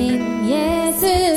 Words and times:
Min 0.00 0.48
Jesus 0.48 1.00
lever, 1.10 1.29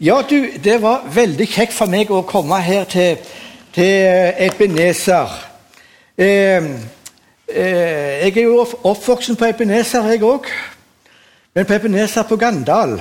ja 0.00 0.22
du, 0.30 0.46
det 0.64 0.78
var 0.80 1.02
veldig 1.12 1.44
kjekt 1.44 1.74
for 1.76 1.90
meg 1.92 2.08
å 2.08 2.22
komme 2.24 2.56
her 2.64 2.86
til, 2.88 3.18
til 3.76 4.30
Ebenezer. 4.46 5.34
Eh, 6.16 6.68
eh, 7.44 8.22
jeg 8.24 8.32
er 8.32 8.46
jo 8.46 8.62
oppvoksen 8.64 9.36
på 9.36 9.50
Ebenezer, 9.50 10.08
jeg 10.08 10.24
òg. 10.24 10.48
Men 11.52 11.68
på 11.68 11.76
Ebenezer 11.76 12.24
på 12.24 12.40
Gandal. 12.40 12.96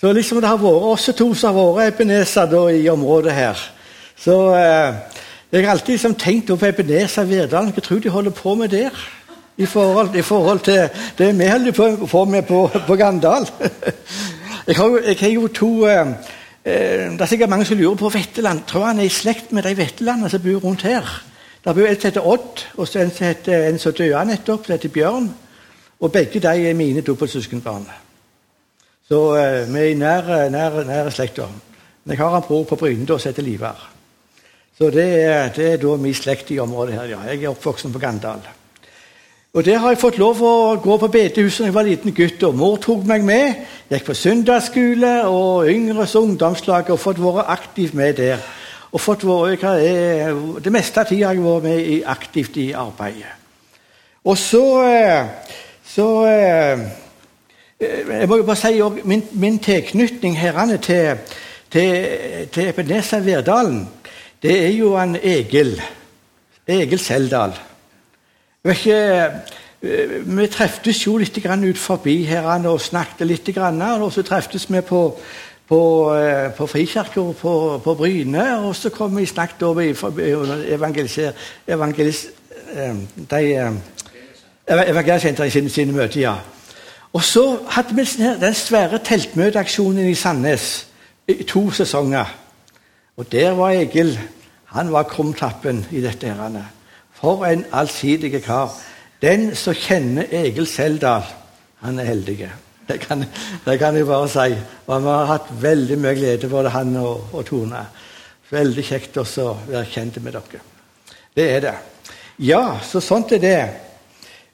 Så 0.00 0.10
liksom 0.10 0.40
det 0.42 0.50
har 0.50 0.58
vært 0.58 0.90
oss 0.90 1.06
to 1.14 1.28
som 1.38 1.54
har 1.54 1.70
vært 1.76 1.94
Ebenezer 1.94 2.50
da, 2.50 2.66
i 2.74 2.88
området 2.90 3.38
her. 3.38 3.62
Så 4.18 4.40
eh, 4.58 5.22
jeg 5.52 5.62
har 5.62 5.76
alltid 5.76 5.94
liksom 5.94 6.18
tenkt 6.18 6.50
på 6.50 6.66
Ebenezer 6.66 7.30
Verdalen. 7.30 7.70
Hva 7.70 7.86
tror 7.86 8.02
de 8.02 8.10
holder 8.10 8.34
på 8.34 8.58
med 8.58 8.74
der? 8.74 8.90
I 9.54 9.70
forhold, 9.70 10.16
I 10.18 10.26
forhold 10.26 10.66
til 10.66 10.88
det 11.18 11.30
vi 11.38 11.46
holder 11.46 12.06
på 12.10 12.24
med 12.24 12.42
på, 12.50 12.66
på 12.86 12.96
Gandal. 12.98 13.46
Jeg 14.66 14.76
har, 14.76 14.98
jeg 15.06 15.16
har 15.18 15.28
jo 15.28 15.48
to 15.48 15.86
eh, 15.86 16.08
eh, 16.64 17.10
Det 17.12 17.20
er 17.20 17.26
sikkert 17.26 17.50
mange 17.50 17.64
som 17.64 17.78
lurer 17.78 17.96
på 17.98 18.08
Vetteland. 18.08 18.60
Tror 18.66 18.84
han 18.84 18.98
er 18.98 19.08
i 19.08 19.08
slekt 19.08 19.52
med 19.52 19.62
de 19.66 19.76
Vettelandene 19.76 20.30
som 20.30 20.42
bor 20.42 20.62
rundt 20.62 20.82
her. 20.86 21.08
Det 21.64 21.74
bor 21.74 21.86
en 21.86 22.00
som 22.00 22.08
heter 22.08 22.26
Odd, 22.26 22.62
og 22.76 22.88
så 22.88 23.00
en 23.00 23.10
som 23.10 23.26
heter 23.26 23.66
en 23.68 23.78
som 23.78 23.92
døde 23.92 24.24
nettopp, 24.24 24.66
som 24.66 24.72
heter 24.72 24.88
Bjørn. 24.88 25.32
Og 26.00 26.12
begge 26.12 26.40
de 26.40 26.68
er 26.68 26.74
mine 26.74 27.00
dobbeltsøskenbarn. 27.00 27.88
Så 29.08 29.20
eh, 29.36 29.74
vi 29.74 29.80
er 29.80 29.90
i 29.90 29.98
nær, 29.98 30.30
nær, 30.50 30.84
nær 30.86 31.10
slekta. 31.10 31.48
Men 32.04 32.16
jeg 32.16 32.22
har 32.22 32.36
en 32.36 32.46
bror 32.46 32.64
på 32.64 32.76
Brynedal 32.76 33.20
som 33.20 33.30
heter 33.30 33.42
Livar. 33.42 33.88
Så 34.78 34.90
det 34.90 35.08
er, 35.24 35.48
det 35.56 35.72
er 35.72 35.76
da 35.82 35.96
min 35.96 36.14
slekt 36.14 36.50
i 36.50 36.58
området 36.58 36.94
her. 36.94 37.04
ja. 37.04 37.20
Jeg 37.26 37.42
er 37.42 37.48
oppvoksen 37.48 37.92
på 37.92 37.98
Gandal. 37.98 38.46
Og 39.54 39.64
Der 39.64 39.78
har 39.78 39.90
jeg 39.92 39.98
fått 40.00 40.16
lov 40.16 40.38
å 40.40 40.76
gå 40.80 40.94
på 40.96 41.08
bedehuset 41.12 41.60
da 41.60 41.66
jeg 41.66 41.74
var 41.74 41.84
liten 41.84 42.14
gutt. 42.16 42.42
og 42.48 42.54
Mor 42.56 42.78
tok 42.80 43.02
meg 43.04 43.24
med. 43.24 43.58
Gikk 43.92 44.06
på 44.06 44.14
søndagsskole 44.16 45.10
og 45.28 45.66
Yngres 45.68 46.14
ungdomslag 46.16 46.88
og 46.88 47.00
fått 47.00 47.18
vært 47.20 47.50
aktiv 47.52 47.90
med 47.92 48.14
der. 48.16 48.38
Og 48.92 49.00
fått 49.00 49.26
være, 49.28 50.32
Det 50.64 50.72
meste 50.72 51.00
av 51.00 51.06
tida 51.06 51.26
har 51.26 51.34
jeg 51.34 51.44
vært 51.44 51.62
med 51.62 51.80
i, 51.80 52.02
aktivt 52.02 52.56
i 52.56 52.72
arbeidet. 52.72 53.28
Og 54.24 54.38
så, 54.38 54.84
eh, 54.84 55.26
så 55.84 56.24
eh, 56.24 56.78
Jeg 57.80 58.28
må 58.28 58.36
jo 58.36 58.44
bare 58.44 58.56
si 58.56 58.80
min, 59.04 59.22
min 59.32 59.58
tilknytning 59.58 60.38
herrene 60.38 60.78
til, 60.78 61.18
til, 61.70 62.48
til 62.52 62.68
Ebenezer 62.68 63.20
Verdalen, 63.20 63.88
det 64.42 64.64
er 64.64 64.70
jo 64.70 64.96
han 64.96 65.16
Egil. 65.16 65.82
Egil 66.66 66.98
Seldal. 66.98 67.71
Ikke, 68.62 69.30
vi 70.26 70.46
treftes 70.46 71.00
jo 71.06 71.16
litt 71.18 71.38
ut 71.42 71.78
forbi 71.78 72.22
her 72.24 72.46
og 72.46 72.80
snakket 72.80 73.26
litt. 73.26 73.48
Og 73.58 74.12
så 74.12 74.22
treftes 74.22 74.70
vi 74.70 74.80
på, 74.80 75.18
på, 75.68 75.80
på 76.56 76.66
Frikirka 76.66 77.20
på, 77.40 77.80
på, 77.84 77.94
Bryne, 77.94 78.58
og 78.58 78.76
så 78.76 78.90
kom 78.90 79.16
vi 79.16 79.26
snakket 79.26 79.62
over 79.62 79.82
evangelis, 79.82 81.18
evangelis, 81.66 82.26
de 83.30 83.80
evangelisenter 84.68 85.44
i 85.44 85.50
sine, 85.50 85.70
sine 85.70 85.92
møter. 85.92 86.20
ja. 86.20 86.34
Og 87.12 87.24
så 87.24 87.58
hadde 87.68 87.94
vi 87.94 88.04
den 88.40 88.54
svære 88.54 88.98
teltmøteaksjonen 89.04 90.08
i 90.08 90.14
Sandnes 90.14 90.86
i 91.28 91.42
to 91.42 91.70
sesonger. 91.70 92.30
Og 93.16 93.32
der 93.32 93.50
var 93.50 93.70
Egil. 93.70 94.18
Han 94.64 94.92
var 94.92 95.02
krumtappen 95.02 95.86
i 95.90 96.00
dette. 96.00 96.26
herrene. 96.26 96.68
For 97.22 97.46
en 97.46 97.64
allsidig 97.70 98.42
kar. 98.42 98.72
Den 99.22 99.52
som 99.54 99.76
kjenner 99.78 100.26
Egil 100.34 100.66
Seldal, 100.66 101.22
han 101.84 101.98
er 102.02 102.08
heldig. 102.10 102.48
Det 102.88 102.98
kan, 103.00 103.22
det 103.64 103.78
kan 103.78 103.94
jeg 103.96 104.06
bare 104.06 104.28
si. 104.28 104.56
Og 104.86 105.04
vi 105.04 105.14
har 105.14 105.30
hatt 105.30 105.52
veldig 105.62 105.98
mye 106.02 106.16
glede, 106.18 106.50
både 106.50 106.72
han 106.74 106.96
og, 106.98 107.28
og 107.32 107.46
Tone. 107.46 107.84
Veldig 108.50 108.84
kjekt 108.84 109.16
også 109.22 109.46
å 109.46 109.54
være 109.68 109.86
kjent 109.94 110.18
med 110.24 110.34
dere. 110.34 110.64
Det 111.32 111.46
er 111.54 111.62
det. 111.62 111.76
Ja, 112.42 112.80
så 112.82 113.00
sånt 113.00 113.32
er 113.32 113.40
det. 113.40 113.60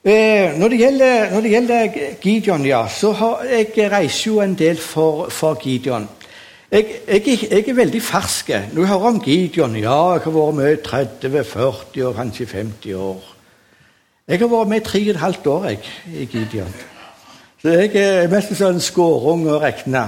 Eh, 0.05 0.53
når, 0.55 0.69
det 0.69 0.79
gjelder, 0.79 1.31
når 1.33 1.41
det 1.41 1.51
gjelder 1.51 1.97
Gideon, 2.21 2.65
ja, 2.69 2.85
så 2.87 3.11
har 3.17 3.49
jeg 3.49 3.89
reiser 3.91 4.29
jo 4.29 4.39
en 4.45 4.53
del 4.55 4.77
for, 4.77 5.27
for 5.33 5.57
Gideon. 5.59 6.05
Jeg, 6.71 6.85
jeg, 7.07 7.23
jeg, 7.51 7.63
er 7.69 7.73
veldig 7.73 8.01
fersk. 8.01 8.49
Når 8.73 8.81
jeg 8.81 8.87
hører 8.87 9.07
om 9.09 9.19
Gideon 9.25 9.75
Ja, 9.75 10.13
jeg 10.13 10.21
har 10.21 10.33
vært 10.35 10.55
med 10.55 10.71
i 10.75 10.81
30-40 10.85 12.03
og 12.05 12.15
kanskje 12.15 12.45
50 12.45 12.93
år. 12.93 13.23
Jeg 14.29 14.39
har 14.39 14.51
vært 14.51 14.69
med 14.69 14.85
tre 14.85 15.01
og 15.01 15.09
et 15.15 15.21
halvt 15.23 15.47
år 15.49 15.65
jeg, 15.71 15.79
i 16.13 16.27
Gideon. 16.29 16.75
Så 17.61 17.73
jeg 17.73 17.95
er 17.97 18.29
mest 18.29 18.53
sånn 18.59 18.77
skårung 18.85 19.47
å 19.49 19.57
regne. 19.63 20.03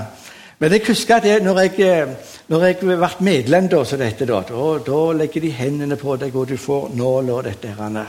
Men 0.61 0.75
jeg 0.75 0.85
husker 0.91 1.17
at 1.17 1.41
når 1.41 1.63
jeg, 1.63 2.05
når 2.53 2.67
jeg 2.67 2.77
ble 2.83 3.09
medlem, 3.25 3.71
da, 3.73 3.81
så 3.83 3.97
dette, 3.97 4.29
da, 4.29 4.43
da, 4.45 4.69
da, 4.85 5.01
legger 5.17 5.41
de 5.41 5.49
hendene 5.57 5.97
på 5.97 6.19
deg, 6.21 6.37
og 6.37 6.53
du 6.53 6.61
får 6.61 6.93
nål 6.93 7.33
og 7.39 7.43
dette. 7.49 7.73
her, 7.73 8.05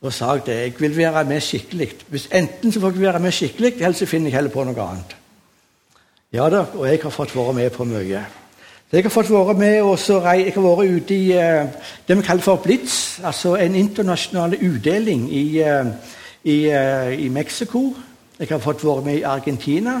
Og 0.00 0.12
sa 0.12 0.36
det. 0.38 0.60
Jeg 0.62 0.74
vil 0.78 0.96
være 0.96 1.24
med 1.24 1.40
skikkelig. 1.42 1.90
Hvis 2.06 2.28
Enten 2.30 2.72
så 2.72 2.80
får 2.80 2.92
jeg 2.92 3.00
være 3.00 3.20
med 3.20 3.32
skikkelig, 3.32 3.74
eller 3.80 3.98
så 3.98 4.06
finner 4.06 4.30
jeg 4.30 4.38
heller 4.38 4.54
på 4.54 4.64
noe 4.64 4.80
annet. 4.80 5.16
Ja 6.34 6.48
da, 6.50 6.64
og 6.74 6.88
jeg 6.88 6.98
har 6.98 7.12
fått 7.14 7.30
være 7.36 7.52
med 7.54 7.68
på 7.70 7.84
mye. 7.86 8.20
Jeg 8.92 9.02
har 9.04 9.12
fått 9.14 9.28
være 9.30 9.54
med 9.54 9.82
også, 9.86 10.16
jeg 10.34 10.50
har 10.56 10.64
vært 10.64 10.90
ute 10.90 11.14
i 11.14 11.28
uh, 11.30 11.68
det 12.08 12.16
vi 12.18 12.24
kaller 12.26 12.42
for 12.42 12.58
Blitz, 12.64 13.20
altså 13.22 13.52
en 13.54 13.76
internasjonal 13.78 14.56
utdeling 14.58 15.28
i, 15.30 15.44
uh, 15.62 15.86
i, 16.42 16.58
uh, 16.74 17.14
i 17.14 17.28
Mexico. 17.30 17.84
Jeg 18.40 18.50
har 18.50 18.58
fått 18.58 18.82
være 18.82 19.06
med 19.06 19.20
i 19.20 19.22
Argentina. 19.22 20.00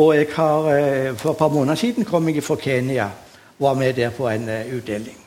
Og 0.00 0.16
jeg 0.16 0.32
har, 0.32 0.72
for 1.20 1.30
et 1.30 1.36
par 1.36 1.52
måneder 1.52 1.76
siden 1.76 2.08
kom 2.08 2.28
jeg 2.28 2.40
fra 2.42 2.56
Kenya 2.56 3.10
og 3.58 3.66
var 3.66 3.74
med 3.74 3.92
der 3.92 4.10
på 4.10 4.28
en 4.28 4.48
utdeling. 4.48 5.18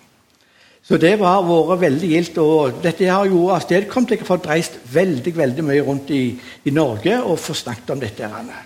Så 0.81 0.97
det 0.97 1.19
har 1.19 1.45
vært 1.45 1.81
veldig 1.81 2.09
gildt. 2.09 2.37
og 2.37 2.81
Dette 2.83 3.05
har 3.05 3.29
jo 3.29 3.51
avstedkommet 3.53 4.11
jeg 4.11 4.25
har 4.25 4.33
fått 4.33 4.49
reist 4.49 4.79
veldig 4.93 5.37
veldig 5.37 5.63
mye 5.69 5.85
rundt 5.85 6.09
i, 6.09 6.31
i 6.65 6.73
Norge 6.73 7.21
og 7.21 7.39
få 7.39 7.53
snakket 7.53 7.93
om 7.93 8.01
dette. 8.01 8.25
her. 8.25 8.65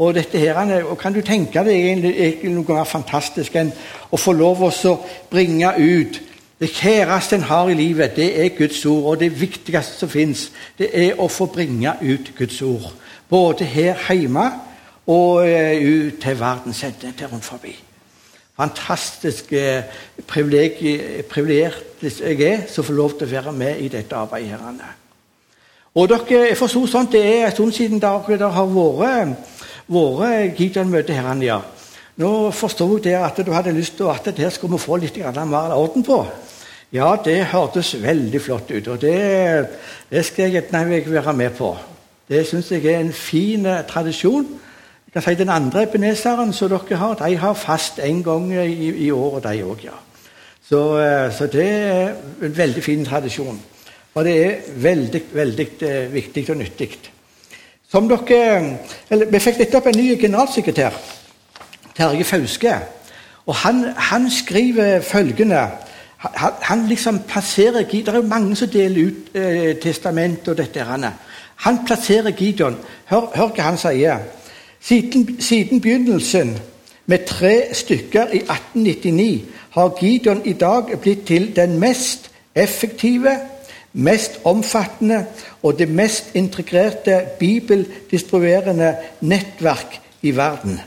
Og 0.00 0.14
dette 0.16 0.38
her, 0.38 0.84
og 0.84 0.98
Kan 0.98 1.12
du 1.12 1.20
tenke 1.20 1.60
deg 1.64 1.76
egentlig 1.76 2.52
noe 2.54 2.64
mer 2.64 2.88
fantastisk 2.88 3.56
enn 3.60 3.72
å 4.10 4.16
få 4.16 4.32
lov 4.32 4.62
å 4.64 4.96
bringe 5.30 5.74
ut 5.76 6.20
Det 6.60 6.68
kjæreste 6.76 7.36
en 7.36 7.48
har 7.48 7.68
i 7.70 7.74
livet, 7.74 8.16
det 8.16 8.44
er 8.44 8.56
Guds 8.56 8.84
ord. 8.86 9.04
Og 9.04 9.20
det 9.20 9.40
viktigste 9.40 9.96
som 9.96 10.08
fins, 10.08 10.50
det 10.76 10.90
er 10.92 11.20
å 11.20 11.28
få 11.28 11.46
bringe 11.48 11.94
ut 12.02 12.34
Guds 12.36 12.60
ord. 12.62 12.90
Både 13.28 13.64
her 13.64 13.96
hjemme 14.12 14.44
og 15.06 15.48
eh, 15.48 15.80
ut 15.80 16.20
til 16.20 16.36
verdens 16.36 16.82
ende, 16.84 17.14
til 17.16 17.32
rundt 17.32 17.44
forbi. 17.44 17.72
Fantastisk 18.60 19.52
eh, 19.56 19.88
privilegert 20.28 22.04
jeg 22.20 22.40
er 22.44 22.66
som 22.68 22.84
får 22.84 22.94
lov 22.98 23.16
til 23.16 23.30
å 23.30 23.30
være 23.30 23.56
med 23.56 23.80
i 23.80 23.88
dette 23.88 24.16
arbeidet. 24.16 24.60
her. 24.60 24.96
Og 25.94 26.08
dere, 26.08 26.48
Jeg 26.48 26.58
forsto 26.58 26.84
sånn 26.86 27.08
det 27.10 27.24
er 27.24 27.46
en 27.46 27.52
stund 27.52 27.72
siden 27.72 28.00
dere 28.00 28.52
har 28.52 28.68
vært 28.68 29.38
vært 29.90 30.56
Gideon-møte 30.58 31.16
her. 31.16 31.30
Ja. 31.42 31.60
Nå 32.20 32.50
forsto 32.54 32.86
jeg 33.02 33.18
at 33.18 33.38
du 33.44 33.52
hadde 33.52 33.74
lyst 33.74 33.96
til 33.98 34.10
at 34.12 34.26
det 34.36 34.52
skulle 34.52 34.76
vi 34.76 34.84
få 34.84 34.96
litt 35.00 35.16
mer 35.18 35.74
orden 35.74 36.04
på. 36.06 36.24
Ja, 36.92 37.14
det 37.24 37.52
hørtes 37.52 37.94
veldig 38.02 38.40
flott 38.42 38.70
ut, 38.70 38.88
og 38.88 38.98
det, 39.00 39.68
det 40.10 40.24
skal 40.26 40.48
jeg 40.48 40.64
gjerne 40.72 41.02
være 41.06 41.32
med 41.38 41.54
på. 41.54 41.76
Det 42.30 42.42
syns 42.46 42.70
jeg 42.70 42.86
er 42.86 43.00
en 43.00 43.12
fin 43.14 43.66
eh, 43.66 43.84
tradisjon. 43.86 44.46
Jeg 45.06 45.12
kan 45.12 45.22
si 45.22 45.34
Den 45.34 45.48
andre 45.50 45.82
epineseren 45.82 46.52
som 46.52 46.70
dere 46.70 46.98
har, 46.98 47.14
de 47.18 47.36
har 47.36 47.54
fast 47.54 47.98
en 47.98 48.22
gang 48.22 48.52
i, 48.52 48.90
i 49.06 49.10
året, 49.10 49.42
de 49.42 49.64
òg. 49.66 49.84
Ja. 49.84 49.96
Så, 50.62 50.98
eh, 50.98 51.32
så, 51.34 51.46
det 51.46 51.66
er 51.66 52.12
en 52.42 52.56
veldig 52.56 52.82
fin 52.82 53.04
tradisjon. 53.04 53.58
Og 54.14 54.24
det 54.24 54.34
er 54.44 54.68
veldig, 54.76 55.22
veldig 55.32 55.66
eh, 55.86 56.12
viktig 56.12 56.44
og 56.50 56.56
nyttig. 56.56 56.90
Som 57.90 58.08
dere, 58.08 58.78
eller, 59.10 59.26
Vi 59.26 59.38
fikk 59.38 59.58
nettopp 59.58 59.86
en 59.86 59.98
ny 59.98 60.20
generalsekretær, 60.20 60.94
Terje 61.96 62.24
Fauske. 62.24 62.74
og 63.46 63.54
Han, 63.54 63.84
han 63.96 64.30
skriver 64.30 65.00
følgende 65.00 65.68
han, 66.20 66.52
han, 66.60 66.86
liksom 66.88 67.18
plasserer 67.28 67.82
Det 67.82 68.08
er 68.08 68.16
jo 68.16 68.22
mange 68.22 68.56
som 68.56 68.68
deler 68.68 69.06
ut 69.06 69.36
eh, 69.36 69.76
testament 69.76 70.48
og 70.48 70.56
dette. 70.56 70.80
Han, 70.80 71.04
han 71.56 71.78
plasserer 71.86 72.30
Gideon. 72.30 72.76
Hør, 73.04 73.30
hør 73.34 73.54
hva 73.54 73.62
han 73.62 73.78
sier. 73.78 74.18
Siden, 74.80 75.40
siden, 75.40 75.80
begynnelsen 75.80 76.58
med 77.06 77.26
tre 77.26 77.74
stykker 77.74 78.26
i 78.32 78.42
1899 78.44 79.44
har 79.70 79.96
Gideon 80.00 80.42
i 80.44 80.52
dag 80.52 80.92
blitt 81.00 81.26
til 81.26 81.56
den 81.56 81.78
mest 81.78 82.30
effektive, 82.54 83.38
mest 83.92 84.40
omfattende 84.44 85.24
og 85.62 85.78
det 85.78 85.88
mest 85.88 86.34
integrerte 86.34 87.20
bibeldistribuerende 87.38 88.96
nettverk 89.20 90.00
i 90.22 90.36
verden. 90.36 90.80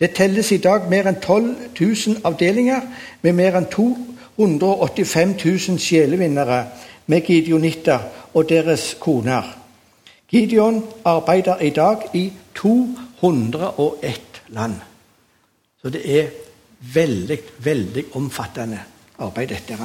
Det 0.00 0.10
telles 0.14 0.52
i 0.52 0.58
dag 0.58 0.88
mer 0.90 1.06
enn 1.06 1.20
12 1.22 1.56
000 1.80 2.22
avdelinger 2.26 2.80
med 3.22 3.36
mer 3.38 3.58
enn 3.58 3.68
285 3.70 5.34
000 5.44 5.78
sjelevinnere 5.78 6.64
med 7.06 7.26
gideonitter 7.26 8.08
og 8.34 8.48
deres 8.48 8.96
koner. 9.00 9.58
Gideon 10.32 10.82
arbeider 11.04 11.60
i 11.60 11.70
dag 11.70 12.08
i 12.14 12.32
201 12.54 14.42
land. 14.48 14.74
Så 15.82 15.90
det 15.90 16.02
er 16.20 16.30
veldig, 16.94 17.38
veldig 17.58 18.04
omfattende 18.14 18.80
arbeid, 19.18 19.48
dette. 19.48 19.78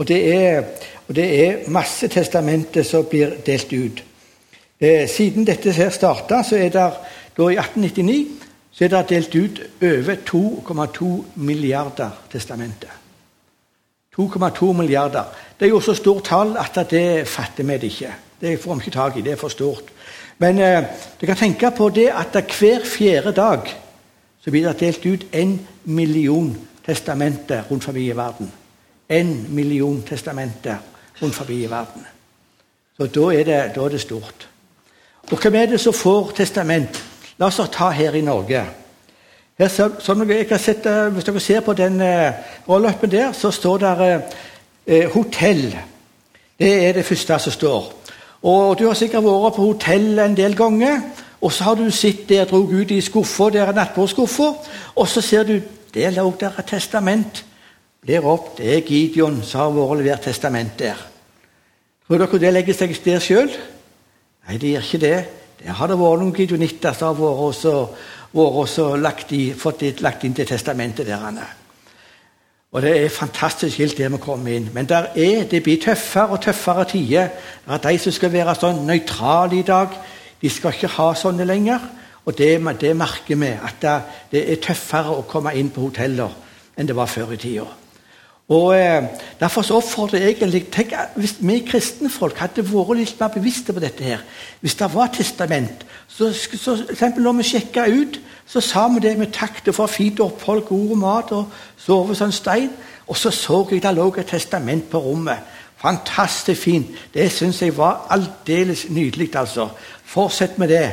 Og 0.00 0.08
det 0.08 0.20
er, 0.34 0.62
og 1.08 1.16
det 1.16 1.26
er 1.46 1.66
masse 1.68 2.08
testamenter 2.08 2.86
som 2.88 3.04
blir 3.04 3.34
delt 3.46 3.72
ut. 3.72 4.04
Eh, 4.80 5.08
siden 5.08 5.44
dette 5.44 5.74
her 5.76 5.90
starta, 5.92 6.40
så 6.42 6.56
er 6.56 6.70
det 6.72 6.86
da 7.36 7.48
i 7.48 7.58
1899 7.60 8.46
så 8.72 8.84
er 8.86 8.88
det 8.94 9.08
delt 9.10 9.34
ut 9.34 9.60
over 9.82 10.16
2,2 10.30 11.08
milliarder 11.34 12.10
testamenter. 12.32 12.94
2,2 14.16 14.72
milliarder. 14.72 15.24
Det 15.58 15.66
er 15.66 15.70
jo 15.70 15.80
så 15.80 15.94
stort 15.94 16.24
tall 16.24 16.56
at 16.56 16.78
det 16.90 17.28
fatter 17.28 17.64
vi 17.64 17.72
det 17.72 17.90
ikke. 17.92 18.14
Det 18.40 18.60
får 18.60 18.74
vi 18.74 18.80
ikke 18.80 18.94
tak 18.94 19.16
i. 19.16 19.20
Det 19.20 19.32
er 19.32 19.36
for 19.36 19.52
stort. 19.52 19.92
Men 20.38 20.58
eh, 20.58 20.84
du 21.20 21.26
kan 21.26 21.36
tenke 21.36 21.70
på 21.76 21.88
det 21.88 22.08
at 22.08 22.40
hver 22.58 22.80
fjerde 22.84 23.32
dag 23.32 23.68
så 24.40 24.50
blir 24.50 24.64
det 24.68 24.80
delt 24.80 25.06
ut 25.06 25.26
en 25.32 25.60
million 25.84 26.56
testamenter 26.86 27.62
rundt 27.70 27.84
forbi 27.84 28.08
i 28.08 28.16
verden. 28.16 28.52
En 29.10 29.46
million 29.54 30.02
testamenter 30.06 30.76
rundt 31.22 31.34
forbi 31.34 31.64
i 31.64 31.70
verden. 31.70 32.06
Så 32.96 33.06
da 33.06 33.30
er 33.34 33.44
det, 33.44 33.60
da 33.74 33.84
er 33.84 33.88
det 33.88 34.00
stort. 34.00 34.48
Og 35.30 35.38
hvem 35.38 35.54
er 35.54 35.66
det 35.66 35.80
som 35.80 35.94
får 35.94 36.32
testament? 36.36 37.04
La 37.38 37.46
oss 37.46 37.60
ta 37.72 37.90
her 37.90 38.14
i 38.14 38.20
Norge. 38.20 38.64
Her, 39.58 39.68
så, 39.68 39.90
som 39.98 40.30
jeg 40.30 40.46
har 40.50 40.58
sett, 40.58 40.86
eh, 40.86 41.08
hvis 41.12 41.24
dere 41.24 41.40
ser 41.40 41.60
på 41.60 41.72
den 41.72 42.00
uh, 42.00 42.32
rolløpen 42.68 43.10
der, 43.10 43.32
så 43.32 43.50
står 43.50 43.78
det 43.78 44.22
uh, 44.90 45.12
hotell. 45.14 45.76
Det 46.58 46.72
er 46.88 46.92
det 46.92 47.04
første 47.04 47.38
som 47.38 47.52
står. 47.52 47.92
Og 48.42 48.78
Du 48.78 48.86
har 48.86 48.94
sikkert 48.94 49.24
vært 49.24 49.56
på 49.56 49.66
hotell 49.66 50.18
en 50.18 50.36
del 50.36 50.56
ganger. 50.56 51.00
Og 51.40 51.52
så 51.52 51.64
har 51.64 51.74
du 51.74 51.90
sittet 51.90 52.28
der, 52.28 52.44
drog 52.44 52.72
ut 52.72 52.90
i 52.90 53.00
skuffa, 53.00 53.48
der 53.50 53.66
er 53.66 53.72
nattbordskuffa, 53.72 54.48
og 54.94 55.08
så 55.08 55.20
ser 55.20 55.42
du 55.42 55.60
der 55.94 56.10
lå 56.10 56.34
der 56.40 56.58
et 56.58 56.66
testament. 56.66 57.44
Blir 58.00 58.24
opp, 58.24 58.56
Det 58.56 58.76
er 58.76 58.80
Gideon 58.80 59.42
som 59.42 59.60
har 59.60 59.74
vært 59.76 60.00
levert 60.00 60.22
testament 60.24 60.78
der. 60.78 60.96
Tror 62.06 62.18
dere 62.18 62.38
det 62.40 62.52
legger 62.52 62.74
seg 62.74 62.96
der 63.04 63.20
sjøl? 63.20 63.50
Nei, 64.48 64.56
det 64.56 64.72
gjør 64.72 64.86
ikke 64.86 65.00
det. 65.04 65.18
Der 65.60 65.76
har 65.76 65.86
det 65.86 65.98
vært 66.00 66.22
noen 66.22 66.34
gideonitter 66.34 66.96
som 66.96 67.16
har 67.16 67.42
også, 67.44 67.74
også 68.32 68.96
lagt, 68.96 69.32
i, 69.32 69.52
fått 69.52 70.00
lagt 70.00 70.24
inn 70.24 70.34
til 70.34 70.48
testamentet 70.48 71.06
der. 71.06 71.20
Anne. 71.28 71.44
Og 72.72 72.82
Det 72.82 73.04
er 73.04 73.08
fantastisk 73.08 73.76
skilt 73.76 73.98
det 73.98 74.08
med 74.10 74.20
å 74.20 74.24
komme 74.24 74.54
inn. 74.54 74.70
Men 74.72 74.86
der 74.86 75.10
er, 75.14 75.44
det 75.50 75.62
blir 75.62 75.80
tøffere 75.82 76.30
og 76.30 76.42
tøffere 76.42 76.84
tider. 76.88 77.28
Det 77.66 77.74
er 77.74 77.84
de 77.90 77.98
som 77.98 78.12
skal 78.12 78.32
være 78.32 78.54
sånn 78.54 78.84
nøytrale 78.86 79.58
i 79.58 79.66
dag. 79.66 79.96
De 80.40 80.50
skal 80.50 80.72
ikke 80.72 80.94
ha 80.96 81.10
sånne 81.14 81.44
lenger. 81.44 81.84
Og 82.24 82.38
det, 82.38 82.52
det 82.80 82.94
merker 82.96 83.36
vi, 83.36 83.50
at 83.50 83.82
det, 83.82 83.96
det, 84.32 84.44
er 84.52 84.62
tøffere 84.62 85.18
å 85.18 85.26
komme 85.28 85.52
inn 85.58 85.72
på 85.74 85.88
hoteller 85.88 86.32
enn 86.78 86.88
det 86.88 86.96
var 86.96 87.10
før 87.10 87.34
i 87.34 87.40
tida. 87.40 87.66
Og 88.50 88.74
eh, 88.74 89.04
Derfor 89.40 89.62
så 89.62 89.76
oppfordrer 89.78 90.18
jeg 90.18 90.36
egentlig 90.36 90.66
tenk, 90.74 90.94
Hvis 91.16 91.36
vi 91.40 91.60
kristne 91.66 92.10
folk 92.10 92.38
hadde 92.42 92.64
vært 92.66 92.96
litt 92.98 93.20
mer 93.20 93.30
bevisste 93.34 93.72
på 93.72 93.82
dette 93.82 94.04
her 94.04 94.24
Hvis 94.60 94.74
det 94.80 94.90
var 94.94 95.12
testament 95.14 95.86
så, 96.08 96.32
så 96.34 96.74
eksempel 96.90 97.22
Når 97.22 97.38
vi 97.38 97.48
sjekka 97.52 97.86
ut, 97.86 98.20
så 98.50 98.60
sa 98.60 98.88
vi 98.90 99.00
det 99.04 99.14
med 99.18 99.30
takk 99.32 99.62
for 99.72 99.86
fint 99.86 100.20
opphold, 100.20 100.64
god 100.66 100.96
mat 100.98 101.30
og 101.32 101.52
sove 101.78 102.16
som 102.18 102.28
en 102.28 102.34
stein. 102.34 102.70
Og 103.06 103.16
så 103.16 103.30
så 103.30 103.60
jeg 103.70 103.82
det 103.82 103.94
lå 103.94 104.08
et 104.18 104.26
testament 104.26 104.90
på 104.90 104.98
rommet. 104.98 105.38
Fantastisk 105.76 106.62
fint. 106.62 106.86
Det 107.14 107.30
syns 107.32 107.62
jeg 107.62 107.76
var 107.76 108.06
aldeles 108.10 108.88
nydelig. 108.90 109.36
altså. 109.36 109.68
Fortsett 110.04 110.58
med 110.58 110.68
det. 110.68 110.90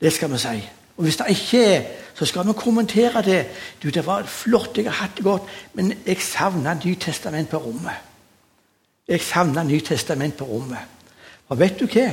Det 0.00 0.12
skal 0.12 0.32
vi 0.32 0.38
si. 0.38 0.81
Og 0.96 1.02
Hvis 1.04 1.16
det 1.16 1.26
ikke 1.28 1.64
er, 1.64 1.82
så 2.14 2.24
skal 2.24 2.46
vi 2.46 2.52
kommentere 2.52 3.22
det. 3.22 3.46
Du, 3.82 3.88
Det 3.88 4.06
var 4.06 4.22
flott, 4.22 4.76
jeg 4.76 4.84
har 4.84 5.06
hatt 5.06 5.16
det 5.16 5.24
godt, 5.24 5.42
men 5.74 5.92
jeg 6.06 6.20
savna 6.20 6.74
Nytestament 6.84 7.48
på 7.48 7.56
rommet. 7.56 7.98
Jeg 9.08 9.20
savna 9.20 9.62
Nytestament 9.62 10.36
på 10.36 10.44
rommet. 10.44 10.78
Og 11.48 11.58
vet 11.58 11.80
du 11.80 11.86
hva? 11.86 12.10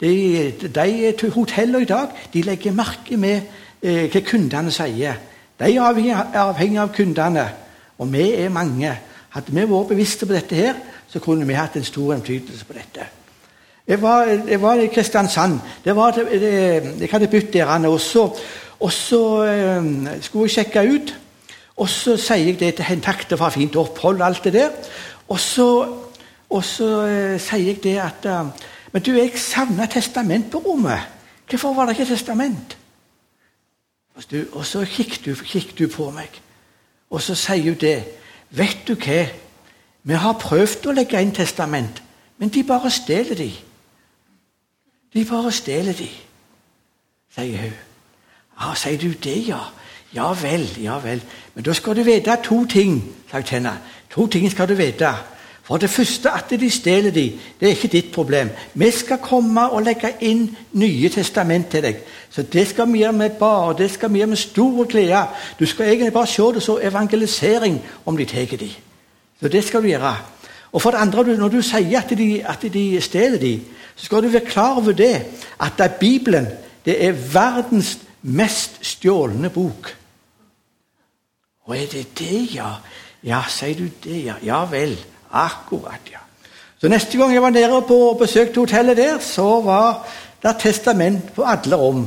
De, 0.00 0.52
de 0.74 1.30
hotellene 1.34 1.82
i 1.82 1.88
dag 1.88 2.08
de 2.32 2.42
legger 2.42 2.72
merke 2.72 3.16
med 3.16 3.40
eh, 3.82 4.06
hva 4.06 4.20
kundene 4.20 4.70
sier. 4.70 5.18
De 5.58 5.74
er 5.74 5.82
avhengig, 5.82 6.78
av 6.78 6.92
kundene, 6.94 7.48
og 7.98 8.12
vi 8.12 8.32
er 8.32 8.48
mange. 8.48 8.92
Hadde 9.34 9.52
vi 9.52 9.66
vært 9.66 9.90
bevisste 9.90 10.26
på 10.26 10.36
dette, 10.36 10.54
her, 10.54 10.78
så 11.08 11.18
kunne 11.18 11.46
vi 11.46 11.58
hatt 11.58 11.76
en 11.76 11.84
stor 11.84 12.14
innflytelse 12.14 12.64
på 12.64 12.76
dette. 12.78 13.08
Jeg 13.88 14.02
var, 14.02 14.24
jeg 14.24 14.62
var, 14.62 14.74
i 14.74 14.86
Kristiansand. 14.86 15.60
Det 15.84 15.96
var, 15.96 16.10
det, 16.10 17.00
jeg 17.00 17.08
hadde 17.10 17.28
bytt 17.28 17.52
der. 17.52 17.86
Og 17.88 18.00
så, 18.00 18.28
og 18.80 18.92
så 18.92 19.44
eh, 19.44 19.84
skulle 20.20 20.44
jeg 20.44 20.50
sjekke 20.50 20.82
ut. 20.94 21.14
Og 21.76 21.88
så 21.88 22.16
sier 22.20 22.50
jeg 22.50 22.58
det 22.60 22.74
til 22.74 22.84
henne. 22.84 23.02
Takk, 23.02 23.24
det 23.30 23.38
var 23.40 23.54
fint 23.54 23.76
opphold 23.76 24.20
alt 24.22 24.44
det 24.44 24.52
der. 24.52 24.74
Og 25.28 25.40
så, 25.40 25.68
og 26.50 26.64
så 26.64 26.88
eh, 27.06 27.40
sier 27.40 27.70
jeg 27.70 27.82
det 27.82 27.96
at 28.02 28.26
uh, 28.26 28.50
Men 28.92 29.02
du, 29.02 29.12
jeg 29.12 29.32
savna 29.36 29.86
testament 29.86 30.50
på 30.50 30.58
rommet. 30.58 31.00
Hvorfor 31.50 31.74
var 31.74 31.86
det 31.86 31.98
ikke 31.98 32.12
testament? 32.12 32.76
Og, 34.16 34.22
du, 34.30 34.44
og 34.52 34.66
så 34.66 34.84
kikket 34.84 35.38
kikket 35.44 35.78
du 35.78 35.88
på 35.88 36.10
meg, 36.10 36.40
og 37.10 37.22
så 37.22 37.34
sier 37.34 37.62
hun 37.62 37.76
det. 37.80 38.04
Vet 38.50 38.88
du 38.88 38.94
hva? 38.96 39.26
Vi 40.02 40.14
har 40.14 40.40
prøvd 40.40 40.88
å 40.88 40.94
legge 40.96 41.20
inn 41.20 41.34
testament, 41.36 42.02
men 42.38 42.48
de 42.48 42.64
bare 42.64 42.90
stjeler 42.90 43.36
de. 43.36 43.52
De 45.14 45.24
bare 45.24 45.52
stjeler 45.52 45.92
de, 45.92 46.08
sier 47.34 47.62
hun. 47.62 47.76
Ja, 48.60 48.74
sier 48.74 48.98
du 48.98 49.12
det, 49.12 49.38
ja? 49.48 49.60
Ja 50.14 50.32
vel, 50.32 50.66
ja 50.82 50.98
vel. 50.98 51.22
Men 51.54 51.64
da 51.64 51.72
skal 51.72 51.96
du 51.96 52.02
vite 52.02 52.36
to 52.44 52.64
ting, 52.66 53.02
sa 53.30 53.40
henne. 53.40 53.74
To 54.10 54.26
ting 54.26 54.50
skal 54.50 54.68
du 54.68 54.74
vite. 54.74 55.12
For 55.68 55.76
det 55.76 55.90
første 55.90 56.30
at 56.32 56.50
de 56.60 56.70
stjeler 56.70 57.10
de, 57.10 57.26
det 57.60 57.66
er 57.66 57.74
ikke 57.76 57.88
ditt 57.92 58.12
problem. 58.12 58.48
Vi 58.74 58.90
skal 58.90 59.18
komme 59.20 59.66
og 59.70 59.82
legge 59.84 60.14
inn 60.24 60.46
Nye 60.72 61.08
testament 61.12 61.68
til 61.68 61.82
deg. 61.84 61.98
Så 62.30 62.42
det 62.42 62.66
skal 62.68 62.88
vi 62.92 63.02
gjøre 63.02 63.12
med 63.12 63.36
bare, 63.36 63.74
det 63.76 63.90
skal 63.90 64.12
vi 64.12 64.22
gjøre 64.22 64.32
med 64.32 64.36
stor 64.36 64.84
glede. 64.88 65.26
Du 65.60 65.66
skal 65.66 65.88
egentlig 65.88 66.12
bare 66.12 66.26
se 66.26 66.42
det 66.54 66.62
som 66.62 66.78
evangelisering 66.82 67.80
om 68.06 68.16
de 68.16 68.24
tar 68.24 68.56
de. 68.56 68.70
Så 69.40 69.48
det 69.48 69.64
skal 69.64 69.82
du 69.82 69.88
gjøre. 69.88 70.16
Og 70.72 70.82
for 70.82 70.90
det 70.90 70.98
andre, 70.98 71.36
når 71.36 71.48
du 71.48 71.62
sier 71.62 72.00
at 72.00 72.18
de, 72.18 72.44
at 72.46 72.62
de 72.72 73.00
stjeler 73.00 73.38
de, 73.38 73.60
så 73.98 74.06
skal 74.06 74.22
du 74.22 74.30
være 74.30 74.46
klar 74.46 74.78
over 74.78 74.94
det 74.94 75.26
at 75.60 75.98
Bibelen 76.00 76.46
det 76.86 76.94
er 77.04 77.12
verdens 77.12 77.98
mest 78.22 78.78
stjålne 78.86 79.50
bok. 79.50 79.90
Og 81.68 81.76
er 81.76 81.86
det 81.92 82.06
det, 82.18 82.54
ja? 82.54 82.70
Ja, 83.24 83.42
sier 83.50 83.76
du 83.76 83.90
det, 84.04 84.22
ja? 84.24 84.38
Ja 84.42 84.62
vel. 84.70 84.94
Akkurat, 85.30 86.00
ja. 86.12 86.22
Så 86.80 86.88
Neste 86.88 87.18
gang 87.18 87.34
jeg 87.34 87.42
var 87.42 87.50
nede 87.50 87.82
på 87.88 88.16
besøkte 88.20 88.62
hotellet 88.62 88.96
der, 88.96 89.18
så 89.20 89.60
var 89.60 90.06
det 90.42 90.56
testament 90.62 91.34
på 91.34 91.42
alle 91.42 91.76
rom. 91.76 92.06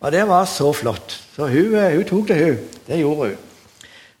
Og 0.00 0.12
det 0.12 0.28
var 0.28 0.44
så 0.44 0.72
flott. 0.72 1.20
Så 1.36 1.48
hun, 1.50 1.74
eh, 1.74 1.96
hun 1.96 2.04
tok 2.04 2.28
det, 2.28 2.44
hun. 2.44 2.58
Det 2.86 2.98
gjorde 2.98 3.28
hun. 3.28 3.36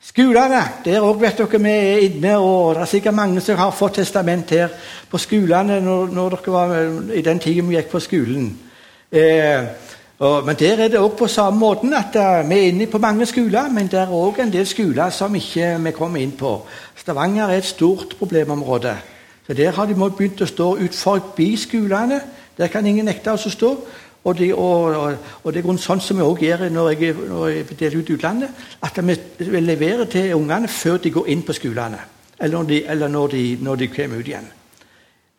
Skolene, 0.04 0.60
der 0.84 1.00
òg 1.00 1.16
vet 1.22 1.38
dere 1.40 1.58
vi 1.64 1.70
er 1.72 2.02
inne, 2.04 2.34
og 2.36 2.74
det 2.74 2.82
er 2.82 2.90
sikkert 2.90 3.16
mange 3.16 3.40
som 3.40 3.56
har 3.56 3.70
fått 3.72 4.02
testament 4.02 4.50
her 4.52 4.68
på 5.08 5.18
skolene 5.18 5.78
når, 5.80 6.12
når 6.12 6.34
dere 6.36 6.52
var 6.52 6.74
i 7.16 7.22
den 7.24 7.40
tiden 7.40 7.70
vi 7.70 7.78
gikk 7.78 7.88
på 7.88 8.02
skolen. 8.04 8.50
Eh, 9.08 9.64
og, 10.18 10.44
men 10.44 10.56
der 10.60 10.84
er 10.84 10.92
det 10.92 11.00
òg 11.00 11.16
på 11.16 11.26
samme 11.26 11.58
måten 11.58 11.96
at 11.96 12.14
uh, 12.20 12.44
vi 12.48 12.58
er 12.58 12.68
inne 12.68 12.86
på 12.86 13.00
mange 13.02 13.26
skoler, 13.26 13.72
men 13.72 13.88
det 13.90 13.98
er 14.02 14.12
òg 14.12 14.38
en 14.44 14.52
del 14.52 14.66
skoler 14.68 15.10
som 15.10 15.34
ikke 15.34 15.72
vi 15.86 15.94
kommer 15.96 16.20
inn 16.20 16.36
på. 16.36 16.52
Stavanger 17.00 17.48
er 17.48 17.58
et 17.58 17.72
stort 17.72 18.14
problemområde. 18.18 18.94
Så 19.46 19.54
Der 19.54 19.72
har 19.72 19.86
de 19.86 19.94
begynt 19.94 20.40
å 20.40 20.46
stå 20.46 20.76
ut 20.76 20.94
forbi 20.94 21.56
skolene. 21.56 22.20
Der 22.56 22.68
kan 22.68 22.86
ingen 22.86 23.04
nekte 23.04 23.32
oss 23.32 23.46
å 23.46 23.50
stå. 23.50 23.76
Og 24.24 24.38
det, 24.38 24.54
og, 24.54 25.16
og, 25.42 25.52
det 25.52 25.60
er 25.60 25.78
sånn 25.80 26.00
som 26.00 26.16
vi 26.16 26.24
også 26.24 26.46
gjør 26.46 26.62
når 26.72 26.90
jeg, 26.94 27.14
når 27.28 27.48
jeg 27.52 27.78
deler 27.78 28.00
ut 28.00 28.12
utlandet, 28.14 28.62
at 28.82 29.00
vi 29.04 29.60
leverer 29.60 30.08
til 30.08 30.34
ungene 30.34 30.68
før 30.68 30.96
de 30.96 31.12
går 31.12 31.28
inn 31.28 31.42
på 31.44 31.56
skolene. 31.56 32.00
Eller 32.40 32.56
når 32.56 32.68
de, 32.70 32.78
eller 32.94 33.08
når 33.08 33.34
de, 33.34 33.42
når 33.60 33.82
de 33.82 33.88
kommer 33.92 34.22
ut 34.22 34.28
igjen. 34.28 34.46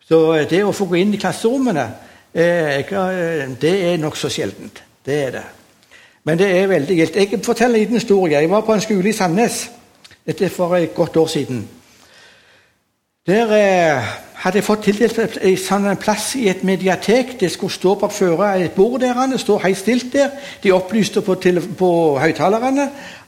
Så 0.06 0.20
eh, 0.36 0.46
det 0.50 0.62
å 0.64 0.74
få 0.76 0.86
gå 0.90 1.00
inn 1.02 1.16
i 1.18 1.22
klasserommene, 1.22 1.86
eh, 2.32 2.78
eh, 2.86 3.46
det 3.62 3.74
er 3.90 3.98
nokså 4.02 4.30
sjeldent. 4.30 4.84
Det 5.06 5.18
er 5.24 5.34
det. 5.34 5.46
Men 6.26 6.38
det 6.38 6.52
er 6.54 6.70
veldig 6.70 6.98
gildt. 7.00 7.18
Jeg 7.22 7.42
forteller 7.46 7.80
en 7.80 7.82
liten 7.82 8.00
historie. 8.00 8.38
Jeg 8.38 8.50
var 8.50 8.62
på 8.66 8.74
en 8.74 8.86
skole 8.86 9.10
i 9.10 9.18
Sandnes. 9.18 9.60
Dette 10.26 10.46
er 10.46 10.54
for 10.54 10.78
et 10.78 10.94
godt 10.94 11.18
år 11.22 11.28
siden. 11.30 11.66
Der 13.26 13.50
eh, 13.50 14.04
hadde 14.44 14.60
jeg 14.60 14.66
fått 14.68 14.84
tildelt 14.86 15.18
en 15.18 15.56
sånn 15.58 15.88
plass 15.98 16.28
i 16.38 16.44
et 16.52 16.60
mediatek. 16.62 17.32
Det 17.40 17.48
skulle 17.50 17.74
stå 17.74 17.96
på 17.98 18.10
føre 18.14 18.52
et 18.62 18.76
bord 18.76 19.00
der. 19.02 19.18
Det 19.32 19.40
står 19.42 19.64
helt 19.64 19.80
stilt 19.80 20.12
der. 20.14 20.34
De 20.62 20.70
opplyste 20.76 21.24
på, 21.26 21.34
på 21.80 21.88
høyttalerne 22.22 22.84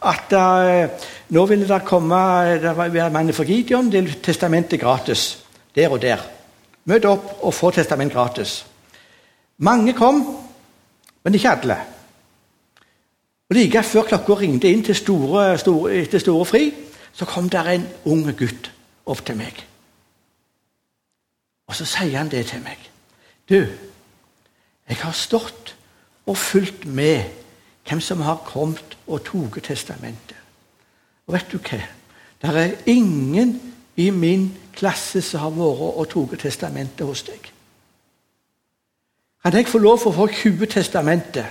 at 0.05 0.35
eh, 0.37 1.07
nå 1.33 1.45
ville 1.49 1.65
det 1.65 1.79
komme 1.87 2.19
det 2.61 2.73
var 2.77 3.09
mann 3.09 3.33
for 3.33 3.49
Gideon, 3.49 3.89
det 3.89 4.03
er 4.03 4.19
testamentet 4.27 4.79
gratis. 4.79 5.23
Der 5.73 5.89
og 5.89 6.01
der. 6.01 6.21
Møt 6.85 7.07
opp 7.09 7.39
og 7.41 7.55
få 7.57 7.71
testament 7.73 8.13
gratis. 8.13 8.59
Mange 9.65 9.95
kom, 9.97 10.19
men 11.25 11.33
ikke 11.39 11.55
alle. 11.55 11.79
Og 13.49 13.57
Like 13.57 13.81
før 13.81 14.05
klokka 14.11 14.37
ringte 14.43 14.69
inn 14.69 14.85
til 14.85 14.95
store, 14.95 15.57
store, 15.57 16.05
til 16.05 16.21
store 16.21 16.45
fri, 16.45 16.63
så 17.17 17.25
kom 17.25 17.49
der 17.49 17.71
en 17.73 17.89
ung 18.05 18.29
gutt 18.37 18.69
opp 19.09 19.25
til 19.25 19.41
meg. 19.41 19.65
Og 21.67 21.75
så 21.75 21.85
sier 21.85 22.17
han 22.17 22.31
det 22.31 22.45
til 22.47 22.63
meg. 22.63 22.79
Du, 23.49 23.59
jeg 24.87 24.97
har 25.01 25.15
stått 25.15 25.75
og 26.27 26.37
fulgt 26.37 26.85
med 26.85 27.23
hvem 27.87 28.01
som 28.03 28.21
har 28.23 28.43
kommet 28.45 28.97
og 29.07 29.23
tatt 29.27 29.63
testamentet. 29.63 30.35
Og 31.27 31.35
vet 31.35 31.51
du 31.51 31.59
hva? 31.59 31.81
Det 32.41 32.55
er 32.55 32.75
ingen 32.85 33.55
i 33.95 34.09
min 34.09 34.49
klasse 34.75 35.21
som 35.21 35.41
har 35.43 35.55
vært 35.55 35.95
og 35.97 36.09
tatt 36.11 36.39
testamentet 36.43 37.07
hos 37.07 37.23
deg. 37.27 37.51
Kan 39.43 39.55
jeg 39.55 39.67
få 39.67 39.79
lov 39.79 39.99
til 39.99 40.11
å 40.11 40.17
få 40.17 40.27
20 40.27 40.67
testamenter, 40.71 41.45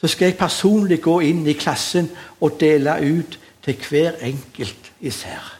så 0.00 0.08
skal 0.08 0.30
jeg 0.30 0.38
personlig 0.38 1.00
gå 1.02 1.18
inn 1.26 1.42
i 1.46 1.56
klassen 1.58 2.08
og 2.40 2.60
dele 2.60 2.94
ut 3.02 3.38
til 3.64 3.82
hver 3.88 4.20
enkelt 4.24 4.92
især. 5.00 5.56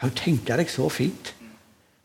Kan 0.00 0.10
du 0.10 0.18
tenke 0.18 0.56
deg 0.56 0.70
så 0.70 0.88
fint? 0.88 1.35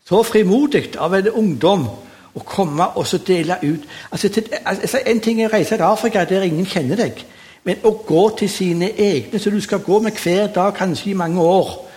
Så 0.08 0.22
frimodig 0.26 0.96
av 0.98 1.14
en 1.14 1.28
ungdom 1.28 1.86
å 2.34 2.42
komme 2.46 2.88
og 2.96 3.06
så 3.06 3.20
dele 3.22 3.58
ut. 3.62 3.84
Altså, 4.10 4.28
til, 4.28 4.48
altså, 4.64 5.00
En 5.06 5.20
ting 5.20 5.42
er 5.42 5.50
å 5.50 5.52
reise 5.52 5.76
til 5.76 5.86
Afrika 5.86 6.24
der 6.24 6.46
ingen 6.46 6.66
kjenner 6.66 6.96
deg, 6.96 7.24
men 7.64 7.84
å 7.86 7.92
gå 8.06 8.22
til 8.38 8.50
sine 8.50 8.90
egne, 8.98 9.38
så 9.38 9.50
du 9.50 9.60
skal 9.60 9.84
gå 9.84 10.00
med 10.02 10.18
hver 10.18 10.48
dag, 10.54 10.74
kanskje 10.74 11.10
i 11.10 11.18
mange 11.18 11.40
år 11.40 11.88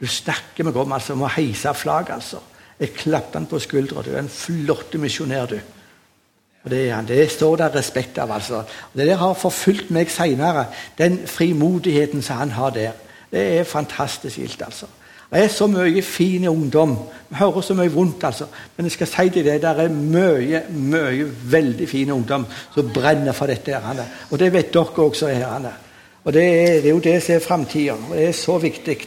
Du 0.00 0.06
snakker 0.06 0.64
meg 0.64 0.76
om 0.76 0.92
altså, 0.92 1.12
om 1.14 1.22
å 1.22 1.30
heise 1.30 1.70
flagg, 1.74 2.10
altså. 2.10 2.40
Jeg 2.80 2.96
klappet 2.98 3.36
han 3.38 3.46
på 3.46 3.60
skuldra. 3.62 4.02
Du 4.02 4.10
er 4.10 4.18
en 4.18 4.28
flott 4.28 4.96
misjonær, 4.98 5.46
du. 5.46 5.60
Og 6.64 6.70
det, 6.70 6.80
det 7.08 7.30
står 7.30 7.56
det 7.56 7.68
respekt 7.76 8.18
av. 8.18 8.32
altså. 8.32 8.64
Og 8.64 8.98
Det 8.98 9.06
der 9.06 9.20
har 9.20 9.34
forfulgt 9.38 9.90
meg 9.94 10.10
seinere, 10.10 10.66
den 10.98 11.20
frimodigheten 11.26 12.22
som 12.22 12.36
han 12.36 12.50
har 12.50 12.70
der. 12.70 12.92
Det 13.30 13.46
er 13.60 13.64
fantastisk 13.64 14.38
gildt, 14.38 14.62
altså. 14.66 14.86
Det 15.34 15.42
er 15.42 15.48
så 15.50 15.66
mye 15.66 16.02
fin 16.02 16.46
ungdom. 16.46 16.98
Vi 17.28 17.36
hører 17.36 17.60
så 17.60 17.74
mye 17.74 17.90
vondt, 17.90 18.24
altså. 18.24 18.46
Men 18.76 18.86
jeg 18.86 18.92
skal 18.92 19.06
si 19.10 19.30
til 19.34 19.44
deg, 19.44 19.62
det 19.62 19.70
er 19.82 19.88
mye, 19.90 20.62
mye 20.70 21.26
veldig 21.50 21.88
fin 21.90 22.10
ungdom 22.14 22.46
som 22.74 22.92
brenner 22.94 23.32
for 23.34 23.46
dette. 23.50 23.74
Herrene. 23.74 24.06
Og 24.30 24.38
det 24.38 24.52
vet 24.54 24.74
dere 24.74 25.02
også. 25.02 25.26
Herrene. 25.26 25.72
Og 26.24 26.32
det 26.32 26.44
er, 26.44 26.80
det 26.82 26.86
er 26.86 26.94
jo 26.94 27.00
det 27.02 27.22
som 27.22 27.34
er 27.34 27.38
framtida. 27.42 27.92
Og 27.92 28.16
det 28.16 28.28
er 28.28 28.32
så 28.32 28.58
viktig. 28.62 28.98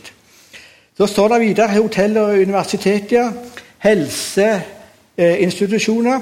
Så 0.97 1.07
står 1.07 1.27
det 1.27 1.41
videre 1.41 1.77
hotell 1.77 2.17
og 2.17 2.41
universiteter, 2.41 3.31
helseinstitusjoner. 3.85 6.19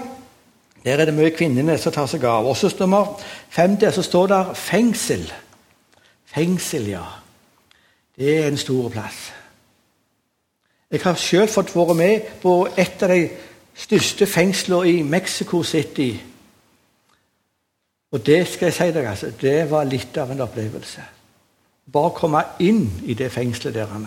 Der 0.85 0.97
er 0.97 1.05
det 1.05 1.13
mye 1.17 1.29
kvinnene 1.33 1.77
som 1.81 1.91
tar 1.91 2.05
seg 2.05 2.23
av. 2.29 2.45
Også 2.45 2.69
nummer 2.79 3.17
fem 3.49 3.77
der 3.81 3.91
så 3.91 4.01
står 4.05 4.27
det 4.27 4.45
fengsel. 4.53 5.33
Fengsel, 6.29 6.89
ja. 6.93 7.01
Det 8.19 8.43
er 8.43 8.47
en 8.47 8.57
stor 8.57 8.89
plass. 8.93 9.44
Jeg 10.91 11.01
har 11.03 11.15
selv 11.15 11.49
fått 11.49 11.75
være 11.75 11.93
med 11.93 12.21
på 12.41 12.67
et 12.77 13.03
av 13.03 13.09
de 13.09 13.29
største 13.75 14.25
fengslene 14.25 14.89
i 14.89 15.01
Mexico 15.01 15.63
City. 15.63 16.11
Og 18.11 18.25
det 18.25 18.45
skal 18.47 18.69
jeg 18.69 18.73
si 18.73 18.91
deg, 18.95 19.07
altså, 19.09 19.31
det 19.41 19.69
var 19.71 19.87
litt 19.89 20.17
av 20.17 20.31
en 20.31 20.45
opplevelse. 20.45 21.01
Bare 21.91 22.11
å 22.11 22.15
komme 22.15 22.43
inn 22.63 22.85
i 23.05 23.13
det 23.17 23.31
fengselet 23.33 23.75
der 23.75 24.05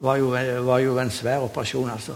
var 0.00 0.16
jo, 0.16 0.30
var 0.64 0.78
jo 0.78 0.98
en 0.98 1.10
svær 1.10 1.44
operasjon. 1.44 1.90
altså. 1.90 2.14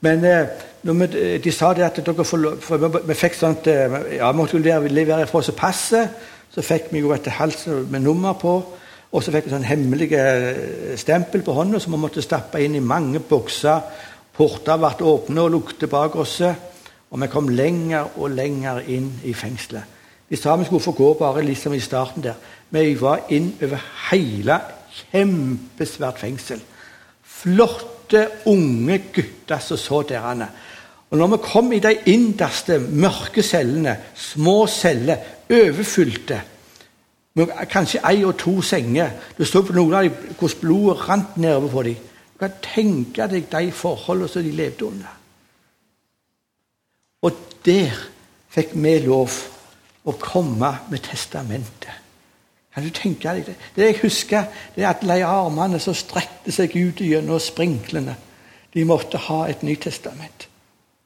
Men 0.00 0.24
eh, 0.24 0.46
vi, 0.82 1.38
de 1.44 1.52
sa 1.52 1.72
det 1.74 1.82
at 1.82 1.98
dere 2.06 2.24
får, 2.24 2.46
for 2.60 2.88
vi 3.08 3.16
fikk 3.18 3.34
sånt 3.34 3.66
eh, 3.66 3.98
ja, 4.18 4.30
Vi 4.30 4.38
måtte 4.38 4.58
levere 4.60 5.26
fra 5.26 5.40
oss 5.40 5.50
passet. 5.56 6.08
Så 6.54 6.62
fikk 6.62 6.92
vi 6.92 7.02
jo 7.02 7.10
et 7.12 7.26
hals 7.26 7.66
med 7.66 8.00
nummer 8.00 8.32
på. 8.38 8.60
Og 9.14 9.22
så 9.22 9.30
fikk 9.30 9.46
vi 9.46 9.52
sånn 9.54 9.66
hemmelig 9.68 10.08
eh, 10.18 10.96
stempel 10.98 11.44
på 11.46 11.54
hånda 11.54 11.78
som 11.78 11.94
vi 11.94 12.00
måtte 12.02 12.22
stappe 12.24 12.58
inn 12.62 12.74
i 12.74 12.82
mange 12.82 13.20
bokser. 13.22 13.82
Porter 14.34 14.80
ble 14.82 15.06
åpne 15.06 15.44
og 15.44 15.52
lukte 15.54 15.86
bak 15.90 16.16
oss. 16.18 16.40
Og 16.42 17.20
vi 17.22 17.28
kom 17.30 17.52
lenger 17.54 18.16
og 18.18 18.32
lenger 18.34 18.82
inn 18.90 19.12
i 19.22 19.34
fengselet. 19.38 19.92
Vi 20.26 20.38
sa 20.40 20.56
vi 20.58 20.66
skulle 20.66 20.82
få 20.82 20.96
gå 20.98 21.12
bare 21.20 21.44
liksom 21.46 21.76
i 21.76 21.82
starten 21.84 22.24
der. 22.24 22.40
Vi 22.74 22.96
var 22.98 23.28
inn 23.30 23.52
over 23.62 23.82
hele 24.10 24.56
kjempesvært 24.96 26.18
fengsel. 26.18 26.62
Flotte, 27.22 28.24
unge 28.50 28.98
gutter 29.14 29.62
som 29.62 29.78
så 29.78 30.00
der. 30.08 30.42
Og 31.10 31.20
når 31.20 31.36
vi 31.36 31.38
kom 31.44 31.70
i 31.72 31.78
de 31.84 31.92
innerste, 32.10 32.80
mørke 32.80 33.44
cellene, 33.46 33.94
små 34.18 34.64
celler, 34.66 35.22
overfylte 35.54 36.40
med 37.34 37.50
kanskje 37.70 38.02
ei 38.06 38.24
og 38.24 38.36
to 38.38 38.60
senger. 38.62 39.10
Du 39.38 39.44
så 39.44 39.62
på 39.62 39.74
noen 39.74 39.94
av 39.94 40.06
dem 40.06 40.34
hvordan 40.38 40.60
blodet 40.60 41.08
rant 41.08 41.36
nedover 41.36 41.72
på 41.72 41.82
dem. 41.82 42.12
Du 42.34 42.38
kan 42.38 42.60
tenke 42.62 43.26
deg 43.30 43.50
de 43.50 43.72
forholdene 43.72 44.28
som 44.30 44.42
de 44.42 44.52
levde 44.54 44.86
under. 44.86 45.18
Og 47.22 47.32
der 47.66 47.96
fikk 48.54 48.74
vi 48.74 48.98
lov 49.06 49.34
å 50.04 50.14
komme 50.20 50.70
med 50.90 51.02
testamentet. 51.02 52.00
Kan 52.74 52.84
du 52.84 52.90
tenke 52.90 53.30
deg 53.36 53.46
det? 53.46 53.54
Det 53.76 53.86
jeg 53.86 54.00
husker, 54.02 54.46
det 54.74 54.82
er 54.82 54.90
at 54.90 55.02
de 55.06 55.20
armene 55.24 55.78
som 55.80 55.94
strekte 55.94 56.52
seg 56.52 56.74
ut 56.74 57.00
gjennom 57.00 57.38
sprinklene, 57.42 58.16
de 58.74 58.84
måtte 58.84 59.18
ha 59.28 59.44
et 59.46 59.62
Nytestament. 59.62 60.48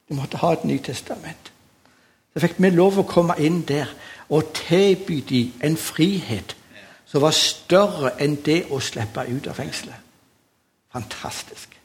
De 0.08 0.16
måtte 0.16 0.40
ha 0.40 0.54
et 0.56 0.64
Nytestament. 0.64 1.52
Så 2.32 2.40
fikk 2.40 2.56
vi 2.62 2.70
lov 2.72 3.00
å 3.00 3.08
komme 3.08 3.36
inn 3.44 3.60
der 3.68 3.90
og 4.28 4.52
tilby 4.54 5.22
dem 5.28 5.52
en 5.64 5.76
frihet 5.76 6.56
som 7.08 7.22
var 7.24 7.32
større 7.32 8.12
enn 8.20 8.36
det 8.44 8.66
å 8.70 8.80
slippe 8.84 9.24
ut 9.28 9.46
av 9.48 9.56
fengselet. 9.56 10.06
Fantastisk. 10.92 11.78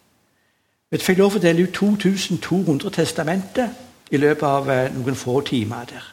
Vi 0.91 1.00
fikk 1.02 1.17
lov 1.17 1.31
til 1.33 1.41
å 1.41 1.44
dele 1.48 1.63
ut 1.67 1.73
2200 1.73 2.91
testamenter 2.94 3.69
i 4.12 4.19
løpet 4.19 4.44
av 4.48 4.69
eh, 4.69 4.91
noen 4.94 5.15
få 5.17 5.39
timer 5.48 5.87
der. 5.89 6.10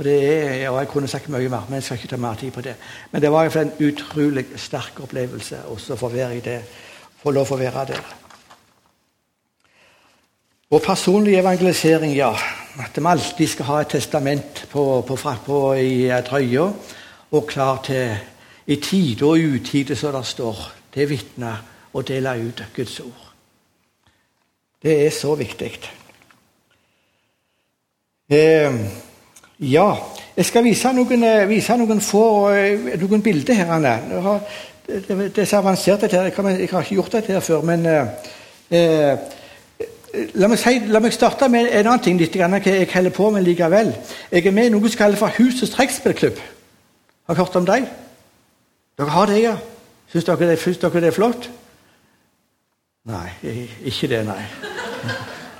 Og 0.00 0.04
det 0.04 0.14
er, 0.24 0.68
og 0.70 0.78
Jeg 0.78 0.88
kunne 0.88 1.08
sagt 1.08 1.28
mye 1.28 1.48
mer, 1.48 1.66
men 1.68 1.80
jeg 1.80 1.82
skal 1.82 1.98
ikke 1.98 2.08
ta 2.08 2.16
mer 2.16 2.34
tid 2.40 2.52
på 2.52 2.60
det. 2.64 2.76
Men 3.12 3.22
det 3.22 3.32
var 3.32 3.56
en 3.56 3.72
utrolig 3.80 4.46
sterk 4.56 5.00
opplevelse 5.00 5.64
også 5.68 5.96
for 5.96 6.08
å 6.08 6.14
være 6.14 6.36
i 6.36 6.44
det, 6.44 6.60
få 7.20 7.30
lov 7.30 7.52
å 7.52 7.58
være 7.60 7.84
der. 7.92 8.19
Og 10.70 10.82
personlig 10.82 11.34
evangelisering, 11.34 12.12
ja. 12.14 12.30
At 12.78 12.94
vi 12.94 13.06
alltid 13.06 13.48
skal 13.50 13.66
ha 13.66 13.78
et 13.80 13.88
testament 13.90 14.66
på, 14.70 14.82
på, 15.02 15.16
på 15.46 15.56
i 15.74 16.06
trøya 16.22 16.68
og 17.30 17.46
klar 17.46 17.80
til 17.82 18.12
i 18.70 18.76
tide 18.76 19.26
og 19.26 19.42
utide, 19.54 19.96
som 19.96 20.14
det 20.14 20.26
står, 20.26 20.60
til 20.94 21.08
å 21.08 21.10
vitne 21.10 21.54
og 21.92 22.06
dele 22.06 22.36
ut 22.38 22.62
Guds 22.76 23.00
ord. 23.02 23.24
Det 24.82 24.94
er 25.06 25.10
så 25.10 25.34
viktig. 25.34 25.72
Eh, 28.30 28.78
ja, 29.58 29.88
jeg 30.36 30.46
skal 30.46 30.64
vise 30.64 30.94
noen, 30.94 31.26
eh, 31.26 31.48
vise 31.50 31.76
noen 31.76 32.00
få 32.00 32.24
eh, 32.54 32.94
noen 33.02 33.26
bilder 33.26 33.58
her. 33.58 33.74
Har, 34.22 34.40
det, 34.86 35.34
er 35.34 35.44
så 35.50 35.58
avansert, 35.58 36.06
dette. 36.06 36.22
Jeg 36.30 36.70
har 36.70 36.86
ikke 36.86 36.94
gjort 36.94 37.18
dette 37.18 37.34
her 37.34 37.42
før. 37.42 37.66
men 37.66 37.86
eh, 38.70 39.18
La 40.10 40.48
meg, 40.50 40.58
si, 40.58 40.78
la 40.90 40.98
meg, 40.98 41.12
starte 41.14 41.46
med 41.48 41.68
en 41.70 41.86
annen 41.86 42.02
ting 42.02 42.16
litt, 42.18 42.34
hva 42.34 42.48
jeg 42.64 42.88
holder 42.90 43.12
på 43.14 43.28
med 43.30 43.44
likevel. 43.46 43.92
Jeg 44.32 44.46
er 44.46 44.54
med 44.54 44.66
i 44.66 44.72
noe 44.74 44.90
som 44.90 44.98
kalles 44.98 45.20
for 45.20 45.30
Husets 45.36 45.70
trekkspillklubb. 45.76 46.40
Har 47.28 47.36
dere 47.36 47.44
hørt 47.44 47.58
om 47.60 47.66
dem? 47.68 47.86
Dere 48.98 49.14
har 49.14 49.30
det, 49.30 49.42
ja? 49.44 49.54
Syns 50.10 50.26
dere, 50.26 50.48
det, 50.50 50.58
syns 50.58 50.80
dere 50.82 51.04
det 51.04 51.12
er 51.12 51.14
flott? 51.14 51.50
Nei, 53.10 53.28
ikke 53.86 54.10
det, 54.10 54.24
nei. 54.26 54.42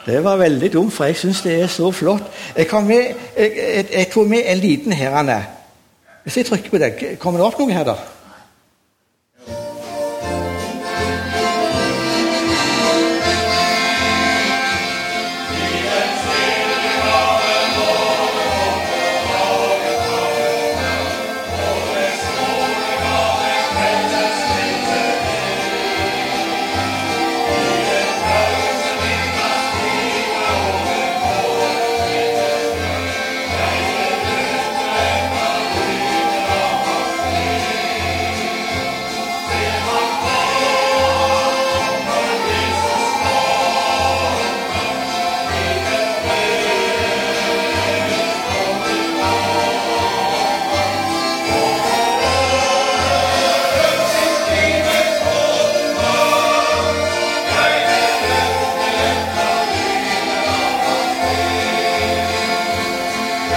Det 0.07 0.18
var 0.24 0.40
veldig 0.40 0.72
dumt, 0.72 0.92
for 0.92 1.07
jeg 1.07 1.20
syns 1.20 1.44
det 1.46 1.55
er 1.62 1.70
så 1.70 1.92
flott. 1.94 2.26
Jeg, 2.57 2.66
med, 2.84 3.14
jeg, 3.36 3.53
jeg, 3.57 3.86
jeg 3.92 4.11
tok 4.11 4.28
med 4.28 4.42
en 4.51 4.59
liten 4.59 4.92
her. 4.92 5.46
Hvis 6.24 6.36
jeg 6.36 6.46
trykker 6.46 6.70
på 6.70 6.82
den, 6.82 7.18
kommer 7.22 7.40
det 7.40 7.46
opp 7.46 7.62
noe 7.62 7.72
her, 7.72 7.86
da? 7.86 7.96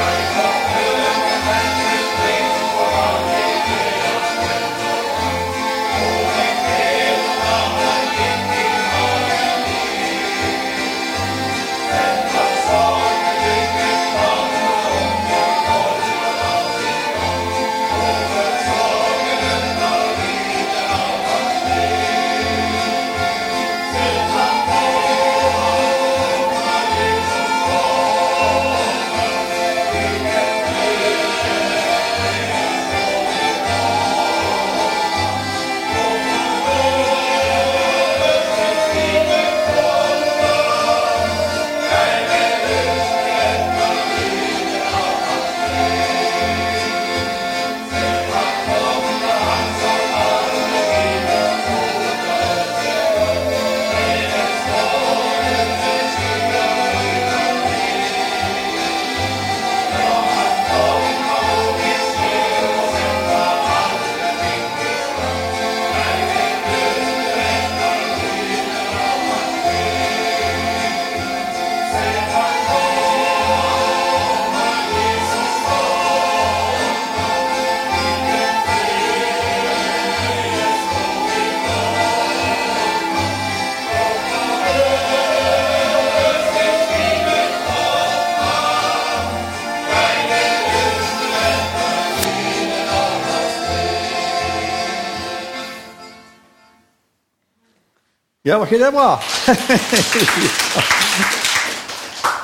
America. 0.03 0.62
Ja, 98.43 98.57
var 98.57 98.67
ikke 98.67 98.79
det 98.85 98.91
bra? 98.91 99.23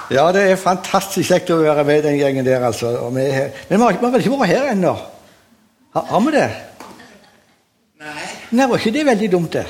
ja, 0.15 0.31
det 0.31 0.43
er 0.47 0.61
fantastisk 0.61 1.27
kjekt 1.27 1.49
å 1.51 1.57
være 1.59 1.83
med 1.83 2.05
den 2.05 2.15
gjengen 2.15 2.45
der, 2.47 2.63
altså. 2.63 2.93
Vi 3.11 3.25
er. 3.27 3.49
Men 3.67 3.81
vi 3.81 3.83
har 3.83 3.97
vel 4.13 4.23
ikke 4.23 4.37
vært 4.39 4.53
her 4.53 4.69
ennå? 4.71 4.93
Har, 5.97 6.05
har 6.07 6.21
vi 6.23 6.31
det? 6.37 6.45
Nei. 7.99 8.27
Nei, 8.55 8.67
var 8.71 8.79
ikke 8.79 8.93
det 8.95 9.03
veldig 9.09 9.29
dumt, 9.33 9.57
det? 9.57 9.65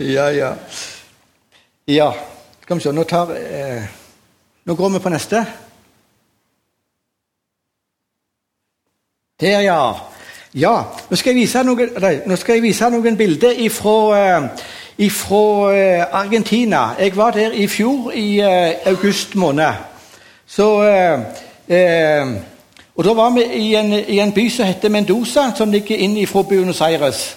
ja, 0.16 0.30
ja. 0.32 0.54
Ja, 1.84 2.08
skal 2.62 2.80
vi 2.80 2.86
se. 2.86 2.94
Nå, 2.96 3.04
tar, 3.04 3.34
eh, 3.36 3.84
nå 4.64 4.78
går 4.78 4.94
vi 4.94 5.02
på 5.04 5.12
neste. 5.12 5.44
Der, 9.44 9.60
ja. 9.68 9.82
Ja, 10.54 10.82
nå 11.10 11.14
skal 11.16 11.30
jeg 11.30 11.44
vise 11.44 11.60
noen, 11.62 11.92
nei, 12.02 12.16
jeg 12.26 12.62
vise 12.64 12.88
noen 12.90 13.14
bilder 13.16 13.52
ifra, 13.62 13.92
eh, 14.18 14.48
eh, 14.98 16.06
Argentina. 16.10 16.88
Jeg 16.98 17.16
var 17.16 17.30
der 17.30 17.52
i 17.54 17.66
fjor 17.66 18.10
i 18.10 18.40
eh, 18.40 18.74
august 18.86 19.34
måned. 19.34 19.72
Så 20.46 20.82
eh, 20.82 22.26
Og 22.96 23.04
da 23.04 23.12
var 23.14 23.30
vi 23.30 23.44
i 23.44 23.74
en, 23.74 23.92
i 23.92 24.18
en 24.18 24.32
by 24.32 24.48
som 24.50 24.66
heter 24.66 24.88
Mendoza, 24.88 25.52
som 25.56 25.70
ligger 25.70 25.96
inn 25.96 26.26
fra 26.26 26.42
Buenos 26.42 26.80
Aires. 26.80 27.36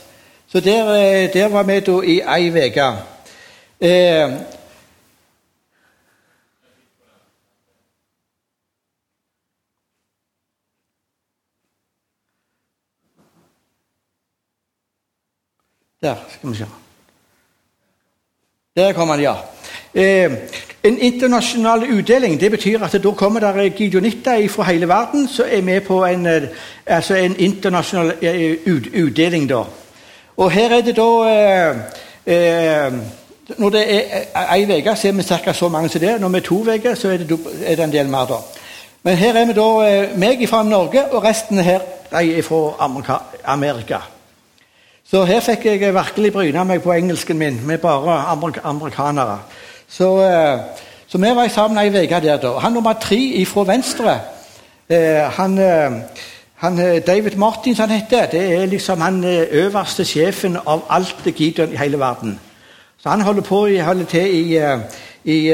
Så 0.52 0.60
der, 0.60 1.28
der 1.34 1.48
var 1.48 1.64
vi 1.64 1.80
da 1.80 2.02
i 2.02 2.20
ei 2.20 2.50
uke. 2.50 2.90
Eh, 3.82 4.30
Der 16.04 16.16
skal 16.30 16.50
vi 16.50 16.56
se. 16.56 16.66
Der 18.76 18.94
kom 18.94 19.10
han, 19.10 19.22
ja. 19.22 19.34
Eh, 19.94 20.32
en 20.84 21.00
internasjonal 21.00 21.84
utdeling 21.84 22.40
det 22.40 22.52
betyr 22.52 22.84
at 22.84 23.04
da 23.04 23.12
kommer 23.12 23.40
der 23.40 23.70
gideonitter 23.70 24.50
fra 24.50 24.64
hele 24.64 24.88
verden 24.88 25.28
som 25.28 25.46
er 25.50 25.62
med 25.62 25.82
på 25.82 26.06
en, 26.06 26.26
eh, 26.26 26.42
altså 26.86 27.16
en 27.16 27.36
internasjonal 27.40 28.14
eh, 28.22 28.58
ut, 28.66 28.88
utdeling. 28.94 29.50
da. 29.50 29.64
Og 30.38 30.52
her 30.52 30.70
er 30.70 30.82
det 30.82 30.96
da 30.96 31.10
eh, 31.30 31.76
eh, 32.26 32.94
Når 33.58 33.70
det 33.70 33.84
er 33.96 34.56
ei 34.56 34.80
uke, 34.80 34.96
så 34.96 35.08
er 35.08 35.12
vi 35.12 35.24
ca. 35.24 35.54
så 35.54 35.68
mange 35.70 35.90
som 35.90 36.02
det. 36.02 36.22
Når 36.22 36.30
vi 36.30 36.38
er 36.38 36.42
to 36.42 36.60
uker, 36.62 36.96
så 36.96 37.10
er 37.10 37.18
det, 37.18 37.40
er 37.66 37.76
det 37.76 37.84
en 37.84 37.92
del 37.92 38.08
mer. 38.08 38.26
da. 38.26 38.36
Men 39.04 39.16
her 39.16 39.36
er 39.36 39.46
vi 39.46 39.54
da 39.54 39.68
eh, 39.84 40.20
meg 40.20 40.50
fra 40.50 40.64
Norge, 40.64 41.06
og 41.12 41.24
resten 41.24 41.58
her 41.58 41.80
er 42.12 42.42
fra 42.42 43.22
Amerika. 43.44 43.98
Så 45.06 45.26
her 45.26 45.44
fikk 45.44 45.66
jeg 45.66 45.94
virkelig 45.94 46.32
bryna 46.34 46.64
meg 46.64 46.82
på 46.82 46.94
engelsken 46.96 47.38
min 47.38 47.60
med 47.68 47.78
bare 47.84 48.16
amerik 48.32 48.62
amerikanere. 48.64 49.40
Så, 49.88 50.22
eh, 50.24 50.60
så 51.08 51.18
vi 51.18 51.36
var 51.36 51.48
sammen 51.48 51.78
ei 51.78 51.90
uke 51.90 52.20
der. 52.22 52.38
da. 52.38 52.58
Han 52.60 52.74
nummer 52.74 52.94
tre 52.94 53.46
fra 53.46 53.64
venstre, 53.64 54.20
eh, 54.90 55.32
han, 55.32 55.58
eh, 55.58 55.92
han, 56.56 56.78
David 57.08 57.36
Martins 57.36 57.80
han 57.80 57.90
heter, 57.90 58.26
det 58.26 58.54
er 58.54 58.66
liksom 58.66 59.02
han 59.02 59.24
øverste 59.52 60.06
sjefen 60.06 60.58
av 60.66 60.84
alt 60.90 61.16
Gideon 61.36 61.74
i 61.74 61.78
hele 61.78 62.00
verden. 62.00 62.40
Så 62.98 63.10
han 63.10 63.22
holder 63.22 63.42
på 63.42 63.68
holder 63.84 64.06
til 64.06 64.54
i, 64.54 64.60
i, 65.24 65.54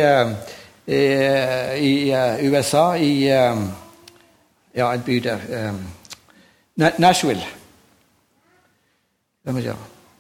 i, 0.88 2.14
i 2.40 2.50
USA, 2.50 2.94
i 2.94 3.26
ja, 4.76 4.94
en 4.94 5.02
by 5.06 5.16
der 5.16 5.38
Nashville. 6.98 7.59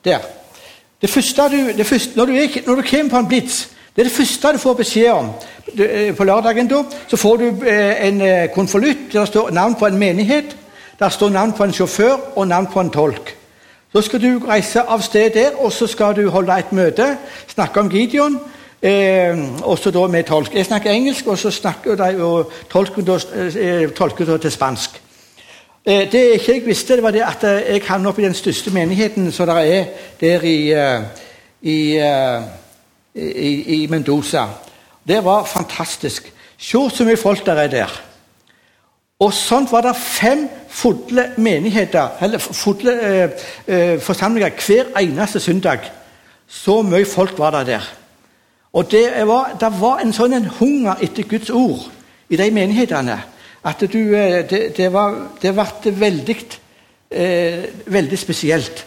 Der. 0.05 0.19
Det 1.01 1.09
første 1.09 1.41
du, 1.41 1.71
det 1.77 1.85
første, 1.85 2.11
når, 2.15 2.25
du 2.25 2.31
er, 2.31 2.47
når 2.65 2.75
du 2.75 2.83
kommer 2.89 3.09
på 3.09 3.17
en 3.17 3.27
blitz, 3.27 3.67
det 3.95 4.01
er 4.01 4.03
det 4.03 4.17
første 4.17 4.53
du 4.53 4.57
får 4.57 4.73
beskjed 4.73 5.11
om. 5.11 5.29
Eh, 5.79 6.15
på 6.15 6.23
lørdagen 6.23 6.67
da, 6.67 6.83
så 7.07 7.17
får 7.17 7.37
du 7.37 7.65
eh, 7.65 8.07
en 8.07 8.21
eh, 8.21 8.49
konvolutt 8.53 9.13
der 9.13 9.25
står 9.25 9.51
navn 9.51 9.75
på 9.75 9.85
en 9.85 9.97
menighet, 9.97 10.55
der 10.99 11.09
står 11.09 11.29
navn 11.29 11.53
på 11.53 11.63
en 11.63 11.73
sjåfør 11.73 12.35
og 12.35 12.47
navn 12.47 12.67
på 12.73 12.79
en 12.79 12.89
tolk. 12.89 13.35
Så 13.93 14.01
skal 14.01 14.21
du 14.21 14.45
reise 14.47 14.81
av 14.81 15.01
sted 15.01 15.31
der, 15.33 15.55
og 15.57 15.71
så 15.71 15.87
skal 15.87 16.15
du 16.15 16.29
holde 16.29 16.59
et 16.59 16.71
møte, 16.71 17.17
snakke 17.47 17.79
om 17.79 17.89
Gideon, 17.89 18.39
eh, 18.81 19.37
også 19.61 19.91
da 19.91 20.07
med 20.07 20.23
tolk. 20.23 20.55
Jeg 20.55 20.65
snakker 20.65 20.91
engelsk, 20.91 21.27
og 21.27 21.37
så 21.37 21.51
snakker 21.51 21.95
de, 21.95 22.23
og 22.23 22.51
tolken 22.69 23.05
da, 23.05 23.17
tolker 23.95 24.25
da 24.25 24.37
til 24.37 24.51
spansk. 24.51 25.01
Eh, 25.89 26.11
Det 26.11 26.33
ikke 26.33 26.53
jeg 26.53 26.65
visste, 26.65 26.95
det 26.95 27.03
var 27.03 27.11
det 27.11 27.21
at 27.25 27.43
eh, 27.43 27.73
jeg 27.73 27.81
havnet 27.87 28.11
opp 28.11 28.19
i 28.19 28.23
den 28.23 28.33
største 28.33 28.69
menigheten 28.69 29.31
som 29.31 29.47
det 29.49 29.55
er 29.55 29.85
der 30.19 30.43
i, 30.45 30.71
eh, 30.71 31.01
i, 31.61 31.77
i, 33.15 33.83
i 33.83 33.87
Mendoza. 33.87 34.43
Det 35.07 35.23
var 35.25 35.45
fantastisk. 35.45 36.33
Se 36.57 36.77
så 36.89 37.05
mye 37.05 37.17
folk 37.17 37.45
der 37.45 37.53
er 37.53 37.67
der. 37.67 38.01
Og 39.19 39.33
sånt 39.33 39.71
var 39.71 39.81
det 39.81 39.95
fem 39.95 40.49
fulle 40.69 41.31
menigheter, 41.37 42.07
eller 42.21 42.37
fulle 42.37 42.93
eh, 43.67 43.99
forsamlinger 44.01 44.49
hver 44.67 44.93
eneste 44.99 45.39
søndag. 45.39 45.79
Så 46.47 46.81
mye 46.81 47.05
folk 47.05 47.33
var 47.37 47.57
det 47.57 47.67
der. 47.67 47.89
Og 48.73 48.91
det 48.91 49.27
var, 49.27 49.57
det 49.59 49.73
var 49.81 50.05
en 50.05 50.13
sånn 50.13 50.33
en 50.33 50.51
hunger 50.59 51.01
etter 51.01 51.23
Guds 51.23 51.49
ord 51.49 51.89
i 52.29 52.37
de 52.37 52.51
menighetene 52.51 53.17
at 53.63 53.81
du, 53.93 53.99
eh, 54.15 54.43
det, 54.49 54.77
det, 54.77 54.91
var, 54.93 55.15
det 55.41 55.53
ble 55.53 55.91
veldig, 55.99 56.35
eh, 57.11 57.63
veldig 57.85 58.19
spesielt. 58.19 58.85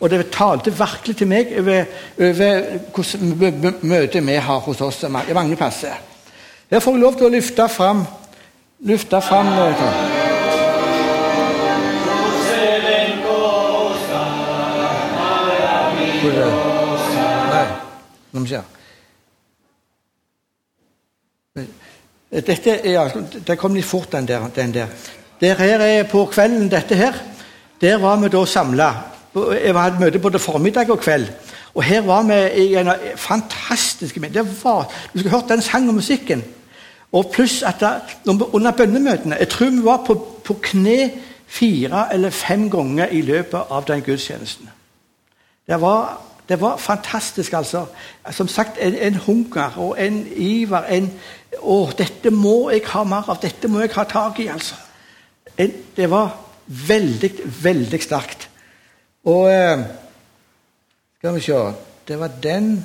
Og 0.00 0.10
det 0.10 0.30
talte 0.34 0.72
virkelig 0.74 1.16
til 1.16 1.26
meg 1.30 1.52
over, 1.58 1.84
hvordan 2.94 3.34
mø- 3.40 3.54
mø- 3.62 3.78
møtet 3.82 4.26
vi 4.26 4.34
har 4.34 4.58
hos 4.66 4.80
oss 4.80 5.02
i 5.06 5.08
mange 5.32 5.56
plasser. 5.56 5.94
Her 6.70 6.80
får 6.80 6.92
jeg 6.96 7.00
lov 7.00 7.16
til 7.16 7.26
å 7.26 7.32
løfte 7.32 7.68
fram, 7.68 8.04
løfte 8.84 9.20
fram? 9.22 9.52
Nei, 17.52 17.66
nå 18.32 18.40
må 18.40 18.46
vi 18.46 18.54
se. 18.54 18.62
Dette 22.34 22.70
er, 22.70 23.00
altså, 23.00 23.56
kom 23.56 23.74
litt 23.74 23.86
fort, 23.86 24.12
den 24.12 24.26
der. 24.28 24.48
Den 24.54 24.74
der. 24.74 24.86
der 25.40 25.54
her 25.54 25.80
er 25.80 26.02
på 26.10 26.24
kvelden, 26.26 26.70
dette 26.70 26.94
her. 26.94 27.12
Der 27.80 27.98
var 27.98 28.16
vi 28.16 28.28
da 28.28 28.44
samla. 28.44 28.92
Jeg 29.34 29.74
hadde 29.74 30.00
møte 30.00 30.18
både 30.18 30.38
formiddag 30.38 30.90
og 30.90 30.98
kveld. 30.98 31.28
Og 31.74 31.82
her 31.82 32.00
var 32.00 32.22
vi 32.22 32.64
i 32.64 32.74
en 32.74 32.90
fantastisk 33.16 34.14
det 34.14 34.64
var, 34.64 34.92
Du 35.12 35.18
skulle 35.18 35.30
hørt 35.30 35.48
den 35.48 35.62
sangen 35.62 35.88
og 35.88 35.94
musikken. 35.94 36.44
Og 37.12 37.30
pluss 37.32 37.62
at 37.62 37.80
da, 37.80 37.90
under 38.26 38.70
bønnemøtene 38.70 39.36
Jeg 39.38 39.48
tror 39.48 39.70
vi 39.70 39.84
var 39.84 40.04
på, 40.06 40.14
på 40.44 40.56
kne 40.62 41.10
fire 41.46 42.14
eller 42.14 42.30
fem 42.30 42.70
ganger 42.70 43.06
i 43.06 43.20
løpet 43.20 43.60
av 43.70 43.84
den 43.86 44.02
gudstjenesten. 44.02 44.70
Det 45.66 45.80
var, 45.80 46.20
det 46.48 46.60
var 46.60 46.76
fantastisk, 46.76 47.52
altså. 47.52 47.86
Som 48.30 48.48
sagt, 48.48 48.78
en, 48.80 48.94
en 48.94 49.14
hunger 49.14 49.78
og 49.78 50.06
en 50.06 50.26
iver. 50.36 50.82
En, 50.82 51.12
å, 51.60 51.90
dette 51.96 52.30
må 52.34 52.70
jeg 52.72 52.84
ha 52.92 53.04
mer 53.08 53.28
av. 53.30 53.40
Dette 53.42 53.68
må 53.68 53.82
jeg 53.84 53.94
ha 53.96 54.04
tak 54.08 54.40
i, 54.42 54.48
altså. 54.52 54.78
Det 55.54 56.08
var 56.10 56.32
veldig, 56.66 57.30
veldig 57.62 58.00
sterkt. 58.02 58.48
Og 59.24 59.46
eh, 59.52 59.84
Skal 61.18 61.34
vi 61.34 61.40
se 61.40 61.60
Det 62.08 62.18
var 62.20 62.34
den 62.42 62.84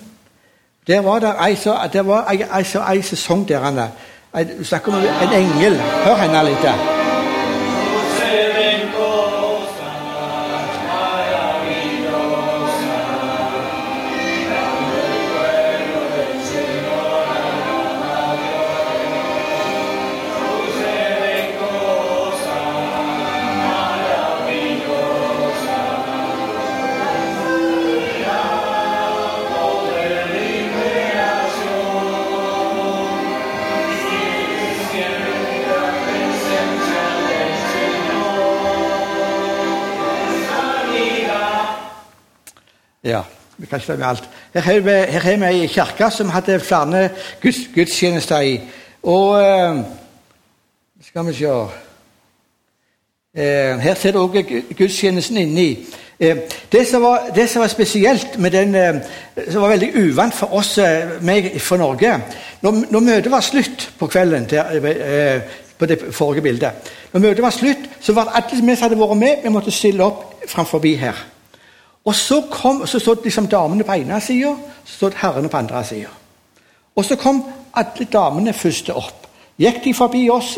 Der 0.87 1.01
var 1.01 1.19
det 1.19 1.33
ei, 1.43 1.55
så, 1.55 1.75
det 1.93 2.05
var 2.07 2.29
ei, 2.31 2.43
ei, 2.43 2.63
ei 2.63 3.01
sesong 3.01 3.47
der. 3.47 3.89
Du 4.57 4.63
snakker 4.63 4.93
om 4.93 5.03
en 5.03 5.33
engel. 5.33 5.75
Hør 6.05 6.15
henne 6.15 6.45
litt. 6.47 6.63
Ja, 6.63 6.98
kan 43.69 43.79
ikke 43.79 44.05
alt. 44.05 44.29
Her 44.53 44.61
har 44.61 45.37
vi, 45.37 45.45
ei 45.45 45.67
kirke 45.67 46.11
som 46.11 46.29
hadde 46.29 46.59
flere 46.59 47.09
guds, 47.41 47.57
gudstjenester 47.75 48.39
i. 48.39 48.59
Og 49.03 49.41
eh, 49.41 49.83
skal 51.07 51.27
vi 51.27 51.33
se 51.33 51.45
eh, 53.35 53.79
Her 53.79 53.93
ser 53.95 54.11
du 54.11 54.19
også 54.19 54.43
gudstjenesten 54.77 55.37
inni. 55.37 55.87
Eh, 56.19 56.37
det, 56.71 56.87
som 56.87 57.01
var, 57.01 57.29
det 57.35 57.49
som 57.49 57.61
var 57.61 57.67
spesielt 57.67 58.39
med 58.39 58.51
den 58.51 58.75
eh, 58.75 58.95
Som 59.51 59.61
var 59.61 59.69
veldig 59.69 59.91
uvant 59.95 60.33
for 60.33 60.53
oss 60.53 60.77
eh, 60.77 61.15
meg 61.21 61.61
fra 61.61 61.77
Norge 61.77 62.17
Når, 62.61 62.83
når 62.91 62.99
møtet 62.99 63.31
var 63.31 63.41
slutt 63.41 63.91
på 63.99 64.07
kvelden 64.07 64.49
der, 64.49 64.75
eh, 64.75 65.41
på 65.79 65.85
det 65.85 65.99
forrige 66.11 66.41
bildet 66.41 66.91
Når 67.13 67.19
møtet 67.19 67.41
var 67.41 67.55
slutt, 67.55 67.87
så 68.01 68.13
var 68.13 68.23
det 68.23 68.35
alle 68.35 68.59
som 68.59 68.83
hadde 68.83 68.99
vært 68.99 69.17
med, 69.17 69.43
vi 69.43 69.49
måtte 69.49 69.71
stille 69.71 70.03
opp 70.03 70.43
framfor 70.47 70.83
her. 70.83 71.38
Og 72.05 72.15
så, 72.15 72.41
kom, 72.51 72.87
så 72.87 72.99
stod 72.99 73.23
liksom 73.23 73.47
damene 73.47 73.83
på 73.83 73.97
ene 73.99 74.21
sida, 74.21 74.55
så 74.85 74.95
stod 74.95 75.17
herrene 75.21 75.49
på 75.49 75.57
andre 75.57 75.83
sida. 75.85 76.09
Og 76.95 77.05
så 77.05 77.15
kom 77.15 77.43
alle 77.75 78.07
damene 78.11 78.53
først 78.53 78.89
opp. 78.89 79.27
Gikk 79.59 79.83
de 79.83 79.93
forbi 79.93 80.29
oss, 80.31 80.57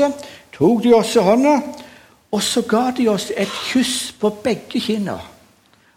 tok 0.53 0.83
de 0.83 0.93
oss 0.93 1.15
i 1.15 1.23
hånda, 1.25 1.55
og 2.31 2.43
så 2.43 2.61
ga 2.61 2.91
de 2.97 3.07
oss 3.09 3.31
et 3.37 3.49
kyss 3.71 4.11
på 4.19 4.29
begge 4.43 4.79
kinner. 4.79 5.31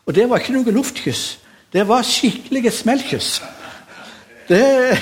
Og 0.06 0.14
det 0.14 0.28
var 0.28 0.40
ikke 0.40 0.56
noe 0.56 0.72
luftkyss. 0.74 1.38
Det 1.72 1.88
var 1.88 2.02
skikkelige 2.02 2.70
smellkyss. 2.70 3.42
Det, 4.48 4.98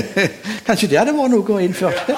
kanskje 0.66 0.88
det 0.88 0.98
hadde 0.98 1.12
vært 1.16 1.30
noe 1.34 1.56
å 1.56 1.60
innføre. 1.60 2.16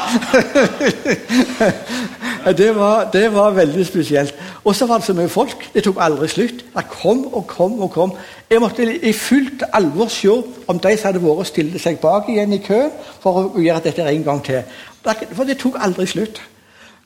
det, 2.56 2.76
var, 2.76 3.10
det 3.12 3.34
var 3.34 3.50
veldig 3.50 3.86
spesielt. 3.86 4.34
Og 4.64 4.74
så 4.76 4.86
var 4.86 4.98
det 4.98 5.04
så 5.04 5.14
mye 5.14 5.28
folk. 5.28 5.70
Det 5.74 5.82
tok 5.84 5.96
aldri 6.00 6.28
slutt. 6.28 6.64
Det 6.74 6.84
kom 6.90 7.24
og 7.34 7.46
kom 7.46 7.80
og 7.82 7.90
kom. 7.90 8.12
Jeg 8.50 8.60
måtte 8.60 8.86
i 8.96 9.12
fullt 9.12 9.64
alvor 9.72 10.08
se 10.08 10.30
om 10.66 10.78
de 10.78 10.96
som 10.96 11.08
hadde 11.08 11.24
vært, 11.24 11.46
stilte 11.50 11.82
seg 11.82 11.98
bak 12.00 12.28
igjen 12.28 12.52
i 12.52 12.62
køen 12.62 12.94
for 13.22 13.42
å 13.42 13.60
gjøre 13.60 13.84
dette 13.88 14.06
en 14.06 14.24
gang 14.24 14.44
til. 14.44 14.62
For 15.02 15.44
det 15.44 15.58
tok 15.58 15.80
aldri 15.82 16.06
slutt. 16.06 16.40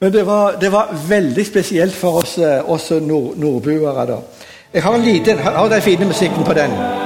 Men 0.03 0.13
det 0.13 0.27
var, 0.27 0.59
det 0.61 0.73
var 0.73 0.91
veldig 1.09 1.47
spesielt 1.47 1.95
for 1.95 2.23
oss, 2.23 2.39
eh, 2.39 2.71
oss 2.71 2.91
nord, 2.91 3.37
nordboere. 3.37 4.19
Jeg 4.75 4.83
har 4.83 4.95
en 4.95 5.05
liten, 5.05 5.39
har 5.39 5.69
den 5.69 5.83
fine 5.83 6.05
musikken 6.05 6.45
på 6.45 6.53
den. 6.53 7.02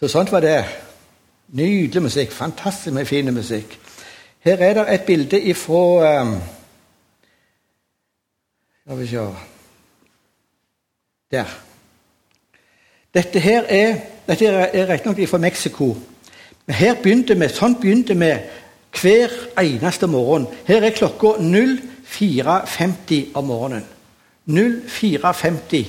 Så 0.00 0.08
sånt 0.08 0.32
var 0.32 0.40
det. 0.40 0.64
Nydelig 1.48 2.02
musikk. 2.02 2.32
Fantastisk 2.32 2.94
med 2.94 3.06
fin 3.06 3.34
musikk. 3.34 3.78
Her 4.40 4.56
er 4.62 4.74
det 4.74 4.94
et 4.94 5.02
bilde 5.02 5.40
ifra 5.40 6.22
um, 6.22 6.36
vi 8.98 9.06
se 9.06 9.26
Der. 11.30 11.44
Dette 13.14 13.40
her 13.40 13.62
er, 13.68 13.96
dette 14.26 14.46
er 14.46 14.88
riktignok 14.88 15.28
fra 15.28 15.38
Mexico. 15.38 15.96
Men 16.66 16.74
her 16.74 16.94
begynte 17.02 17.34
vi, 17.34 17.48
sånn 17.48 17.74
begynte 17.80 18.14
vi 18.14 18.30
hver 19.00 19.32
eneste 19.60 20.06
morgen. 20.06 20.46
Her 20.68 20.84
er 20.84 20.96
klokka 20.96 21.26
04.50 21.40 23.34
om 23.34 23.44
morgenen. 23.44 23.84
04.50. 24.46 25.84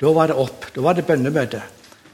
Da 0.00 0.12
var 0.12 0.26
det 0.30 0.36
opp. 0.36 0.66
Da 0.74 0.80
var 0.80 0.92
det 0.94 1.06
bønnemøte. 1.06 1.62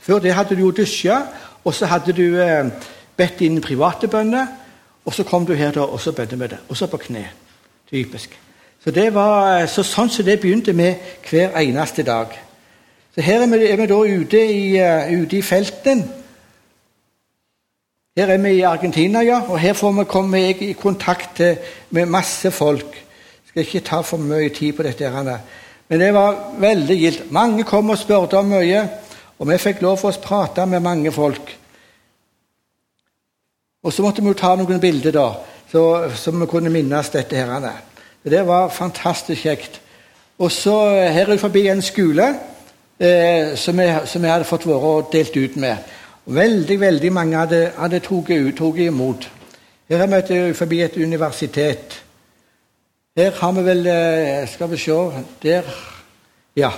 Før 0.03 0.19
det 0.19 0.35
hadde 0.35 0.57
du 0.57 0.61
jo 0.61 0.71
dusja, 0.75 1.21
og 1.65 1.75
så 1.75 1.87
hadde 1.87 2.13
du 2.13 2.41
eh, 2.43 2.71
bedt 3.17 3.39
dine 3.39 3.61
private 3.61 4.09
bønner. 4.09 4.47
Og 5.05 5.15
så 5.15 5.25
kom 5.25 5.47
du 5.47 5.55
her, 5.55 5.71
da, 5.71 5.81
og 5.81 6.01
så 6.01 6.13
bønte 6.13 6.39
vi 6.39 6.47
det. 6.51 6.59
Og 6.69 6.77
så 6.77 6.87
på 6.87 6.97
kne. 6.97 7.27
Typisk. 7.91 8.39
Så 8.85 8.91
det 8.91 9.13
var 9.15 9.61
eh, 9.61 9.69
så 9.71 9.85
sånn 9.87 10.11
som 10.11 10.27
det 10.27 10.41
begynte 10.43 10.75
med 10.75 10.99
hver 11.31 11.55
eneste 11.61 12.03
dag. 12.03 12.35
Så 13.15 13.23
her 13.23 13.45
er 13.45 13.51
vi, 13.51 13.67
er 13.69 13.79
vi 13.79 13.87
da 13.87 13.99
ute 14.01 14.41
i, 14.41 14.63
uh, 14.81 15.23
ute 15.23 15.37
i 15.37 15.43
felten. 15.45 16.01
Her 18.17 18.31
er 18.33 18.41
vi 18.41 18.55
i 18.57 18.65
Argentina, 18.65 19.21
ja, 19.21 19.43
og 19.49 19.61
her 19.61 19.77
får 19.77 19.93
vi 19.99 20.05
komme 20.09 20.41
i 20.49 20.73
kontakt 20.73 21.41
med 21.91 22.09
masse 22.09 22.51
folk. 22.51 22.97
Skal 23.49 23.67
ikke 23.67 23.85
ta 23.85 24.01
for 24.01 24.17
mye 24.17 24.49
tid 24.49 24.73
på 24.73 24.83
dette. 24.83 25.11
Her, 25.13 25.39
men 25.89 26.01
det 26.01 26.09
var 26.15 26.55
veldig 26.59 26.97
gildt. 26.99 27.31
Mange 27.33 27.65
kom 27.69 27.91
og 27.93 28.01
spurte 28.01 28.41
om 28.41 28.49
mye. 28.49 28.87
Og 29.39 29.49
vi 29.49 29.59
fikk 29.59 29.83
lov 29.83 29.99
for 30.01 30.13
å 30.13 30.23
prate 30.23 30.67
med 30.67 30.85
mange 30.85 31.13
folk. 31.13 31.55
Og 33.83 33.93
så 33.93 34.05
måtte 34.05 34.23
vi 34.23 34.31
jo 34.31 34.39
ta 34.39 34.53
noen 34.57 34.81
bilder, 34.81 35.15
da, 35.15 35.29
så, 35.71 35.83
så 36.15 36.31
vi 36.31 36.47
kunne 36.47 36.71
minnes 36.71 37.11
dette. 37.11 37.37
her. 37.37 37.73
Det 38.23 38.47
var 38.47 38.71
fantastisk 38.71 39.43
kjekt. 39.43 39.81
Og 40.39 40.53
så 40.53 40.77
her 40.91 41.25
er 41.25 41.35
det 41.35 41.41
forbi 41.41 41.67
en 41.69 41.83
skole 41.83 42.29
eh, 42.99 43.57
som, 43.59 43.79
jeg, 43.81 44.07
som, 44.07 44.23
jeg, 44.23 44.33
hadde 44.33 44.49
fått 44.49 44.67
vært 44.67 44.87
og 44.87 45.11
delt 45.13 45.37
ut 45.37 45.57
med. 45.57 45.91
Veldig 46.25 46.79
veldig 46.81 47.13
mange 47.13 47.37
hadde, 47.37 47.63
hadde 47.77 48.01
tatt 48.01 48.79
imot. 48.87 49.29
Her 49.91 50.07
er 50.07 50.23
vi 50.29 50.55
forbi 50.55 50.81
et 50.83 50.97
universitet. 50.97 51.99
Her 53.17 53.35
har 53.41 53.53
vi 53.53 53.65
vel 53.67 53.87
eh, 53.87 54.49
Skal 54.49 54.71
vi 54.71 54.79
se 54.79 54.99
Der. 55.43 55.63
Ja. 56.57 56.71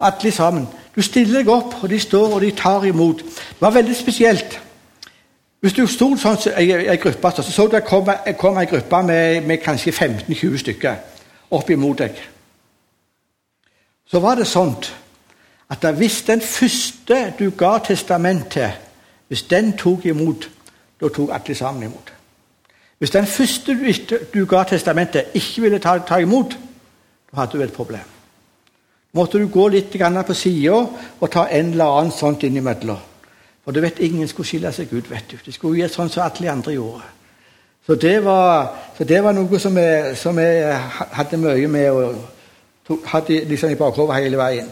Alle 0.00 0.30
sammen. 0.30 0.68
Du 0.96 1.02
stiller 1.02 1.38
deg 1.38 1.48
opp, 1.50 1.74
og 1.82 1.90
de 1.90 1.98
står 2.00 2.34
og 2.34 2.40
de 2.40 2.50
tar 2.50 2.84
imot. 2.84 3.22
Det 3.24 3.60
var 3.60 3.70
veldig 3.70 3.96
spesielt. 3.96 4.60
Hvis 5.60 5.74
du 5.74 5.86
sto 5.90 6.12
sånn 6.16 6.38
i 6.62 6.70
en 6.70 6.98
gruppe, 7.02 7.30
så 7.34 7.42
så 7.42 7.66
du 7.66 7.74
det 7.74 7.84
kom, 7.84 8.10
kom 8.38 8.58
en 8.58 8.66
gruppe 8.66 9.02
med, 9.02 9.46
med 9.46 9.58
kanskje 9.58 9.92
15-20 9.92 10.58
stykker 10.58 11.00
opp 11.50 11.70
imot 11.70 11.98
deg. 11.98 12.20
Så 14.06 14.20
var 14.22 14.38
det 14.38 14.46
sånn 14.46 14.76
at 15.68 15.88
hvis 15.98 16.22
den 16.22 16.40
første 16.40 17.18
du 17.38 17.50
ga 17.50 17.78
testament 17.84 18.46
til, 18.54 18.70
hvis 19.28 19.42
den 19.50 19.74
tok 19.76 20.06
imot, 20.06 20.48
da 21.00 21.10
tok 21.10 21.34
alle 21.34 21.54
sammen 21.54 21.82
imot. 21.90 22.12
Hvis 22.98 23.10
den 23.10 23.26
første 23.26 23.74
du, 23.74 24.14
du 24.34 24.46
ga 24.46 24.62
testamentet, 24.62 25.34
ikke 25.34 25.62
ville 25.62 25.78
ta, 25.78 25.98
ta 25.98 26.18
imot, 26.22 26.54
da 27.30 27.42
hadde 27.42 27.58
du 27.58 27.62
et 27.62 27.74
problem 27.74 28.17
måtte 29.18 29.38
du 29.42 29.48
gå 29.50 29.68
litt 29.74 29.92
på 29.92 30.34
sida 30.34 30.78
og 31.20 31.30
ta 31.30 31.46
en 31.50 31.72
eller 31.72 31.98
annen 31.98 32.12
sånt 32.14 32.42
innimellom. 32.46 32.98
For 33.64 33.76
du 33.76 33.82
vet 33.84 33.98
ingen 34.00 34.28
skulle 34.28 34.48
skille 34.48 34.72
seg 34.72 34.92
ut. 34.92 35.10
vet 35.10 35.24
du. 35.28 35.36
De 35.44 35.52
skulle 35.52 35.82
gjøre 35.82 35.92
sånn 35.92 36.08
som 36.08 36.22
alle 36.24 36.50
andre 36.50 36.72
gjorde. 36.72 37.02
Så 37.86 37.94
det 37.94 38.24
var, 38.24 38.74
så 38.96 39.04
det 39.04 39.22
var 39.24 39.32
noe 39.32 39.58
som 39.58 39.76
jeg, 39.76 40.16
som 40.16 40.38
jeg 40.38 40.76
hadde 41.12 41.36
mye 41.36 41.68
med 41.68 41.90
og 41.90 42.14
tok, 42.88 43.06
hadde 43.06 43.44
liksom 43.48 43.70
i 43.70 43.76
bakhodet 43.76 44.16
hele 44.22 44.40
veien. 44.40 44.68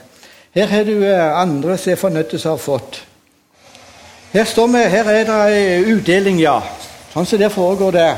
Her 0.56 0.66
har 0.66 0.84
du 0.88 1.04
eh, 1.04 1.40
andre 1.40 1.76
som 1.78 1.92
er 1.92 2.00
fornøyde 2.00 2.38
som 2.38 2.50
har 2.50 2.60
fått. 2.60 3.02
Her 4.32 4.44
står 4.44 4.66
vi, 4.72 4.84
her 4.92 5.10
er 5.12 5.24
det 5.24 5.36
en 5.76 5.84
utdeling, 5.96 6.40
ja. 6.40 6.60
Sånn 7.12 7.28
som 7.28 7.40
det 7.40 7.52
foregår 7.52 7.92
det. 7.96 8.10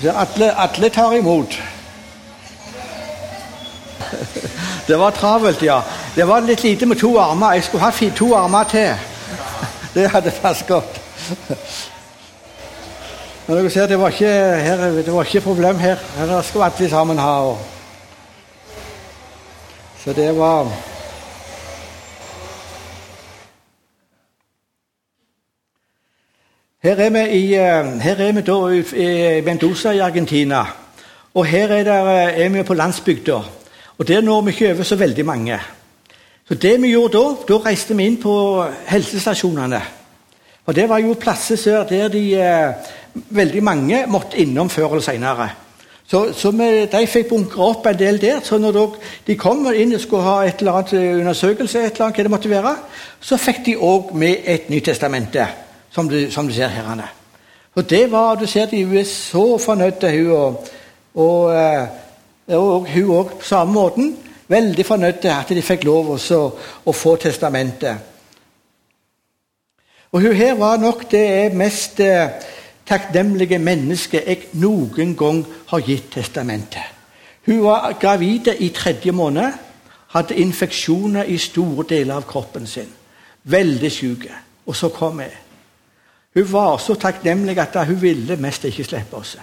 Så 0.00 0.12
alle 0.16 0.88
tar 0.92 1.16
imot. 1.20 1.58
Det 4.88 4.98
var 4.98 5.10
travelt, 5.10 5.62
ja. 5.62 5.82
Det 6.16 6.24
var 6.24 6.40
litt 6.40 6.62
lite 6.64 6.86
med 6.86 6.96
to 6.96 7.10
armer. 7.20 7.52
Jeg 7.52 7.64
skulle 7.64 7.84
hatt 7.84 8.16
to 8.16 8.34
armer 8.34 8.64
til. 8.64 8.94
Det 9.94 10.10
hadde 10.10 10.32
passet 10.42 10.66
godt. 10.66 11.00
Men 13.46 13.56
dere 13.56 13.70
ser, 13.70 13.86
det 13.86 13.98
var 13.98 14.08
ikke, 14.08 14.30
her, 14.64 14.76
det 14.92 15.12
var 15.12 15.24
ikke 15.24 15.40
problem 15.40 15.78
her. 15.78 15.96
Her 16.16 16.42
skulle 16.42 16.64
alle 16.64 16.88
sammen 16.88 17.18
ha. 17.18 17.34
Og. 17.40 17.58
Så 20.04 20.12
det 20.12 20.38
var 20.38 20.72
Her 26.82 26.96
er 26.96 27.10
vi, 27.10 27.28
i, 27.28 27.54
eh, 27.54 28.00
her 28.00 28.20
er 28.20 28.32
vi 28.32 28.40
da 28.40 28.56
i 28.96 29.40
Mendoza 29.40 29.90
i 29.90 29.98
Argentina. 29.98 30.64
Og 31.34 31.44
her 31.44 31.68
er, 31.68 31.84
der, 31.84 32.10
er 32.28 32.48
vi 32.48 32.62
på 32.62 32.74
landsbygda. 32.74 33.40
Og 33.98 34.08
der 34.08 34.20
når 34.20 34.40
vi 34.40 34.50
ikke 34.50 34.72
over 34.72 34.82
så 34.82 34.96
veldig 34.96 35.26
mange. 35.26 35.58
Så 36.48 36.54
det 36.54 36.82
vi 36.82 36.88
gjorde 36.88 37.18
da, 37.18 37.24
da 37.48 37.56
reiste 37.66 37.96
vi 37.96 38.06
inn 38.06 38.20
på 38.22 38.32
helsestasjonene. 38.86 39.80
Og 40.66 40.76
det 40.76 40.88
var 40.88 40.98
jo 40.98 41.16
plasser 41.20 41.84
der 41.88 42.08
de, 42.08 42.22
eh, 42.34 42.74
veldig 43.14 43.62
mange 43.62 44.04
måtte 44.06 44.38
innom 44.38 44.70
før 44.70 44.90
eller 44.90 45.02
senere. 45.02 45.48
Så, 46.08 46.32
så 46.32 46.50
vi, 46.50 46.86
de 46.86 47.06
fikk 47.06 47.28
bunkra 47.28 47.66
opp 47.68 47.86
en 47.86 47.98
del 47.98 48.20
der. 48.20 48.40
Så 48.44 48.58
når 48.58 48.96
de 49.26 49.36
kom 49.36 49.66
inn 49.74 49.92
og 49.92 50.00
skulle 50.00 50.24
ha 50.24 50.38
et 50.44 50.60
eller 50.60 50.78
annet 50.78 50.92
eh, 50.96 51.20
undersøkelse, 51.20 51.82
et 51.84 51.92
eller 51.92 52.06
annet, 52.06 52.16
hva 52.16 52.22
det 52.22 52.32
måtte 52.32 52.50
være, 52.50 52.74
så 53.20 53.36
fikk 53.36 53.64
de 53.66 53.76
òg 53.76 54.14
med 54.16 54.44
et 54.44 54.70
Nytestamente, 54.70 55.46
som 55.90 56.08
som 56.30 56.48
du 56.48 56.54
ser 56.54 56.68
her. 56.68 57.08
Og 57.74 57.90
det 57.90 58.10
var, 58.12 58.34
Du 58.36 58.46
ser 58.46 58.66
de 58.66 58.82
er 58.82 59.04
så 59.04 59.58
fornøyde, 59.58 60.10
hun 60.10 60.30
og, 60.32 60.68
og, 61.14 61.54
eh, 61.54 61.86
og 62.56 62.88
hun 62.88 63.10
òg 63.10 63.32
på 63.38 63.44
samme 63.44 63.72
måten. 63.72 64.16
Veldig 64.48 64.86
fornøyde 64.86 65.32
at 65.34 65.48
de 65.48 65.62
fikk 65.62 65.84
lov 65.84 66.14
også 66.14 66.38
å 66.88 66.92
få 66.96 67.16
testamentet. 67.20 67.96
Og 70.12 70.24
hun 70.24 70.32
her 70.32 70.54
var 70.56 70.78
nok 70.80 71.10
det 71.10 71.52
mest 71.52 72.00
eh, 72.00 72.30
takknemlige 72.88 73.58
mennesket 73.60 74.24
jeg 74.26 74.46
noen 74.56 75.12
gang 75.16 75.42
har 75.68 75.84
gitt 75.84 76.08
testamentet. 76.14 76.94
Hun 77.44 77.60
var 77.64 77.92
gravid 78.00 78.48
i 78.58 78.70
tredje 78.72 79.12
måned, 79.12 79.52
hadde 80.16 80.40
infeksjoner 80.40 81.28
i 81.28 81.36
store 81.38 81.84
deler 81.88 82.16
av 82.16 82.24
kroppen 82.28 82.66
sin. 82.66 82.88
Veldig 83.44 83.92
syk. 83.92 84.24
Og 84.66 84.76
så 84.76 84.88
kom 84.88 85.20
jeg. 85.20 85.36
Hun 86.34 86.52
var 86.52 86.78
så 86.78 86.94
takknemlig 86.94 87.58
at 87.58 87.76
hun 87.86 88.00
ville 88.02 88.36
mest 88.36 88.64
ikke 88.64 88.84
slippe 88.84 89.16
oss. 89.16 89.36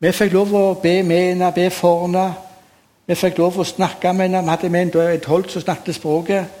Vi 0.00 0.08
fikk 0.16 0.32
lov 0.32 0.52
å 0.56 0.62
be 0.80 1.02
med 1.04 1.18
henne, 1.26 1.50
be 1.52 1.66
for 1.70 2.06
henne. 2.06 2.30
Vi 3.04 3.16
fikk 3.20 3.36
lov 3.42 3.58
å 3.60 3.66
snakke 3.68 4.14
med 4.16 4.30
henne. 4.30 4.40
Vi 4.46 4.48
hadde 4.48 4.70
med 4.72 4.94
en 4.96 5.20
tolk 5.20 5.50
som 5.52 5.60
snakket 5.60 5.98
språket. 5.98 6.54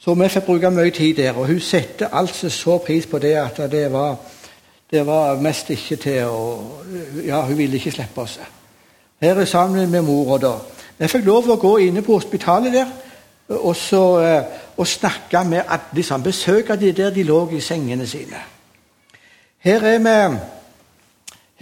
Så 0.00 0.14
vi 0.16 0.28
fikk 0.32 0.46
bruke 0.46 0.70
mye 0.72 0.90
tid 0.90 1.18
der. 1.20 1.36
Og 1.36 1.50
hun 1.50 1.60
satte 1.60 2.08
altså 2.08 2.48
så 2.48 2.78
pris 2.80 3.06
på 3.06 3.20
det 3.20 3.34
at 3.36 3.60
det 3.70 3.82
var, 3.92 4.16
det 4.90 5.04
var 5.06 5.42
mest 5.44 5.68
ikke 5.70 5.96
til 6.00 6.24
å 6.24 6.46
Ja, 7.26 7.42
hun 7.44 7.58
ville 7.58 7.76
ikke 7.76 7.92
slippe 7.92 8.24
oss. 8.24 8.38
Her 9.20 9.36
er 9.36 9.44
sammen 9.44 9.90
med 9.90 10.02
mora, 10.02 10.38
da. 10.40 10.54
Jeg 10.98 11.10
fikk 11.12 11.28
lov 11.28 11.52
å 11.52 11.58
gå 11.60 11.76
inne 11.90 12.00
på 12.02 12.16
hospitalet 12.16 12.72
der 12.72 12.96
og, 13.52 13.76
så, 13.76 14.02
eh, 14.24 14.64
og 14.76 14.86
snakke 14.88 15.44
med 15.44 15.68
liksom. 15.92 16.22
Besøke 16.22 16.76
de 16.76 16.92
der 16.92 17.12
de 17.12 17.22
lå 17.22 17.50
i 17.52 17.60
sengene 17.60 18.06
sine. 18.06 18.40
Her 19.58 19.84
er 19.84 19.98
vi 19.98 20.38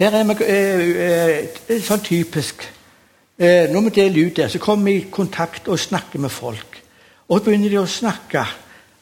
her 0.01 0.15
er 0.17 0.23
vi 0.29 0.45
eh, 0.45 1.37
eh, 1.69 1.81
sånn 1.83 2.03
typisk. 2.05 2.63
Eh, 3.37 3.69
når 3.69 3.87
vi 3.87 3.93
deler 3.95 4.27
ut 4.27 4.37
der, 4.37 4.47
så 4.47 4.59
kommer 4.59 4.91
vi 4.91 4.97
i 4.97 5.07
kontakt 5.11 5.67
og 5.67 5.79
snakker 5.79 6.19
med 6.19 6.31
folk. 6.31 6.81
Og 7.27 7.39
så 7.39 7.45
begynner 7.45 7.69
de 7.69 7.79
å 7.81 7.87
snakke. 7.89 8.45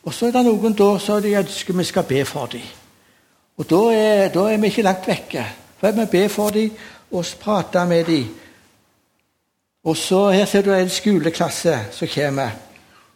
Og 0.04 0.14
så 0.14 0.28
er 0.28 0.36
det 0.38 0.46
noen 0.48 0.76
da 0.78 0.90
som 1.00 1.22
de 1.22 1.36
ønsker 1.40 1.76
vi 1.78 1.88
skal 1.88 2.08
be 2.08 2.24
for 2.26 2.52
dem. 2.52 2.68
Og 3.60 3.68
da 3.70 3.82
er, 3.92 4.30
da 4.34 4.46
er 4.48 4.58
vi 4.58 4.72
ikke 4.72 4.86
langt 4.88 5.08
vekke. 5.08 5.46
Er 5.82 5.96
vi 5.98 6.06
be 6.12 6.30
for 6.30 6.56
dem 6.56 6.78
og 7.12 7.26
prate 7.42 7.86
med 7.86 8.06
dem. 8.06 8.30
Og 9.84 9.98
så 9.98 10.30
Her 10.30 10.46
ser 10.46 10.62
du 10.62 10.74
en 10.74 10.90
skoleklasse 10.90 11.80
som 11.92 12.08
kommer 12.08 12.50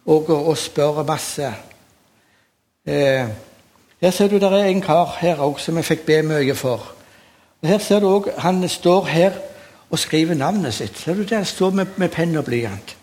og, 0.06 0.30
og, 0.30 0.58
spør 0.58 1.04
masse. 1.04 1.54
Eh, 2.88 3.28
her 4.02 4.12
ser 4.12 4.28
du 4.28 4.36
det 4.36 4.52
er 4.52 4.66
en 4.66 4.82
kar 4.82 5.18
her 5.20 5.40
òg 5.40 5.60
som 5.60 5.78
jeg 5.78 5.86
fikk 5.86 6.06
be 6.06 6.22
mye 6.22 6.56
for. 6.56 7.03
Her 7.64 7.78
ser 7.78 8.00
du 8.00 8.08
også, 8.08 8.32
Han 8.38 8.70
står 8.70 9.06
her 9.06 9.32
og 9.92 10.00
skriver 10.00 10.34
navnet 10.34 10.74
sitt. 10.74 10.98
Ser 11.00 11.14
du? 11.14 11.36
Han 11.36 11.46
står 11.46 11.70
med, 11.70 11.86
med 11.98 12.10
penn 12.10 12.36
og 12.38 12.46
blyant. 12.46 12.98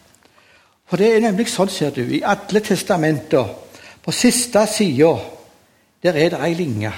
For 0.89 0.97
det 0.97 1.15
er 1.15 1.23
nemlig 1.23 1.47
sånn, 1.49 1.71
ser 1.71 1.95
du, 1.95 2.03
i 2.03 2.23
alle 2.27 2.61
testamenter, 2.61 3.47
på 4.03 4.13
siste 4.13 4.65
sida, 4.67 5.13
der 6.03 6.17
er 6.19 6.33
det 6.33 6.41
ei 6.43 6.55
linje. 6.55 6.91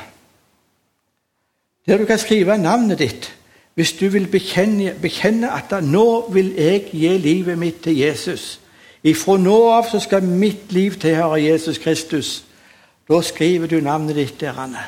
Der 1.86 1.98
du 1.98 2.06
kan 2.06 2.18
skrive 2.18 2.58
navnet 2.58 2.98
ditt 2.98 3.32
hvis 3.74 3.92
du 3.96 4.08
vil 4.12 4.26
bekjenne, 4.28 4.94
bekjenne 5.00 5.48
at 5.52 5.70
da, 5.70 5.80
nå 5.80 6.28
vil 6.32 6.52
jeg 6.56 6.90
gi 6.92 7.12
livet 7.18 7.58
mitt 7.58 7.80
til 7.82 7.96
Jesus. 7.96 8.60
Ifra 9.02 9.38
nå 9.40 9.56
av 9.72 9.88
så 9.90 10.00
skal 10.00 10.22
mitt 10.24 10.72
liv 10.72 10.98
tilhøre 11.00 11.40
Jesus 11.40 11.78
Kristus. 11.80 12.44
Da 13.08 13.22
skriver 13.24 13.66
du 13.66 13.80
navnet 13.80 14.16
ditt 14.16 14.40
der. 14.40 14.58
Anne. 14.60 14.84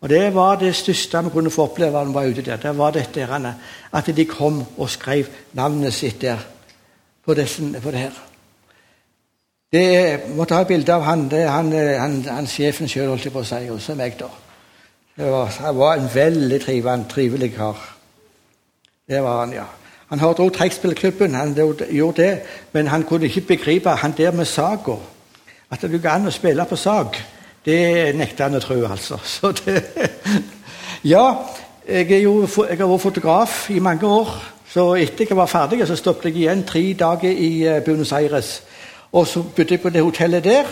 Og 0.00 0.08
Det 0.08 0.34
var 0.34 0.56
det 0.56 0.74
største 0.74 1.24
vi 1.24 1.30
kunne 1.30 1.50
få 1.50 1.62
oppleve 1.68 1.92
når 1.92 2.04
vi 2.04 2.14
var 2.14 2.26
ute 2.26 2.42
der. 2.42 2.56
Det 2.56 2.78
var 2.78 2.90
dette, 2.90 3.26
Anne, 3.26 3.54
At 3.92 4.06
de 4.16 4.24
kom 4.24 4.64
og 4.78 4.90
skrev 4.90 5.26
navnet 5.52 5.94
sitt 5.94 6.20
der 6.20 6.38
på, 7.24 7.34
dessen, 7.34 7.76
på 7.82 7.90
det 7.90 7.98
her. 7.98 8.12
Det 9.72 10.20
måtte 10.34 10.54
ha 10.54 10.60
et 10.60 10.66
bilde 10.66 10.92
av 10.92 11.02
han, 11.02 11.28
det 11.30 11.44
er 11.44 11.48
han, 11.48 11.72
han, 11.72 12.22
han 12.26 12.46
sjefen 12.46 12.88
sjøl, 12.88 13.08
holdt 13.12 13.24
jeg 13.24 13.32
på 13.32 13.44
å 13.44 13.46
si, 13.46 13.68
og 13.70 13.96
meg, 13.96 14.16
da. 14.18 14.30
Var, 15.20 15.52
han 15.60 15.76
var 15.78 15.98
en 15.98 16.08
veldig 16.14 16.58
trivelig, 16.64 17.04
trivelig 17.10 17.52
kar. 17.54 17.78
Det 19.06 19.22
var 19.22 19.44
han, 19.44 19.52
ja. 19.54 19.66
Han 20.10 20.18
hørte 20.18 20.42
også 20.42 20.56
trekkspillklubben, 20.56 21.34
han 21.34 21.54
gjorde 21.54 22.22
det, 22.22 22.42
men 22.72 22.90
han 22.90 23.04
kunne 23.06 23.28
ikke 23.30 23.46
begripe 23.52 23.90
han 23.90 24.14
der 24.16 24.32
med 24.32 24.44
saga. 24.44 24.96
At 25.70 25.82
det 25.86 26.02
går 26.02 26.10
an 26.10 26.26
å 26.26 26.34
spille 26.34 26.66
på 26.66 26.76
sag, 26.76 27.14
det 27.64 28.16
nekter 28.16 28.48
han 28.48 28.56
å 28.56 28.62
tro, 28.62 28.78
altså. 28.88 29.18
Så 29.34 29.52
det, 29.60 29.82
ja, 31.04 31.24
jeg, 31.88 32.22
jo, 32.22 32.46
jeg 32.46 32.78
har 32.78 32.88
vært 32.88 33.04
fotograf 33.04 33.62
i 33.70 33.80
mange 33.84 34.06
år. 34.06 34.32
Så 34.70 34.92
etter 34.94 35.26
jeg 35.26 35.36
var 35.36 35.50
ferdig, 35.50 35.82
så 35.86 35.96
stoppet 35.98 36.30
jeg 36.30 36.44
igjen 36.44 36.62
tre 36.66 36.82
dager 36.94 37.32
i 37.32 37.50
eh, 37.66 37.80
Buenos 37.82 38.12
Aires. 38.14 38.60
Og 39.12 39.26
så 39.26 39.42
bodde 39.42 39.74
jeg 39.74 39.82
på 39.82 39.90
det 39.90 40.04
hotellet 40.04 40.44
der. 40.44 40.70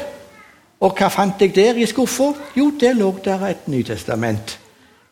Og 0.81 0.95
hva 0.95 1.09
fant 1.11 1.41
jeg 1.43 1.51
der 1.57 1.81
i 1.83 1.87
skuffa? 1.91 2.31
Jo, 2.55 2.71
der 2.81 2.95
lå 2.95 3.11
der 3.25 3.43
et 3.49 3.67
Nytestament. 3.67 4.59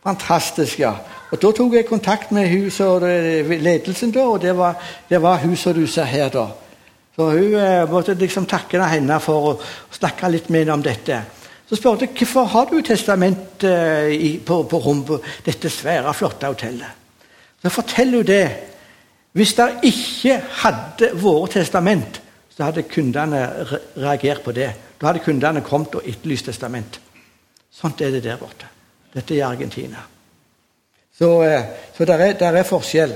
Fantastisk, 0.07 0.79
ja. 0.81 0.93
Og 1.33 1.43
Da 1.43 1.51
tok 1.51 1.75
jeg 1.75 1.87
kontakt 1.87 2.31
med 2.33 2.49
hus 2.49 2.79
og 2.81 3.03
eh, 3.03 3.49
ledelsen, 3.61 4.13
da, 4.15 4.29
og 4.31 4.43
det 4.43 4.55
var, 4.57 4.79
det 5.11 5.23
var 5.23 5.43
hun 5.43 5.57
du 5.75 5.87
ser 5.87 6.05
her. 6.05 6.29
da. 6.29 6.47
Så 7.17 7.31
hun 7.31 7.55
eh, 7.55 7.91
måtte 7.91 8.15
liksom 8.15 8.47
takke 8.47 8.85
henne 8.87 9.19
for 9.21 9.51
å 9.51 9.59
snakke 9.91 10.31
litt 10.31 10.51
med 10.51 10.61
henne 10.61 10.73
om 10.73 10.83
dette. 10.83 11.23
Så 11.67 11.77
spurte 11.77 12.07
jeg 12.07 12.15
hvorfor 12.15 12.45
har 12.53 12.69
du 12.71 12.79
testament 12.85 13.65
eh, 13.67 14.39
på, 14.47 14.61
på 14.71 14.79
Rombo, 14.79 15.19
dette 15.45 15.71
svære, 15.71 16.15
flotte 16.15 16.47
hotellet. 16.47 17.05
Så 17.63 17.73
forteller 17.75 18.23
hun 18.23 18.27
det. 18.27 18.45
Hvis 19.37 19.55
det 19.59 19.67
ikke 19.85 20.39
hadde 20.63 21.11
vært 21.19 21.57
testament, 21.59 22.21
så 22.55 22.69
hadde 22.69 22.87
kundene 22.89 23.43
reagert 23.99 24.45
på 24.45 24.55
det. 24.57 24.71
Da 25.01 25.11
hadde 25.11 25.25
kundene 25.25 25.61
kommet 25.67 25.99
og 25.99 26.07
etterlyst 26.07 26.47
testament. 26.49 27.01
Sånt 27.73 28.01
er 28.01 28.15
det 28.15 28.23
der 28.25 28.39
borte. 28.41 28.71
Dette 29.13 29.35
er 29.35 29.43
i 29.43 29.45
Argentina. 29.45 30.07
Så, 31.19 31.43
eh, 31.45 31.67
så 31.97 32.05
der, 32.05 32.19
er, 32.19 32.33
der 32.39 32.57
er 32.57 32.63
forskjell. 32.63 33.13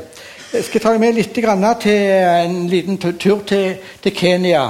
Jeg 0.53 0.65
skal 0.67 0.83
ta 0.83 0.97
med 0.99 1.15
litt 1.15 1.35
til 1.35 1.47
en 1.47 2.67
liten 2.69 2.99
tur 2.99 3.45
til, 3.47 3.77
til 4.03 4.13
Kenya. 4.13 4.67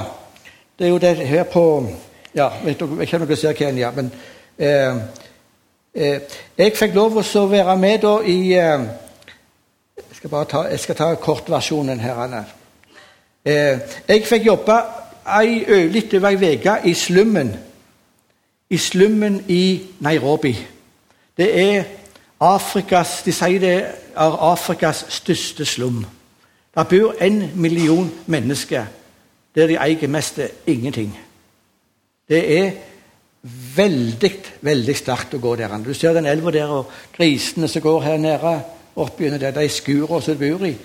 Det 0.77 0.85
er 0.85 0.89
jo 0.89 0.97
det 1.01 1.17
her 1.17 1.43
på 1.43 1.63
ja, 2.35 2.49
vet 2.63 2.79
dere, 2.79 2.99
Jeg 2.99 3.07
kjenner 3.07 3.27
dere 3.27 3.53
Kenya, 3.53 3.91
men 3.91 4.11
eh, 4.57 4.95
eh, 5.93 6.19
Jeg 6.57 6.75
fikk 6.77 6.95
lov 6.95 7.17
å 7.17 7.45
være 7.47 7.77
med 7.77 8.01
da 8.01 8.15
i 8.23 8.53
eh, 8.53 8.85
jeg, 9.97 10.15
skal 10.15 10.29
bare 10.29 10.45
ta, 10.45 10.65
jeg 10.69 10.79
skal 10.79 10.95
ta 10.95 11.13
kortversjonen 11.15 11.99
her. 11.99 12.37
Eh, 13.45 13.79
jeg 14.07 14.25
fikk 14.27 14.45
jobbe 14.45 14.77
ei, 15.39 15.87
litt 15.89 16.13
over 16.13 16.29
ei 16.29 16.57
uke 16.57 16.77
i 16.85 16.93
slummen. 16.93 17.51
I 18.69 18.77
slummen 18.77 19.41
i 19.47 19.81
Nairobi. 19.99 20.55
Det 21.37 21.49
er 21.59 21.83
Afrikas, 22.41 23.21
De 23.25 23.31
sier 23.31 23.59
det 23.59 23.75
er 24.15 24.37
Afrikas 24.51 25.05
største 25.09 25.65
slum. 25.65 26.05
Der 26.75 26.83
bor 26.83 27.15
en 27.21 27.51
million 27.55 28.11
mennesker 28.25 28.85
der 29.55 29.67
de 29.67 29.75
eier 29.75 30.07
mest 30.07 30.39
ingenting. 30.67 31.17
Det 32.31 32.41
er 32.57 32.71
veldig 33.75 34.31
veldig 34.63 34.95
sterkt 34.95 35.33
å 35.35 35.41
gå 35.41 35.55
der. 35.59 35.73
Du 35.83 35.93
ser 35.97 36.15
den 36.15 36.29
elva 36.29 36.53
der 36.53 36.71
og 36.71 36.91
grisene 37.15 37.67
som 37.67 37.83
går 37.83 38.05
her 38.05 38.17
nede. 38.17 38.61
oppi 38.95 39.29
der, 39.29 39.51
De 39.51 39.69
skurene 39.69 40.21
som 40.21 40.37
de 40.37 40.51
bor 40.51 40.65
i. 40.67 40.75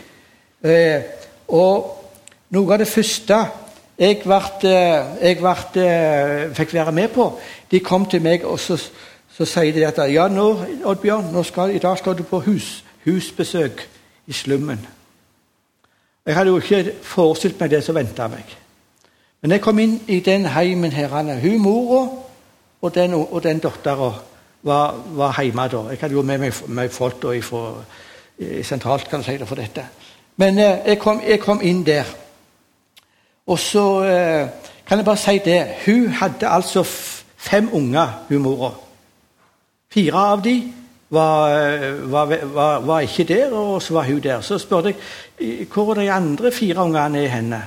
Eh, 0.63 1.03
og 1.49 2.03
noe 2.51 2.73
av 2.73 2.79
det 2.79 2.89
første 2.89 3.39
jeg, 3.99 4.23
ble, 4.23 4.41
jeg 5.23 5.39
ble, 5.39 5.55
fikk 6.55 6.73
være 6.75 6.93
med 6.93 7.09
på 7.09 7.27
De 7.71 7.81
kom 7.81 8.07
til 8.07 8.23
meg 8.23 8.45
og 8.45 8.59
så, 8.61 8.77
så 9.37 9.45
sier 9.45 9.73
de 9.73 9.87
at 9.87 9.99
ja, 10.13 10.29
nå, 10.29 10.47
Oddbjørn, 10.85 11.33
nå 11.33 11.43
skal, 11.43 11.71
i 11.71 11.79
dag 11.79 11.99
skal 11.99 12.17
du 12.17 12.23
på 12.23 12.41
hus, 12.41 12.85
husbesøk 13.05 13.89
i 14.27 14.33
slummen. 14.33 14.87
Jeg 16.27 16.35
hadde 16.35 16.51
jo 16.51 16.59
ikke 16.59 16.97
forestilt 17.03 17.61
meg 17.61 17.71
det 17.71 17.85
som 17.85 17.95
venta 17.95 18.27
meg. 18.29 18.66
Men 19.43 19.51
jeg 19.51 19.61
kom 19.61 19.79
inn 19.79 20.01
i 20.09 20.21
den 20.21 20.47
heimen 20.47 20.93
her. 20.93 21.41
Hun 21.41 21.61
mora 21.63 22.07
og 22.83 22.95
den, 22.95 23.15
og 23.15 23.43
den 23.43 23.59
dattera 23.59 24.13
var, 24.63 24.95
var 25.17 25.43
hjemme 25.43 25.69
da. 25.69 25.83
Jeg 25.91 25.99
hadde 26.01 26.15
jo 26.15 26.23
med 26.23 26.39
meg, 26.39 26.61
meg 26.69 26.93
folk 26.93 27.21
da 27.23 27.35
ifra, 27.37 27.69
sentralt 28.63 29.09
kan 29.11 29.23
jeg 29.23 29.27
si 29.27 29.41
det, 29.41 29.49
for 29.49 29.61
dette. 29.61 29.85
Men 30.37 30.59
eh, 30.59 30.87
jeg, 30.87 30.99
kom, 31.01 31.21
jeg, 31.25 31.41
kom, 31.41 31.61
inn 31.65 31.85
der. 31.87 32.09
Og 33.47 33.59
så 33.59 33.85
eh, 34.05 34.73
kan 34.87 34.99
jeg 34.99 35.07
bare 35.07 35.21
si 35.21 35.39
det 35.45 35.61
Hun 35.87 36.09
hadde 36.19 36.49
altså 36.49 36.83
fem 37.37 37.71
unger, 37.73 38.27
hun 38.29 38.43
mora. 38.43 38.73
Fire 39.93 40.27
av 40.33 40.43
de 40.45 40.57
var, 41.11 41.55
eh, 41.55 42.03
var, 42.13 42.35
var, 42.43 42.81
var, 42.85 43.01
ikke 43.01 43.25
der, 43.25 43.55
og 43.55 43.83
så 43.83 43.95
var 43.95 44.11
hun 44.11 44.21
der. 44.21 44.41
Så 44.41 44.59
spurte 44.59 44.95
jeg 45.41 45.69
hvor 45.73 45.95
er 45.95 46.01
de 46.01 46.13
andre 46.13 46.53
fire 46.53 46.85
ungene 46.85 47.25
er 47.25 47.29
henne. 47.29 47.63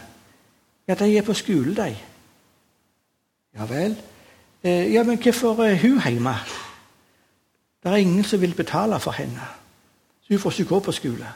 Ja, 0.89 0.95
de 0.97 1.17
er 1.17 1.21
på 1.21 1.33
skole, 1.33 1.75
de. 1.75 1.97
Ja 3.57 3.65
vel. 3.69 3.95
Eh, 4.63 4.93
ja, 4.93 5.03
men 5.03 5.21
hvorfor 5.21 5.63
er 5.63 5.77
hun 5.77 6.01
hjemme? 6.01 6.33
Det 7.83 7.91
er 7.91 7.95
ingen 7.95 8.23
som 8.23 8.41
vil 8.41 8.53
betale 8.53 8.99
for 8.99 9.11
henne. 9.11 9.41
Så 10.21 10.27
hun 10.29 10.39
får 10.39 10.51
ikke 10.51 10.69
gå 10.69 10.79
på 10.79 10.91
skole. 10.91 11.27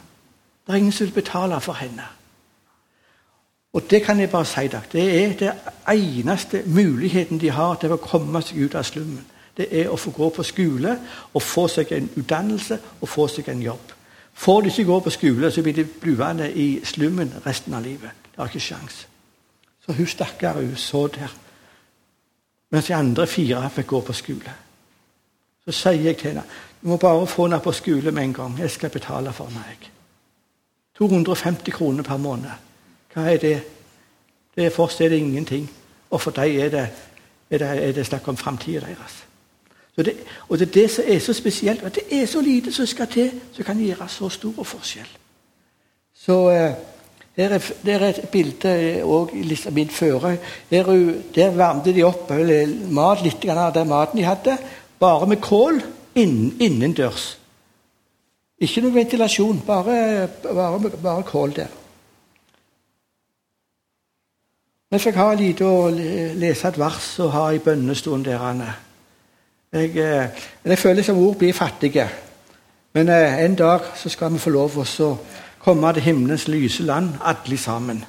Det 0.65 0.73
er 0.73 0.75
ingen 0.75 0.91
som 0.91 1.05
vil 1.05 1.13
betale 1.13 1.61
for 1.61 1.73
henne. 1.73 2.03
Og 3.73 3.81
det 3.89 4.03
kan 4.03 4.19
jeg 4.19 4.29
bare 4.29 4.45
si 4.45 4.67
dere, 4.67 4.81
det 4.91 5.23
er 5.23 5.33
den 5.37 5.51
eneste 5.97 6.63
muligheten 6.65 7.39
de 7.39 7.49
har 7.49 7.75
til 7.75 7.91
å 7.93 8.01
komme 8.01 8.41
seg 8.41 8.57
ut 8.57 8.75
av 8.75 8.83
slummen. 8.83 9.25
Det 9.57 9.69
er 9.71 9.89
å 9.89 9.97
få 9.97 10.11
gå 10.11 10.29
på 10.29 10.43
skole 10.43 10.97
og 11.33 11.41
få 11.41 11.67
seg 11.67 11.91
en 11.91 12.09
utdannelse 12.17 12.79
og 13.01 13.09
få 13.09 13.27
seg 13.27 13.49
en 13.49 13.61
jobb. 13.61 13.93
Får 14.33 14.61
de 14.61 14.67
ikke 14.67 14.89
gå 14.89 14.99
på 14.99 15.09
skole, 15.09 15.51
så 15.51 15.61
blir 15.61 15.73
de 15.73 15.85
bluende 15.85 16.53
i 16.53 16.79
slummen 16.83 17.33
resten 17.45 17.73
av 17.73 17.83
livet. 17.83 18.09
Det 18.31 18.41
har 18.41 18.49
ikke 18.49 18.59
sjans. 18.59 19.07
Så 19.85 19.93
hun 19.93 20.07
stakkar 20.07 20.53
hun 20.53 20.75
så 20.75 21.07
der 21.07 21.39
mens 22.73 22.85
de 22.85 22.95
andre 22.95 23.27
fire 23.27 23.69
fikk 23.69 23.87
gå 23.87 23.99
på 24.01 24.13
skole. 24.13 24.53
Så 25.65 25.71
sier 25.71 26.01
jeg 26.01 26.17
til 26.17 26.31
henne 26.31 26.43
du 26.81 26.87
må 26.87 26.97
bare 26.97 27.27
få 27.27 27.45
henne 27.45 27.59
på 27.63 27.71
skole 27.71 28.11
med 28.11 28.23
en 28.23 28.33
gang. 28.33 28.59
Jeg 28.59 28.71
skal 28.71 28.89
betale 28.89 29.33
for 29.33 29.51
meg. 29.53 29.91
250 30.97 31.71
kroner 31.73 32.03
per 32.03 32.17
måned. 32.17 32.49
Hva 33.13 33.21
er 33.31 33.37
det? 33.37 33.63
Det 34.55 34.65
er 34.65 34.69
For 34.69 35.01
ingenting. 35.01 35.69
Og 36.09 36.21
for 36.21 36.31
dem 36.31 36.59
er 36.59 36.69
det, 36.69 36.89
er 37.49 37.57
det, 37.57 37.67
er 37.87 37.91
det 37.91 38.05
snakk 38.05 38.27
om 38.27 38.37
framtida 38.37 38.79
deres. 38.79 39.25
Det, 39.97 40.17
og 40.49 40.59
det 40.59 40.67
er 40.67 40.71
det 40.71 40.91
som 40.91 41.03
er 41.07 41.19
så 41.19 41.33
spesielt. 41.33 41.83
at 41.83 41.95
Det 41.95 42.21
er 42.21 42.25
så 42.25 42.41
lite 42.41 42.71
som 42.71 42.85
skal 42.85 43.07
til, 43.07 43.31
som 43.51 43.65
kan 43.65 43.79
gjøre 43.79 44.09
så 44.09 44.29
stor 44.29 44.63
forskjell. 44.63 45.07
Så 46.13 46.49
eh, 46.49 46.73
der 47.35 47.55
er, 47.57 47.69
der 47.85 47.99
er 47.99 48.09
et 48.09 48.29
bilde 48.29 49.01
òg 49.01 49.31
liksom, 49.33 49.73
min 49.73 49.89
føre. 49.89 50.37
Der, 50.69 50.89
der 51.35 51.55
varmte 51.57 51.93
de 51.93 52.03
opp 52.05 52.29
mat, 52.93 53.23
litt 53.25 53.45
av 53.49 53.73
den 53.73 53.89
maten 53.89 54.19
de 54.19 54.27
hadde, 54.27 54.57
bare 54.99 55.27
med 55.27 55.41
kål 55.41 55.81
innen, 56.15 56.53
innendørs. 56.61 57.33
Ikke 58.61 58.83
noe 58.85 58.93
ventilasjon, 58.93 59.63
bare, 59.65 60.27
bare, 60.43 60.91
bare 61.01 61.25
kål 61.27 61.55
der. 61.57 61.79
Vi 64.93 64.99
fikk 65.01 65.15
ha 65.17 65.31
lite 65.33 65.65
å 65.65 65.87
lese 65.89 66.69
et 66.69 66.77
vers 66.77 67.07
og 67.23 67.31
ha 67.33 67.47
i 67.49 67.61
bønnestund 67.65 68.27
der. 68.29 68.43
Jeg, 69.73 69.89
eh, 69.97 70.43
jeg 70.69 70.77
føler 70.77 71.01
som 71.03 71.17
ord 71.17 71.39
blir 71.41 71.53
fattige. 71.57 72.05
Men 72.93 73.09
eh, 73.09 73.39
en 73.41 73.55
dag 73.57 73.87
så 73.97 74.09
skal 74.13 74.29
vi 74.35 74.41
få 74.43 74.53
lov 74.53 74.77
å 74.77 74.85
komme 75.63 75.93
til 75.93 76.03
himmelens 76.03 76.47
lyse 76.47 76.83
land, 76.83 77.15
alle 77.23 77.57
sammen. 77.57 78.03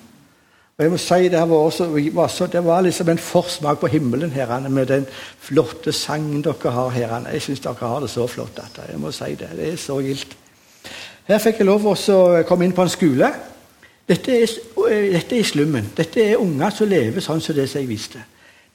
Og 0.78 0.84
jeg 0.84 0.90
må 0.90 0.96
si 0.98 1.28
Det 1.28 1.38
var, 1.50 1.56
også, 1.56 2.46
det 2.46 2.64
var 2.64 2.80
liksom 2.80 3.08
en 3.08 3.18
forsmak 3.18 3.78
på 3.78 3.86
himmelen 3.86 4.30
her, 4.30 4.68
med 4.68 4.86
den 4.86 5.06
flotte 5.38 5.92
sangen 5.92 6.42
dere 6.42 6.70
har 6.70 6.88
her. 6.88 7.28
Jeg 7.32 7.42
syns 7.42 7.60
dere 7.60 7.74
har 7.80 8.00
det 8.00 8.10
så 8.10 8.26
flott. 8.26 8.58
at 8.58 8.90
jeg 8.90 9.00
må 9.00 9.10
si 9.10 9.34
Det 9.34 9.48
det 9.56 9.72
er 9.72 9.76
så 9.76 10.00
gildt. 10.00 10.36
Her 11.24 11.38
fikk 11.38 11.58
jeg 11.58 11.66
lov 11.66 11.86
å 11.86 12.42
komme 12.42 12.64
inn 12.64 12.72
på 12.72 12.82
en 12.82 12.88
skole. 12.88 13.32
Dette 14.08 14.42
er, 14.42 14.50
dette 15.12 15.38
er 15.38 15.44
slummen. 15.44 15.92
Dette 15.96 16.20
er 16.20 16.36
unger 16.36 16.70
som 16.70 16.88
lever 16.88 17.20
sånn 17.20 17.40
som 17.40 17.54
det 17.54 17.68
som 17.70 17.80
jeg 17.80 17.88
viste. 17.88 18.18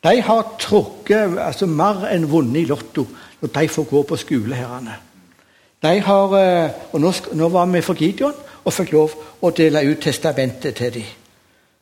De 0.03 0.21
har 0.21 0.55
trukket 0.59 1.37
altså, 1.37 1.67
mer 1.67 2.07
enn 2.09 2.29
vunnet 2.31 2.63
i 2.63 2.65
Lotto 2.65 3.05
når 3.41 3.51
de 3.53 3.67
får 3.67 3.83
gå 3.89 4.03
på 4.03 4.17
skole 4.17 4.55
her. 4.55 4.99
De 5.83 5.99
har, 5.99 6.33
eh, 6.39 6.71
og 6.91 7.01
nå, 7.01 7.11
nå 7.33 7.49
var 7.49 7.65
vi 7.65 7.81
for 7.81 7.93
Gideon 7.99 8.33
og 8.63 8.73
fikk 8.73 8.91
lov 8.91 9.15
å 9.41 9.51
dele 9.55 9.85
ut 9.91 10.01
testamentet 10.03 10.75
til 10.75 10.93
dem. 10.93 11.15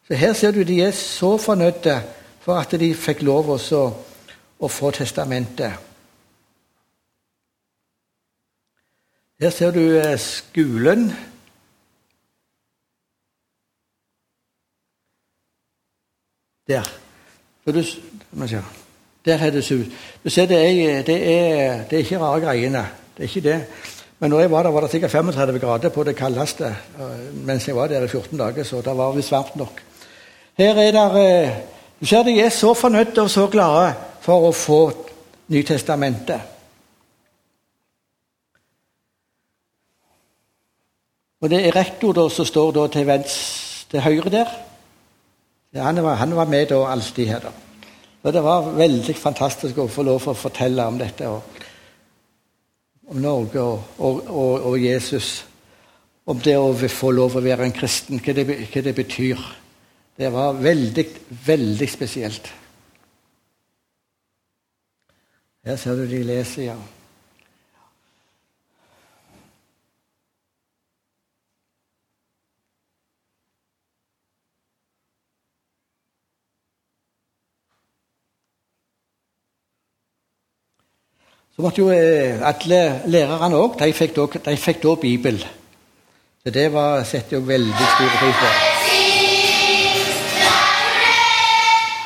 Så 0.07 0.15
Her 0.15 0.34
ser 0.34 0.51
du 0.51 0.63
de 0.63 0.82
er 0.82 0.91
så 0.91 1.38
fornøyde 1.38 2.01
for 2.39 2.55
at 2.55 2.71
de 2.80 2.93
fikk 2.95 3.21
lov 3.28 3.49
også 3.57 3.82
å 4.59 4.67
få 4.71 4.91
testamentet. 4.95 5.84
Her 9.39 9.49
ser 9.49 9.71
du 9.71 9.84
eh, 9.99 10.15
skolen. 10.17 11.11
Der. 16.67 16.88
Du, 17.65 17.84
der 19.25 19.38
er 19.38 19.51
det 19.51 19.63
sus. 19.63 19.86
Du 20.23 20.30
ser, 20.30 20.45
det 20.45 20.57
er, 20.57 21.03
det 21.03 21.15
er, 21.15 21.84
det 21.84 21.93
er 21.93 22.03
ikke 22.03 22.19
rare 22.19 22.41
greiene. 22.41 22.88
Det 23.17 23.23
er 23.23 23.30
ikke 23.30 23.49
det. 23.49 23.59
Men 24.20 24.30
når 24.34 24.39
jeg 24.39 24.51
var 24.51 24.63
der, 24.63 24.74
var 24.74 24.82
det 24.82 24.91
sikkert 24.91 25.11
35 25.11 25.59
grader 25.59 25.89
på 25.93 26.03
det 26.03 26.15
kaldeste 26.18 26.76
mens 27.45 27.68
jeg 27.68 27.76
var 27.76 27.88
der 27.88 28.03
i 28.03 28.07
14 28.07 28.39
dager, 28.39 28.63
så 28.63 28.82
det 28.82 28.97
var 28.97 29.13
visst 29.15 29.32
varmt 29.32 29.55
nok. 29.55 29.82
Her 30.57 30.76
er 30.76 30.91
der, 30.91 31.18
eh, 31.18 31.57
Du 31.99 32.05
ser 32.05 32.24
de 32.24 32.41
er 32.41 32.49
så 32.49 32.74
fornøyde 32.74 33.22
og 33.22 33.30
så 33.30 33.47
glade 33.47 33.93
for 34.22 34.49
å 34.49 34.51
få 34.51 34.91
Nytestamentet. 35.47 36.41
Og 41.41 41.49
Det 41.49 41.68
er 41.68 41.76
rektor 41.76 42.13
da, 42.13 42.30
som 42.30 42.45
står 42.45 42.72
da 42.72 42.88
til, 42.88 43.07
venstre, 43.07 43.88
til 43.91 44.01
høyre 44.01 44.30
der. 44.30 44.47
Han 45.76 46.03
var, 46.03 46.15
han 46.15 46.36
var 46.36 46.45
med 46.45 46.68
da 46.68 46.86
alltid 46.91 47.28
her. 47.28 47.39
da. 47.39 47.49
Og 48.24 48.34
Det 48.34 48.43
var 48.43 48.61
veldig 48.61 49.15
fantastisk 49.15 49.78
å 49.78 49.88
få 49.88 50.03
lov 50.03 50.28
å 50.28 50.34
fortelle 50.34 50.86
om 50.86 50.97
dette. 50.97 51.28
og 51.28 51.41
om 53.08 53.22
Norge 53.22 53.62
og, 53.62 53.84
og, 53.97 54.24
og, 54.28 54.66
og, 54.72 54.78
Jesus. 54.82 55.45
Om 56.28 56.41
det 56.43 56.58
å 56.60 56.74
få 56.76 57.14
lov 57.16 57.38
å 57.39 57.43
være 57.43 57.68
en 57.68 57.76
kristen, 57.76 58.20
hva 58.20 58.36
det, 58.36 58.45
hva 58.47 58.84
det 58.84 58.95
betyr. 58.97 59.43
Det 60.18 60.32
var 60.34 60.58
veldig, 60.60 61.05
veldig 61.45 61.88
spesielt. 61.89 62.49
Her 65.68 65.80
ser 65.80 65.99
du 65.99 66.08
de 66.08 66.24
leser, 66.24 66.72
ja. 66.72 66.78
Så 81.58 81.64
måtte 81.64 81.82
jo 81.82 81.89
eh, 81.89 82.38
alle 82.45 83.01
lærerne 83.10 83.58
òg 83.58 83.80
de, 83.80 83.93
fikk 83.93 84.12
da, 84.84 84.91
Bibel. 85.01 85.39
Så 86.43 86.51
det 86.53 86.74
var, 86.74 87.01
setter 87.03 87.38
jeg 87.38 87.47
veldig 87.47 87.74
stor 87.74 88.12
pris 88.20 88.36
på. 88.41 88.49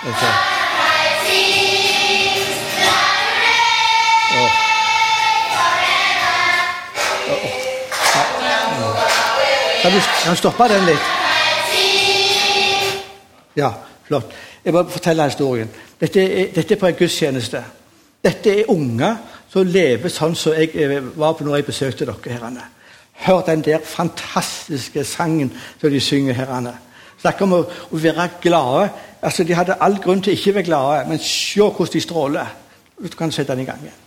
Okay. 0.08 0.36
Kan 9.82 9.92
du, 9.92 10.00
kan 10.24 10.32
du 10.32 10.38
stoppe 10.38 10.70
den 10.72 10.88
litt? 10.94 11.12
Ja, 13.60 13.74
flott. 14.08 14.32
Jeg 14.64 14.74
må 14.74 14.86
fortelle 14.88 15.28
historien. 15.28 15.76
Dette 16.00 16.24
er, 16.24 16.56
dette 16.56 16.78
er 16.78 16.80
på 16.80 16.88
en 16.88 17.00
gudstjeneste. 17.04 17.66
Dette 18.24 18.56
er 18.62 18.72
unger 18.72 19.16
som 19.52 19.68
lever 19.68 20.12
sånn 20.12 20.36
som 20.36 20.56
jeg 20.56 20.72
eh, 20.80 21.02
var 21.16 21.36
på 21.36 21.44
når 21.44 21.60
jeg 21.60 21.68
besøkte 21.68 22.08
dere. 22.08 22.38
herrene. 22.38 22.68
Hør 23.26 23.42
den 23.46 23.62
der 23.62 23.84
fantastiske 23.86 25.04
sangen 25.04 25.52
som 25.82 25.92
de 25.92 26.00
synger. 26.00 26.34
her. 26.34 26.78
Snakker 27.22 27.46
om 27.46 27.54
å, 27.54 27.64
å 27.92 27.98
være 27.98 28.30
glade. 28.42 28.90
Altså, 29.22 29.44
De 29.44 29.54
hadde 29.54 29.78
all 29.80 30.00
grunn 30.02 30.22
til 30.22 30.34
ikke 30.34 30.52
å 30.52 30.58
være 30.60 30.70
glade, 30.70 31.10
men 31.10 31.20
se 31.20 31.60
hvordan 31.62 31.94
de 31.94 32.02
stråler. 32.02 32.56
Du 33.02 33.18
kan 33.18 33.32
sette 33.32 33.54
den 33.54 33.66
i 33.66 33.66
gang 33.66 33.84
igjen. 33.84 34.01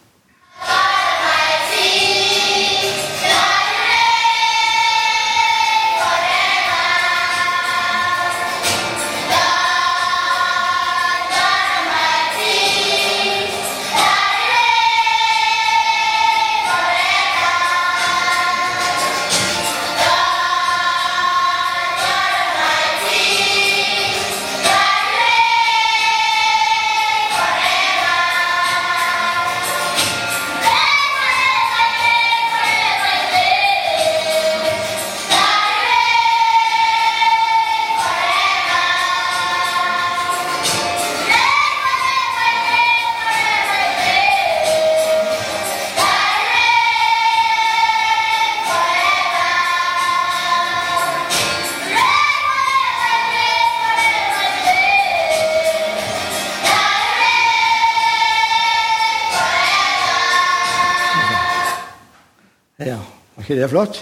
Ikke 63.55 63.63
det 63.63 63.71
flott? 63.71 64.01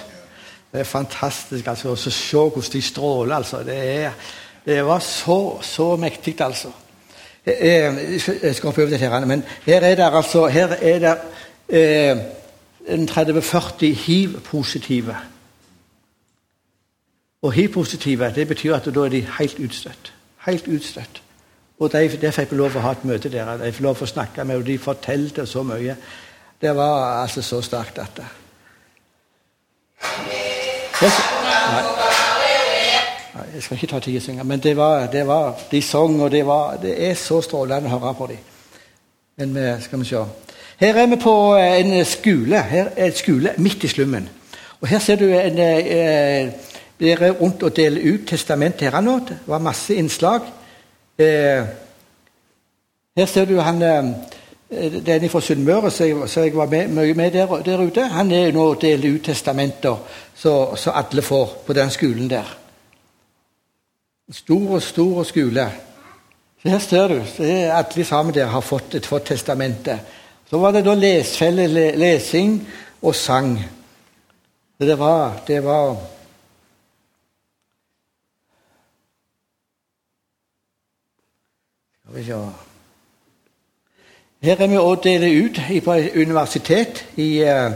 Det 0.72 0.80
er 0.80 0.88
fantastisk 0.88 1.66
altså, 1.68 1.92
å 1.92 1.96
se 1.96 2.36
hvordan 2.36 2.72
de 2.72 2.82
stråler. 2.82 3.34
altså. 3.36 3.62
Det, 3.66 3.76
er, 3.76 4.12
det 4.64 4.78
var 4.86 5.02
så, 5.04 5.58
så 5.62 5.96
mektig, 5.96 6.40
altså. 6.40 6.72
Jeg 7.46 8.20
skal- 8.20 8.68
hoppe 8.68 8.82
over 8.82 8.90
dette, 8.90 9.08
her, 9.08 9.24
men 9.26 9.44
her 9.66 9.80
er 9.80 9.94
det 9.94 10.14
altså 10.14 10.46
her 10.46 10.76
er 10.80 10.98
det 10.98 11.18
eh, 11.68 12.18
en 12.86 13.08
30-40 13.08 13.84
hiv-positive. 13.94 15.16
Og 17.42 17.52
hiv-positive 17.52 18.32
det 18.34 18.48
betyr 18.48 18.74
at 18.74 18.84
da 18.94 19.04
er 19.04 19.08
de 19.08 19.26
helt 19.38 19.58
utstøtt. 19.58 20.12
Helt 20.46 20.68
utstøtt. 20.68 21.22
Og 21.78 21.92
de, 21.92 22.08
de 22.20 22.32
fikk 22.32 22.52
vi 22.52 22.56
lov 22.56 22.76
å 22.76 22.84
ha 22.84 22.92
et 22.94 23.04
møte 23.04 23.28
der. 23.28 23.56
De 23.58 23.72
fikk 23.72 23.82
lov 23.82 24.02
å 24.02 24.06
snakke 24.06 24.44
med, 24.44 24.56
og 24.56 24.66
de 24.66 24.78
fortalte 24.78 25.46
så 25.46 25.62
mye. 25.66 25.96
Det 26.62 26.76
var 26.76 27.22
altså 27.22 27.42
så 27.42 27.58
sterkt, 27.62 27.96
dette. 27.98 28.41
Jeg 31.02 31.10
nei. 31.10 31.82
Nei, 33.34 33.46
jeg 33.54 33.62
skal 33.64 33.74
ikke 33.74 33.88
ta 33.90 33.98
tid 34.04 34.20
å 34.20 34.22
synge, 34.22 34.44
men 34.46 34.60
det 34.62 34.76
var, 34.78 35.08
det 35.10 35.24
var, 35.26 35.56
de 35.70 35.80
sang, 35.82 36.14
og 36.22 36.30
det, 36.30 36.44
var, 36.46 36.76
det 36.78 36.92
er 37.08 37.16
så 37.18 37.40
strålende 37.42 37.90
å 37.90 37.96
høre 37.96 38.12
på 38.14 38.28
dem. 38.30 38.44
Men 39.40 39.56
vi, 39.56 39.64
skal 39.82 39.98
vi 39.98 40.06
se. 40.06 40.20
Her 40.78 41.00
er 41.02 41.08
vi 41.10 41.18
på 41.24 41.34
en 41.58 41.90
skole, 42.06 42.60
her 42.70 42.92
er 42.94 43.08
en 43.08 43.18
skole 43.18 43.54
midt 43.58 43.82
i 43.82 43.90
slummen. 43.90 44.28
Og 44.78 44.88
Her 44.92 45.02
ser 45.02 45.18
du 45.18 45.26
en, 45.26 45.58
eh, 45.58 46.52
dere 47.00 47.32
er 47.32 47.34
rundt 47.40 47.66
og 47.66 47.74
deler 47.74 48.14
ut 48.14 48.28
testament 48.28 48.86
her 48.86 49.00
nå. 49.00 49.18
Det 49.26 49.40
var 49.46 49.58
masse 49.64 49.94
innslag. 49.98 50.46
Eh, 51.18 51.66
her 53.16 53.26
ser 53.26 53.50
du 53.50 53.58
han 53.58 53.82
eh, 53.82 54.14
den 54.72 55.28
fra 55.30 55.40
Sunnmøre, 55.40 55.90
så 55.90 56.04
jeg, 56.04 56.28
så 56.28 56.40
jeg 56.40 56.56
var 56.56 56.66
mye 56.66 57.14
med 57.14 57.30
der, 57.30 57.62
der 57.62 57.80
ute. 57.80 58.06
Han 58.08 58.32
er 58.32 58.52
nå 58.52 58.74
deler 58.80 59.14
ut 59.14 59.24
testamenter, 59.24 59.96
så, 60.34 60.76
så 60.76 60.90
alle 60.90 61.22
får 61.22 61.62
på 61.66 61.72
den 61.76 61.90
skolen 61.90 62.30
der. 62.30 62.56
Stor 64.32 64.74
og 64.78 64.82
stor 64.82 65.22
skole. 65.28 65.66
Så 66.62 66.68
her 66.68 66.78
ser 66.78 67.08
du. 67.08 67.20
Er 67.42 67.74
alle 67.74 68.04
sammen 68.04 68.34
der 68.34 68.46
har 68.46 68.60
fått 68.60 68.96
fått 69.06 69.26
testamentet. 69.26 70.00
Så 70.50 70.58
var 70.58 70.72
det 70.72 70.84
da 70.84 70.94
lesfelle, 70.94 71.66
le, 71.66 71.90
lesing 71.96 72.58
og 73.02 73.14
sang. 73.14 73.58
Det 74.80 74.98
var, 74.98 75.42
det 75.46 75.64
var 75.64 75.96
Skal 82.02 82.20
vi 82.20 82.24
se 82.24 82.71
Her 84.42 84.56
er 84.58 84.66
vi 84.66 84.76
også 84.76 85.02
delt 85.04 85.44
ut 85.44 85.58
et 85.70 86.16
universitet 86.18 87.04
i, 87.16 87.42
eh, 87.46 87.72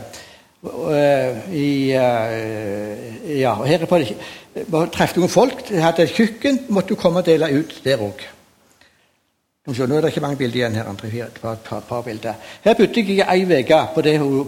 i 1.54 1.92
eh, 1.94 3.38
Ja, 3.38 3.52
her 3.62 3.84
er 3.84 3.86
på, 3.86 4.00
traff 4.90 5.14
noen 5.14 5.30
folk. 5.30 5.68
De 5.68 5.78
hadde 5.78 6.02
et 6.02 6.16
kjøkken. 6.16 6.64
Måtte 6.68 6.88
du 6.88 6.98
komme 6.98 7.22
og 7.22 7.26
dele 7.28 7.52
ut 7.54 7.76
der 7.84 8.02
òg. 8.02 8.24
Nå 9.66 9.74
er 9.84 10.00
det 10.00 10.10
ikke 10.10 10.24
mange 10.24 10.40
bilder 10.40 10.56
igjen 10.56 10.74
her. 10.74 10.88
Andre, 10.90 11.08
et 11.08 11.38
par, 11.42 11.54
par, 11.54 11.84
par 11.86 12.02
bilder. 12.02 12.34
Her 12.64 12.74
bodde 12.74 13.04
jeg 13.14 13.26
ei 13.30 13.44
uke 13.44 13.80
på, 13.94 14.02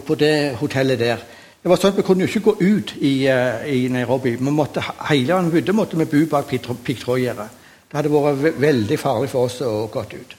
på 0.07 0.15
det 0.15 0.33
hotellet 0.59 0.99
der. 0.99 1.23
Det 1.63 1.71
var 1.71 1.79
sånn 1.79 1.91
at 1.93 1.97
Vi 1.97 2.07
kunne 2.07 2.27
jo 2.27 2.27
ikke 2.27 2.51
gå 2.51 2.55
ut 2.59 2.93
i, 2.99 3.27
eh, 3.27 3.63
i 3.67 3.87
Nairobi. 3.87 4.35
Vi 4.35 4.51
måtte, 4.51 4.83
hele 5.07 5.39
måtte 5.71 5.97
vi 5.97 6.05
bo 6.05 6.25
bak 6.35 6.51
piggtråd- 6.51 6.83
piggtrådgjerdet. 6.83 7.49
Det 7.87 7.95
hadde 7.95 8.11
vært 8.11 8.59
veldig 8.59 8.99
farlig 8.99 9.29
for 9.29 9.47
oss 9.47 9.61
å 9.61 9.87
gå 9.87 10.03
ut. 10.19 10.38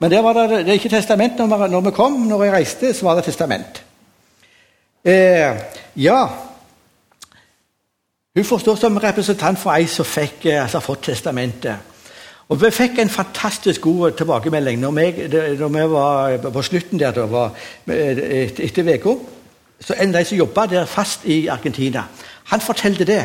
Men 0.00 0.10
der 0.10 0.22
var 0.24 0.32
det, 0.32 0.50
det 0.50 0.68
er 0.68 0.78
ikke 0.80 0.88
testament 0.88 1.38
når 1.38 1.46
vi, 1.46 1.72
når 1.72 1.80
vi 1.80 1.90
kom. 1.90 2.12
Når 2.12 2.44
jeg 2.44 2.52
reiste, 2.52 2.94
så 2.94 3.04
var 3.04 3.18
det 3.18 3.24
testament. 3.24 3.82
Eh, 5.04 5.56
ja 5.96 6.28
Hun 8.36 8.44
forstår 8.44 8.76
som 8.76 8.96
representant 8.96 9.58
for 9.58 9.72
ei 9.72 9.86
som 9.90 10.04
fikk, 10.04 10.44
altså, 10.46 10.80
fått 10.80 11.02
testamentet. 11.02 11.76
Og 12.48 12.62
Vi 12.62 12.70
fikk 12.70 12.98
en 12.98 13.08
fantastisk 13.08 13.80
god 13.80 14.10
tilbakemelding 14.18 14.80
når 14.80 14.90
vi, 14.90 15.28
når 15.58 15.68
vi 15.68 15.84
var 15.92 16.50
på 16.52 16.62
slutten 16.62 16.98
der. 16.98 17.12
Da, 17.12 17.26
var, 17.26 17.50
eh, 17.86 18.50
etter 18.58 18.94
uka. 18.94 19.14
Så 19.80 19.94
en 19.94 20.14
av 20.14 20.20
de 20.20 20.24
som 20.24 20.38
jobba 20.38 20.66
der 20.66 20.86
fast 20.86 21.24
i 21.24 21.46
Argentina, 21.46 22.02
han 22.44 22.60
fortalte 22.60 23.04
det. 23.04 23.24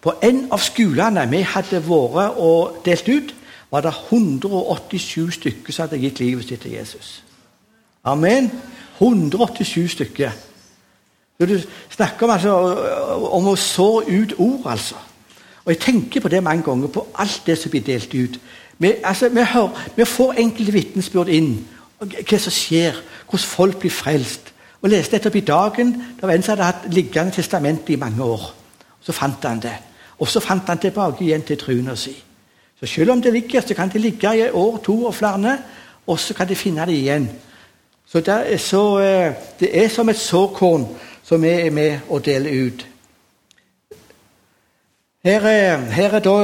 På 0.00 0.14
en 0.22 0.46
av 0.52 0.58
skolene 0.58 1.26
vi 1.30 1.42
hadde 1.42 1.82
vært 1.84 2.38
og 2.38 2.80
delt 2.84 3.08
ut, 3.08 3.34
var 3.70 3.80
det 3.80 3.92
187 4.10 5.34
stykker 5.34 5.72
som 5.72 5.88
hadde 5.88 6.02
gitt 6.02 6.20
livet 6.20 6.48
sitt 6.48 6.60
til 6.60 6.72
Jesus. 6.72 7.22
Amen. 8.04 8.50
187 8.98 9.90
stykker. 9.90 10.30
Du 11.40 11.60
snakker 11.90 12.26
om, 12.26 12.30
altså, 12.30 12.54
om 13.32 13.46
å 13.48 13.56
så 13.56 14.02
ut 14.08 14.34
ord, 14.38 14.66
altså. 14.66 14.94
Og 15.64 15.72
Jeg 15.72 15.78
tenker 15.80 16.20
på 16.20 16.28
det 16.28 16.42
mange 16.42 16.62
ganger, 16.62 16.88
på 16.88 17.06
alt 17.14 17.42
det 17.46 17.58
som 17.58 17.70
blir 17.70 17.84
delt 17.84 18.14
ut. 18.14 18.40
Vi, 18.78 18.92
altså, 19.04 19.28
vi, 19.28 19.44
hører, 19.44 19.88
vi 19.96 20.04
får 20.04 20.32
enkelte 20.38 20.72
vitnesbyrd 20.72 21.28
inn, 21.28 21.68
hva 22.00 22.38
som 22.38 22.52
skjer, 22.52 22.96
hvordan 23.28 23.46
folk 23.46 23.78
blir 23.78 23.90
frelst. 23.90 24.52
Og 24.82 24.88
leste 24.88 25.16
etterpå 25.16 25.38
i 25.38 25.40
dagen, 25.40 25.92
Det 26.16 26.22
var 26.22 26.30
en 26.30 26.42
som 26.42 26.52
hadde 26.52 26.64
hatt 26.64 26.94
liggende 26.94 27.32
testament 27.32 27.88
i 27.88 27.96
mange 27.96 28.22
år. 28.22 28.54
Så 29.00 29.12
fant 29.12 29.44
han 29.44 29.60
det. 29.60 29.76
Og 30.18 30.28
så 30.28 30.40
fant 30.40 30.66
han 30.66 30.78
tilbake 30.78 31.24
igjen 31.24 31.42
til 31.42 31.56
truen 31.56 31.96
si. 31.96 32.16
Så 32.80 32.86
selv 32.86 33.10
om 33.10 33.22
det 33.22 33.32
ligger, 33.32 33.60
så 33.60 33.74
kan 33.74 33.88
det 33.88 34.00
ligge 34.00 34.36
i 34.36 34.40
et 34.40 34.52
år, 34.52 34.76
to 34.84 35.04
og 35.04 35.14
flere, 35.14 35.58
og 36.06 36.18
så 36.18 36.34
kan 36.34 36.48
de 36.48 36.54
finne 36.54 36.86
det 36.86 36.92
igjen. 36.92 37.30
Så 38.06 38.20
det 38.20 38.52
er, 38.52 38.56
så, 38.56 38.98
eh, 38.98 39.32
det 39.60 39.84
er 39.84 39.88
som 39.88 40.08
et 40.08 40.16
såkorn 40.16 40.88
som 41.22 41.42
vi 41.42 41.48
er 41.48 41.70
med 41.70 42.08
å 42.10 42.18
dele 42.18 42.50
ut. 42.50 42.86
Her 45.24 45.40
er, 45.46 45.76
her 45.76 46.14
er 46.14 46.22
da 46.24 46.34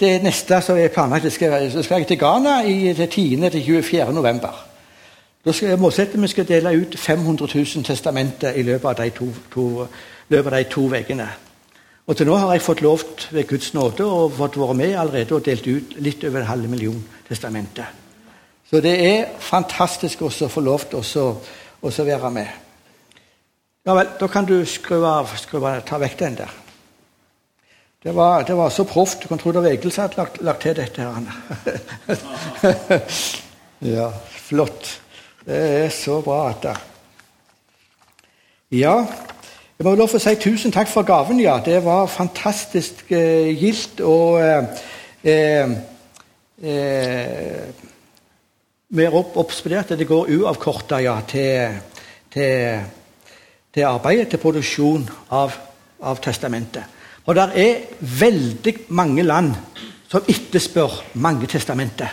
det 0.00 0.22
neste 0.22 0.60
som 0.62 0.76
er 0.76 0.92
planlagt. 0.92 1.24
Så 1.32 1.82
skal 1.82 1.98
jeg 1.98 2.06
til 2.06 2.18
Ghana 2.18 2.60
i 2.62 2.92
det 2.92 3.10
10. 3.10 3.50
til 3.50 3.64
24. 3.64 4.12
november. 4.12 4.66
Da 5.44 5.52
skal 5.52 5.78
målsettingen 5.78 6.22
vi 6.22 6.28
skal 6.28 6.48
dele 6.48 6.76
ut 6.76 6.98
500 6.98 7.48
000 7.54 7.84
testamenter 7.84 8.52
i 8.52 8.62
løpet 8.62 8.88
av 8.88 8.94
de 9.04 9.10
to, 9.10 9.28
to, 9.52 9.86
løpet 10.28 10.52
av 10.52 10.58
de 10.58 10.64
to 10.70 10.86
ukene. 10.86 11.28
Og 12.10 12.16
til 12.18 12.26
nå 12.26 12.34
har 12.42 12.56
jeg 12.56 12.64
fått 12.64 12.80
lovt 12.82 13.28
ved 13.30 13.46
Guds 13.46 13.68
nåde 13.70 14.02
og 14.02 14.32
fått 14.34 14.56
være 14.58 14.74
med 14.74 14.96
allerede 14.98 15.36
og 15.36 15.44
delt 15.46 15.68
ut 15.68 15.92
litt 16.02 16.24
over 16.26 16.40
en 16.40 16.48
halv 16.48 16.66
million 16.72 16.98
testamenter. 17.28 17.86
Så 18.66 18.80
det 18.82 18.96
er 18.98 19.28
fantastisk 19.38 20.24
også 20.26 20.48
å 20.48 20.50
få 20.50 20.64
lov 20.66 20.88
til 20.90 20.98
også 21.80 22.06
være 22.08 22.32
med. 22.34 22.50
Ja 23.86 23.94
vel, 23.94 24.10
da 24.18 24.26
kan 24.26 24.48
du 24.48 24.56
skru 24.66 24.98
av, 25.06 25.30
skru 25.38 25.62
av 25.62 25.84
ta 25.86 26.00
vekk 26.02 26.18
den 26.18 26.40
der. 26.42 26.58
Det 28.02 28.14
var, 28.16 28.42
det 28.48 28.58
var 28.58 28.74
så 28.74 28.84
proft. 28.88 29.22
Du 29.22 29.28
kan 29.30 29.38
tro 29.38 29.52
det 29.54 29.62
var 29.62 29.70
Egil 29.70 29.92
som 29.94 30.08
hadde 30.08 30.18
lagt, 30.18 30.42
lagt 30.42 30.66
til 30.66 30.74
dette. 30.76 31.06
her. 31.06 31.14
ja, 33.94 34.10
flott. 34.50 34.96
Det 35.46 35.62
er 35.84 35.90
så 35.94 36.18
bra 36.26 36.48
at 36.50 36.62
det 36.66 36.76
Ja, 38.80 39.06
jeg 39.80 39.86
må 39.86 39.94
lov 39.96 40.12
å 40.12 40.18
si 40.20 40.34
tusen 40.36 40.74
takk 40.74 40.90
for 40.92 41.06
gaven, 41.08 41.38
ja. 41.40 41.54
Det 41.64 41.78
var 41.80 42.10
fantastisk 42.12 42.98
eh, 43.16 43.46
gildt. 43.56 44.02
Og 44.04 44.36
eh, 44.44 44.82
eh, 45.24 45.72
eh, 46.60 47.86
vi 48.92 49.06
er 49.06 49.16
opp, 49.16 49.38
at 49.40 49.94
det 49.96 50.04
går 50.04 50.34
uavkorta 50.36 51.00
ja, 51.00 51.16
til, 51.24 51.80
til, 52.28 52.84
til 53.72 53.88
arbeidet, 53.88 54.28
til 54.28 54.44
produksjon 54.44 55.08
av, 55.32 55.56
av 56.04 56.20
testamentet. 56.28 57.00
Og 57.24 57.40
det 57.40 57.48
er 57.64 57.82
veldig 58.20 58.76
mange 58.92 59.24
land 59.24 59.56
som 60.12 60.28
etterspør 60.28 61.00
mange 61.24 61.48
testamenter. 61.48 62.12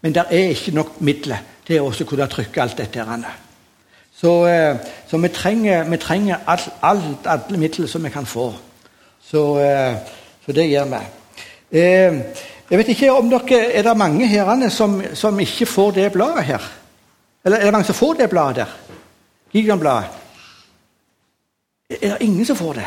Men 0.00 0.16
det 0.16 0.30
er 0.30 0.56
ikke 0.56 0.78
nok 0.80 1.00
midler 1.04 1.44
til 1.68 1.84
å 1.84 1.92
kunne 1.92 2.32
trykke 2.32 2.64
alt 2.64 2.80
dette. 2.80 3.04
her. 3.04 3.51
Så, 4.22 4.46
eh, 4.46 4.76
så 5.06 5.18
vi 5.18 5.28
trenger, 5.28 5.90
vi 5.90 5.96
trenger 5.96 6.36
alt, 6.46 6.68
alt, 6.82 7.26
alle 7.26 7.58
midler 7.58 7.86
som 7.86 8.04
vi 8.04 8.10
kan 8.10 8.26
få. 8.26 8.52
Så, 9.22 9.58
eh, 9.58 9.96
så 10.46 10.52
det 10.52 10.68
gjør 10.70 10.84
vi. 10.84 11.00
Eh, 11.78 12.14
jeg 12.70 12.78
vet 12.78 12.88
ikke 12.88 13.12
om 13.12 13.30
dere, 13.30 13.72
Er 13.74 13.82
det 13.82 13.96
mange 13.96 14.26
herrene 14.26 14.70
som, 14.70 15.02
som 15.14 15.40
ikke 15.40 15.66
får 15.66 15.90
det 15.90 16.12
bladet 16.12 16.44
her? 16.44 16.72
Eller 17.44 17.58
er 17.58 17.64
det 17.64 17.72
mange 17.72 17.84
som 17.84 17.94
får 17.94 18.12
det 18.14 18.30
bladet 18.30 18.56
der? 18.56 18.76
Gideon-bladet? 19.52 20.04
Er 21.90 22.08
det 22.08 22.16
ingen 22.20 22.46
som 22.46 22.56
får 22.56 22.72
det? 22.72 22.86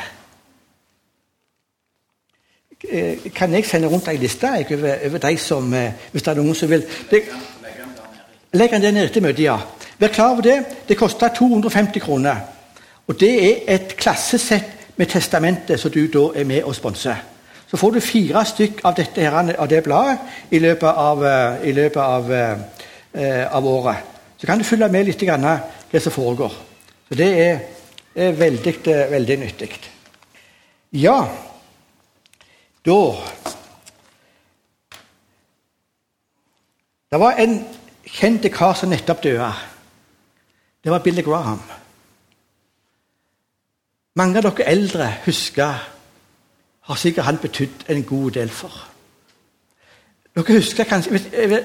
Kan 3.35 3.53
jeg 3.53 3.65
sende 3.65 3.87
rundt 3.87 4.07
ei 4.07 4.17
liste 4.17 4.47
over, 4.47 4.95
over 5.05 5.17
de 5.17 5.37
som 5.37 5.73
Hvis 6.11 6.23
det 6.23 6.31
er 6.31 6.35
noen 6.35 6.55
som 6.55 6.69
vil 6.69 6.85
det, 7.11 7.23
Legg 8.53 8.71
den 8.71 8.81
der 8.81 8.91
nede 8.91 9.05
etter 9.05 9.21
møtet, 9.21 9.43
ja. 9.43 9.57
Vær 9.99 10.07
klar 10.07 10.31
over 10.31 10.41
det. 10.41 10.65
Det 10.87 10.97
koster 10.97 11.27
250 11.27 11.99
kroner. 11.99 12.35
Og 13.07 13.19
Det 13.19 13.31
er 13.45 13.75
et 13.75 13.97
klassesett 13.97 14.71
med 14.97 15.07
testamentet 15.07 15.79
som 15.79 15.91
du 15.91 16.07
da 16.07 16.39
er 16.39 16.43
med 16.43 16.63
og 16.63 16.75
sponser. 16.75 17.15
Så 17.67 17.77
får 17.77 17.91
du 17.91 17.99
fire 17.99 18.45
stykk 18.45 18.81
av, 18.83 18.95
dette 18.95 19.21
her, 19.21 19.55
av 19.59 19.69
det 19.69 19.83
bladet 19.83 20.17
i 20.51 20.59
løpet 20.59 20.89
av, 20.89 21.23
i 21.63 21.71
løpet 21.71 22.01
av, 22.01 22.31
eh, 22.33 23.55
av 23.55 23.65
året. 23.67 23.95
Så 24.37 24.47
kan 24.47 24.57
du 24.57 24.63
følge 24.63 24.89
med 24.89 25.05
litt 25.05 25.19
grann 25.19 25.43
hva 25.43 25.99
som 25.99 26.11
foregår. 26.11 26.53
Så 27.09 27.15
Det 27.15 27.27
er, 27.39 27.59
er 28.15 28.31
veldig, 28.31 28.75
veldig 29.11 29.37
nyttig. 29.37 29.79
Ja, 30.93 31.27
da 32.85 33.15
Det 37.11 37.19
var 37.19 37.37
en 37.39 37.65
kjent 38.05 38.51
kar 38.51 38.73
som 38.73 38.89
nettopp 38.89 39.23
døde. 39.23 39.53
Det 40.85 40.91
var 40.91 40.99
Billy 40.99 41.21
Graham. 41.21 41.59
Mange 44.15 44.37
av 44.37 44.43
dere 44.45 44.67
eldre 44.69 45.07
husker 45.25 45.79
har 46.85 46.95
sikkert 47.01 47.25
han 47.25 47.39
betydd 47.41 47.87
en 47.89 48.03
god 48.03 48.35
del 48.35 48.51
for. 48.53 48.83
Dere 50.35 50.59
husker 50.59 50.85
kanskje, 50.85 51.17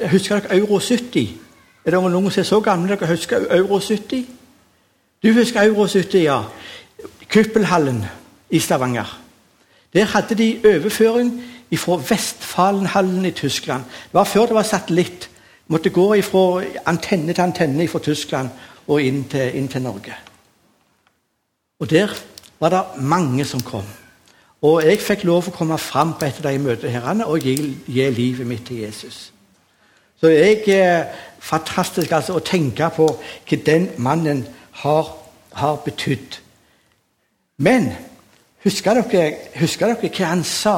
husker 0.09 0.41
dere 0.41 0.57
Euro 0.57 0.79
70? 0.81 1.37
Er 1.85 1.91
det 1.91 2.01
noen 2.01 2.31
som 2.31 2.41
er 2.41 2.49
så 2.49 2.62
gamle 2.64 2.97
dere 2.97 3.11
husker 3.12 3.45
Euro 3.59 3.77
70? 3.81 4.25
Du 5.23 5.33
husker 5.37 5.68
Euro 5.68 5.85
70, 5.87 6.25
ja. 6.25 6.41
Kuppelhallen 7.29 8.01
i 8.51 8.59
Stavanger. 8.59 9.21
Der 9.93 10.09
hadde 10.16 10.35
de 10.35 10.62
overføring 10.64 11.43
fra 11.77 12.01
Vestfalenhallen 12.09 13.27
i 13.27 13.37
Tyskland. 13.37 13.85
Det 13.85 14.14
var 14.14 14.25
før 14.25 14.47
det 14.47 14.55
var 14.55 14.62
satellitt. 14.62 15.31
Måtte 15.68 15.91
gå 15.91 16.23
fra 16.23 16.64
antenne 16.87 17.33
til 17.33 17.43
antenne 17.43 17.89
fra 17.89 17.99
Tyskland 17.99 18.49
og 18.91 19.03
inn 19.03 19.22
til, 19.30 19.55
inn 19.57 19.68
til 19.70 19.82
Norge. 19.82 20.16
Og 21.80 21.91
Der 21.91 22.11
var 22.61 22.68
det 22.68 23.03
mange 23.03 23.45
som 23.45 23.61
kom. 23.61 23.84
Og 24.62 24.82
jeg 24.84 25.01
fikk 25.01 25.24
lov 25.24 25.49
å 25.49 25.55
komme 25.55 25.78
fram 25.80 26.12
på 26.18 26.26
et 26.26 26.41
av 26.43 26.51
de 26.51 26.59
møtene 26.61 27.26
og 27.26 27.41
gi, 27.41 27.55
gi, 27.86 28.09
livet 28.12 28.47
mitt 28.47 28.66
til 28.68 28.82
Jesus. 28.82 29.30
Så 30.20 30.28
jeg 30.28 30.66
er 30.68 31.07
fantastisk 31.41 32.12
altså, 32.12 32.36
å 32.36 32.45
tenke 32.45 32.91
på 32.93 33.07
hva 33.09 33.59
den 33.64 33.88
mannen 33.97 34.43
har, 34.82 35.09
har 35.57 35.80
betydd. 35.86 36.36
Men 37.57 37.88
husker 38.64 39.01
dere, 39.01 39.30
husker 39.57 39.95
dere 39.95 40.12
hva 40.12 40.28
han 40.34 40.45
sa 40.45 40.76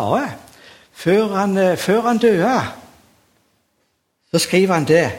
før 0.92 1.34
han, 1.34 1.58
før 1.76 2.06
han 2.06 2.22
døde? 2.22 2.54
Så 4.30 4.44
skriver 4.46 4.74
han 4.74 4.86
det 4.86 5.10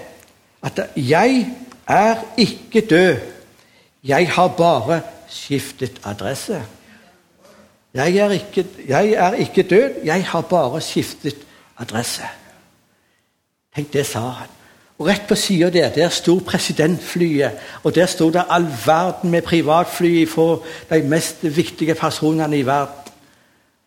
at 0.64 0.80
'jeg 0.96 1.52
er 1.88 2.16
ikke 2.38 2.82
død. 2.82 3.18
Jeg 4.04 4.32
har 4.32 4.48
bare 4.48 5.02
skiftet 5.28 6.02
adresse. 6.04 6.64
Jeg 7.94 8.16
er 8.16 8.32
ikke, 8.32 8.66
jeg 8.88 9.10
er 9.10 9.34
ikke 9.34 9.64
død, 9.64 9.90
jeg 10.04 10.26
har 10.26 10.42
bare 10.42 10.82
skiftet 10.82 11.38
adresse. 11.78 12.24
Tenk, 13.76 13.94
det 13.94 14.06
sa 14.06 14.20
han. 14.20 14.50
Og 14.98 15.08
Rett 15.08 15.28
på 15.28 15.36
sida 15.36 15.70
der 15.70 15.90
der 15.90 16.10
sto 16.10 16.40
presidentflyet, 16.46 17.52
og 17.84 17.96
der 17.96 18.06
sto 18.06 18.30
det 18.30 18.44
all 18.50 18.68
verden 18.86 19.32
med 19.32 19.42
privatfly 19.42 20.28
for 20.28 20.64
de 20.90 21.02
mest 21.04 21.38
viktige 21.42 21.96
personene 21.96 22.60
i 22.60 22.66
verden. 22.66 23.12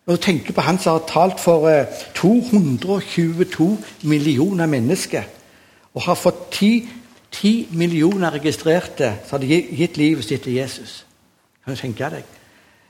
Og 0.07 0.21
tenker 0.21 0.53
på 0.53 0.61
han 0.61 0.79
som 0.79 0.93
har 0.93 1.07
talt 1.09 1.41
for 1.41 1.85
222 2.15 3.73
eh, 3.73 3.79
millioner 4.03 4.67
mennesker, 4.67 5.23
og 5.95 6.03
har 6.03 6.15
fått 6.15 6.51
ti 6.53 6.89
Ti 7.37 7.69
millioner 7.77 8.33
registrerte 8.33 9.11
som 9.27 9.37
hadde 9.37 9.61
gitt 9.77 9.97
livet 10.01 10.25
sitt 10.25 10.47
til 10.47 10.57
Jesus. 10.57 11.03
Kan 11.65 11.75
du 11.75 11.81
tenke 11.81 12.09
deg? 12.11 12.25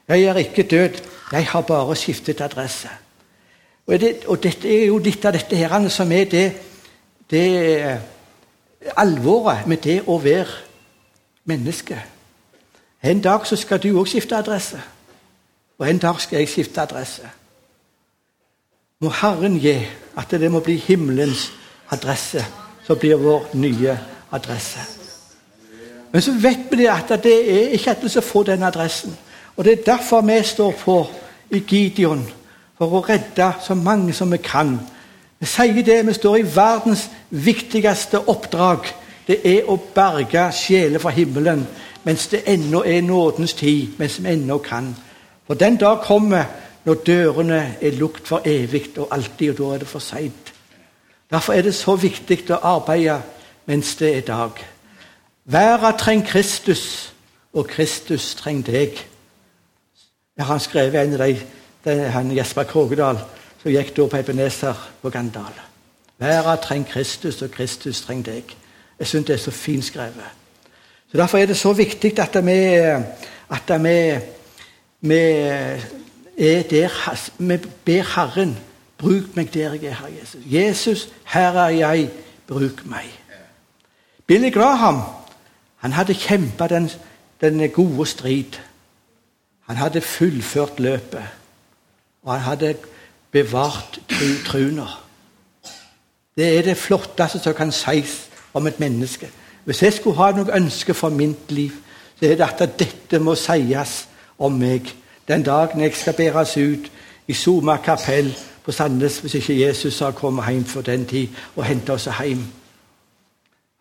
Jeg 0.08 0.22
er 0.22 0.38
ikke 0.38 0.62
død, 0.62 1.00
jeg 1.32 1.46
har 1.46 1.60
bare 1.66 1.96
skiftet 1.96 2.40
adresse. 2.40 2.88
Og, 3.86 4.00
det, 4.00 4.12
og 4.26 4.42
dette 4.42 4.70
er 4.70 4.86
jo 4.86 4.98
litt 5.02 5.24
av 5.26 5.34
dette 5.34 5.56
her 5.56 5.88
som 5.90 6.12
er 6.12 6.24
det, 6.30 6.46
det 7.30 7.98
alvoret 8.96 9.66
med 9.66 9.82
det 9.82 10.00
å 10.06 10.18
være 10.22 10.62
menneske. 11.44 11.98
En 13.02 13.22
dag 13.22 13.46
så 13.46 13.58
skal 13.58 13.82
du 13.82 13.90
òg 13.98 14.06
skifte 14.10 14.38
adresse. 14.38 14.78
Og 15.78 15.90
en 15.90 15.98
dag 15.98 16.20
skal 16.22 16.38
jeg 16.38 16.50
skifte 16.54 16.82
adresse. 16.82 17.26
Må 19.02 19.10
Herren 19.10 19.58
gi 19.60 19.80
at 20.16 20.30
det 20.30 20.50
må 20.50 20.62
bli 20.64 20.78
himmelens 20.86 21.50
adresse 21.90 22.44
som 22.86 22.98
blir 22.98 23.18
vår 23.18 23.50
nye 23.58 23.90
adresse 23.90 24.15
adresse. 24.36 24.84
Men 26.12 26.22
så 26.22 26.32
vet 26.40 26.70
vi 26.72 26.86
at 26.88 27.10
det 27.22 27.36
er 27.52 27.72
ikke 27.76 27.96
alle 27.96 28.08
som 28.12 28.22
får 28.22 28.42
den 28.52 28.62
adressen. 28.62 29.16
Og 29.56 29.64
Det 29.64 29.72
er 29.72 29.84
derfor 29.84 30.20
vi 30.20 30.42
står 30.42 30.72
på 30.72 31.06
i 31.50 31.58
Gideon, 31.58 32.26
for 32.78 32.92
å 32.92 33.04
redde 33.08 33.52
så 33.60 33.74
mange 33.74 34.12
som 34.12 34.32
vi 34.32 34.36
kan. 34.36 34.78
Vi 35.40 35.46
sier 35.46 35.82
det, 35.84 36.06
vi 36.06 36.12
står 36.12 36.36
i 36.36 36.48
verdens 36.56 37.08
viktigste 37.30 38.20
oppdrag. 38.28 38.88
Det 39.26 39.40
er 39.44 39.68
å 39.68 39.78
berge 39.94 40.50
sjeler 40.52 41.02
fra 41.02 41.10
himmelen 41.10 41.66
mens 42.06 42.28
det 42.30 42.44
ennå 42.46 42.84
er 42.86 43.00
nådens 43.02 43.56
tid, 43.58 43.96
mens 43.98 44.20
vi 44.22 44.30
ennå 44.30 44.58
kan. 44.58 44.92
For 45.46 45.54
den 45.54 45.76
dag 45.76 46.04
kommer 46.04 46.44
når 46.84 46.94
dørene 47.06 47.62
er 47.80 47.96
lukt 47.98 48.28
for 48.28 48.46
evig 48.46 48.92
og 48.96 49.08
alltid, 49.10 49.50
og 49.50 49.58
da 49.58 49.74
er 49.74 49.78
det 49.78 49.88
for 49.88 49.98
seint. 49.98 50.52
Derfor 51.30 51.52
er 51.52 51.66
det 51.66 51.74
så 51.74 51.96
viktig 51.96 52.44
å 52.54 52.60
arbeide 52.62 53.18
mens 53.66 53.96
det 53.96 54.16
er 54.16 54.20
dag. 54.20 54.50
Verden 55.44 55.98
trenger 55.98 56.26
Kristus, 56.26 57.12
og 57.52 57.66
Kristus 57.66 58.34
trenger 58.34 58.72
deg. 58.72 59.06
Jeg 60.36 60.46
har 60.46 60.58
skrevet 60.58 61.00
en 61.00 61.14
av 61.16 61.26
de, 61.26 61.40
det 61.84 61.94
er 62.00 62.14
han 62.14 62.32
Jesper 62.36 62.66
Krogedal, 62.68 63.18
som 63.62 63.72
gikk 63.72 63.94
da 63.96 64.06
på 64.10 64.20
Ebenezer 64.20 64.82
på 65.02 65.10
Gandal. 65.10 65.54
Verden 66.18 66.62
trenger 66.62 66.92
Kristus, 66.92 67.42
og 67.42 67.50
Kristus 67.50 68.00
trenger 68.04 68.32
deg. 68.32 68.56
Jeg 68.98 69.06
syns 69.06 69.26
det 69.26 69.34
er 69.34 69.44
så 69.44 69.50
fint 69.50 69.84
skrevet. 69.84 70.32
Så 71.10 71.16
Derfor 71.16 71.38
er 71.38 71.46
det 71.46 71.56
så 71.56 71.72
viktig 71.72 72.18
at 72.18 72.38
vi, 72.46 72.58
at 73.50 73.82
vi, 73.84 73.98
vi 75.00 75.20
er 76.38 76.62
der 76.62 77.30
Vi 77.38 77.58
ber 77.84 78.02
Herren 78.14 78.56
bruk 78.98 79.36
meg 79.36 79.54
der 79.54 79.74
jeg 79.74 79.84
er, 79.84 79.94
Herre 79.94 80.12
Jesus. 80.20 80.40
Jesus, 80.46 81.08
her 81.24 81.52
er 81.52 81.68
jeg, 81.68 82.10
bruk 82.46 82.86
meg. 82.86 83.25
Billy 84.26 84.50
Graham 84.50 85.00
han 85.76 85.92
hadde 85.92 86.14
kjempa 86.14 86.66
den, 86.66 86.90
den, 87.40 87.70
gode 87.70 88.06
strid. 88.06 88.58
Han 89.66 89.76
hadde 89.76 90.00
fullført 90.00 90.80
løpet, 90.80 91.22
og 92.22 92.32
han 92.32 92.42
hadde 92.42 92.74
bevart 93.30 94.00
truner. 94.46 95.06
Det 96.36 96.58
er 96.58 96.62
det 96.62 96.76
flotteste 96.76 97.38
som 97.38 97.54
kan 97.54 97.72
sies 97.72 98.28
om 98.54 98.66
et 98.66 98.80
menneske. 98.80 99.30
Hvis 99.64 99.82
jeg 99.82 99.92
skulle 99.92 100.16
ha 100.16 100.30
noe 100.32 100.56
ønske 100.56 100.94
for 100.94 101.08
mitt 101.08 101.50
liv, 101.52 101.70
så 102.18 102.26
er 102.26 102.36
det 102.36 102.50
at 102.62 102.78
dette 102.78 103.18
må 103.18 103.34
sies 103.34 104.08
om 104.38 104.52
meg 104.52 104.90
den 105.28 105.42
dagen 105.42 105.80
jeg 105.80 105.94
skal 105.94 106.14
bæres 106.14 106.56
ut 106.56 106.90
i 107.26 107.34
Soma 107.34 107.76
kapell 107.76 108.30
på 108.64 108.72
Sandnes, 108.72 109.18
hvis 109.18 109.34
ikke 109.34 109.60
Jesus 109.60 109.98
har 109.98 110.10
kommet 110.10 110.46
hjem 110.48 110.64
for 110.64 110.80
den 110.80 111.06
tid 111.06 111.28
og 111.56 111.64
hentet 111.64 111.94
oss 111.94 112.08
hjem. 112.22 112.46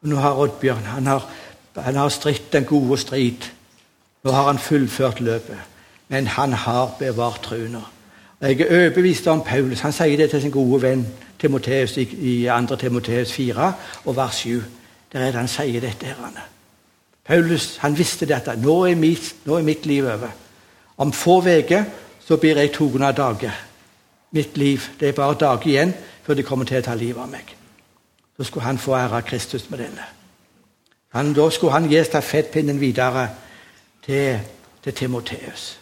Nå 0.05 0.21
har 0.21 0.37
Oddbjørn 0.37 0.85
han 0.93 1.07
har, 1.09 1.25
han 1.75 1.95
har 1.95 2.09
stritt 2.13 2.51
den 2.53 2.65
gode 2.65 2.97
strid. 3.01 3.49
Nå 4.23 4.31
har 4.31 4.47
han 4.51 4.59
fullført 4.59 5.19
løpet, 5.21 5.57
men 6.07 6.27
han 6.27 6.53
har 6.53 6.95
bevart 6.99 7.41
troen. 7.43 7.77
Jeg 8.41 8.61
er 8.61 8.69
overbevist 8.69 9.27
om 9.27 9.41
Paulus. 9.41 9.79
Han 9.79 9.93
sier 9.95 10.17
det 10.17 10.29
til 10.29 10.41
sin 10.41 10.53
gode 10.53 10.81
venn 10.81 11.05
Timoteus 11.39 11.97
i, 11.97 12.03
i 12.03 12.33
2. 12.45 12.75
Timoteus 12.75 13.33
4 13.33 13.73
og 14.05 14.15
vers 14.15 14.35
7. 14.35 14.63
Der 15.13 15.19
er 15.19 15.31
det 15.31 15.41
han 15.41 15.47
sier 15.47 15.81
dette. 15.81 16.05
her. 16.05 16.47
Paulus 17.25 17.77
han 17.77 17.97
visste 17.97 18.25
dette. 18.25 18.55
Nå 18.61 18.83
er 18.85 18.95
mitt, 18.95 19.35
nå 19.45 19.57
er 19.57 19.63
mitt 19.63 19.85
liv 19.85 20.05
over. 20.05 20.29
Om 20.97 21.11
få 21.11 21.39
uker 21.39 21.83
så 22.27 22.37
blir 22.37 22.57
jeg 22.57 22.73
tatt 22.73 23.01
av 23.01 23.15
dage. 23.15 23.51
Mitt 24.31 24.57
liv 24.57 24.81
det 24.99 25.09
er 25.09 25.13
bare 25.13 25.37
dager 25.39 25.67
igjen 25.67 25.93
før 26.23 26.33
de 26.33 26.43
kommer 26.43 26.65
til 26.65 26.77
å 26.77 26.81
ta 26.85 26.95
livet 26.95 27.21
av 27.21 27.29
meg. 27.29 27.55
Så 28.37 28.43
skulle 28.43 28.65
han 28.65 28.77
få 28.77 28.95
ære 28.95 29.21
Kristus 29.21 29.69
med 29.69 29.79
denne. 29.79 30.03
Han, 31.15 31.33
da 31.33 31.49
skulle 31.49 31.73
han 31.73 31.87
gi 31.89 32.03
stafettpinnen 32.03 32.79
videre 32.79 33.29
til, 34.03 34.39
til 34.83 34.93
Timoteus. 34.93 35.79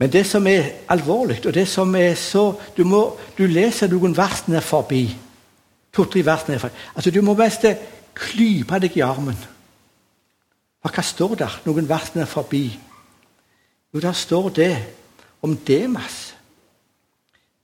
Men 0.00 0.12
det 0.12 0.26
som 0.26 0.46
er 0.46 0.64
alvorlig, 0.88 1.46
og 1.46 1.54
det 1.54 1.68
som 1.68 1.94
er 1.94 2.14
så 2.14 2.54
Du, 2.76 2.84
må, 2.84 3.18
du 3.38 3.44
leser 3.46 3.88
noen 3.88 4.16
vers 4.16 4.48
ned 4.48 4.60
forbi. 4.60 5.04
To-tre 5.92 6.24
vers 6.26 6.48
ned 6.48 6.58
forbi. 6.58 6.74
Altså, 6.96 7.10
du 7.10 7.20
må 7.22 7.34
mest 7.34 7.66
klype 8.14 8.80
deg 8.80 8.96
i 8.96 9.04
armen. 9.04 9.36
For 10.80 10.94
hva 10.94 11.04
står 11.04 11.34
der? 11.42 11.60
Noen 11.66 11.88
vers 11.88 12.14
ned 12.14 12.26
forbi. 12.26 12.64
Jo, 13.94 14.00
der 14.00 14.12
står 14.12 14.48
det 14.48 14.72
om 15.42 15.56
Demas. 15.56 16.34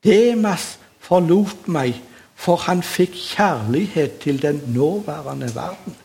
Demas 0.05 0.77
forlot 1.01 1.69
meg, 1.73 1.97
for 2.37 2.61
han 2.67 2.83
fikk 2.85 3.15
kjærlighet 3.17 4.19
til 4.23 4.43
den 4.43 4.61
nåværende 4.75 5.49
verden. 5.55 5.97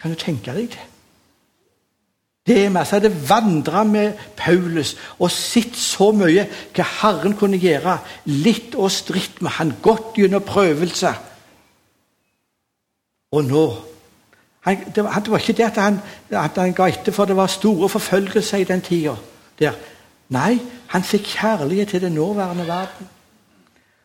Kan 0.00 0.14
du 0.14 0.16
tenke 0.16 0.54
deg 0.54 0.70
det? 0.72 0.86
Demas 2.46 2.90
hadde 2.90 3.12
vandra 3.28 3.84
med 3.84 4.12
Paulus 4.36 4.96
og 5.18 5.30
sett 5.30 5.76
så 5.76 6.08
mye 6.16 6.46
hva 6.74 6.86
Herren 7.02 7.36
kunne 7.38 7.60
gjøre. 7.60 7.98
Litt 8.24 8.74
og 8.74 8.90
stritt 8.90 9.42
med 9.44 9.58
han, 9.58 9.74
gått 9.82 10.16
gjennom 10.18 10.46
prøvelse. 10.46 11.12
Og 13.36 13.44
nå 13.46 13.66
han, 14.60 14.76
det, 14.94 15.04
var, 15.04 15.14
det, 15.20 15.30
var, 15.32 15.38
ikke 15.38 15.56
det 15.56 15.64
at 15.70 15.78
han, 15.80 16.00
at 16.36 16.58
han 16.60 16.74
ga 16.76 16.90
etter 16.90 17.14
for 17.16 17.24
det 17.24 17.36
var 17.36 17.48
store 17.48 17.88
forfølgelser 17.88 18.60
i 18.60 18.66
den 18.68 18.82
tida. 18.84 19.14
Nei, 20.30 20.58
han 20.92 21.06
fikk 21.06 21.30
kjærlighet 21.38 21.94
til 21.94 22.02
den 22.04 22.18
nåværende 22.18 22.66
verden. 22.68 23.08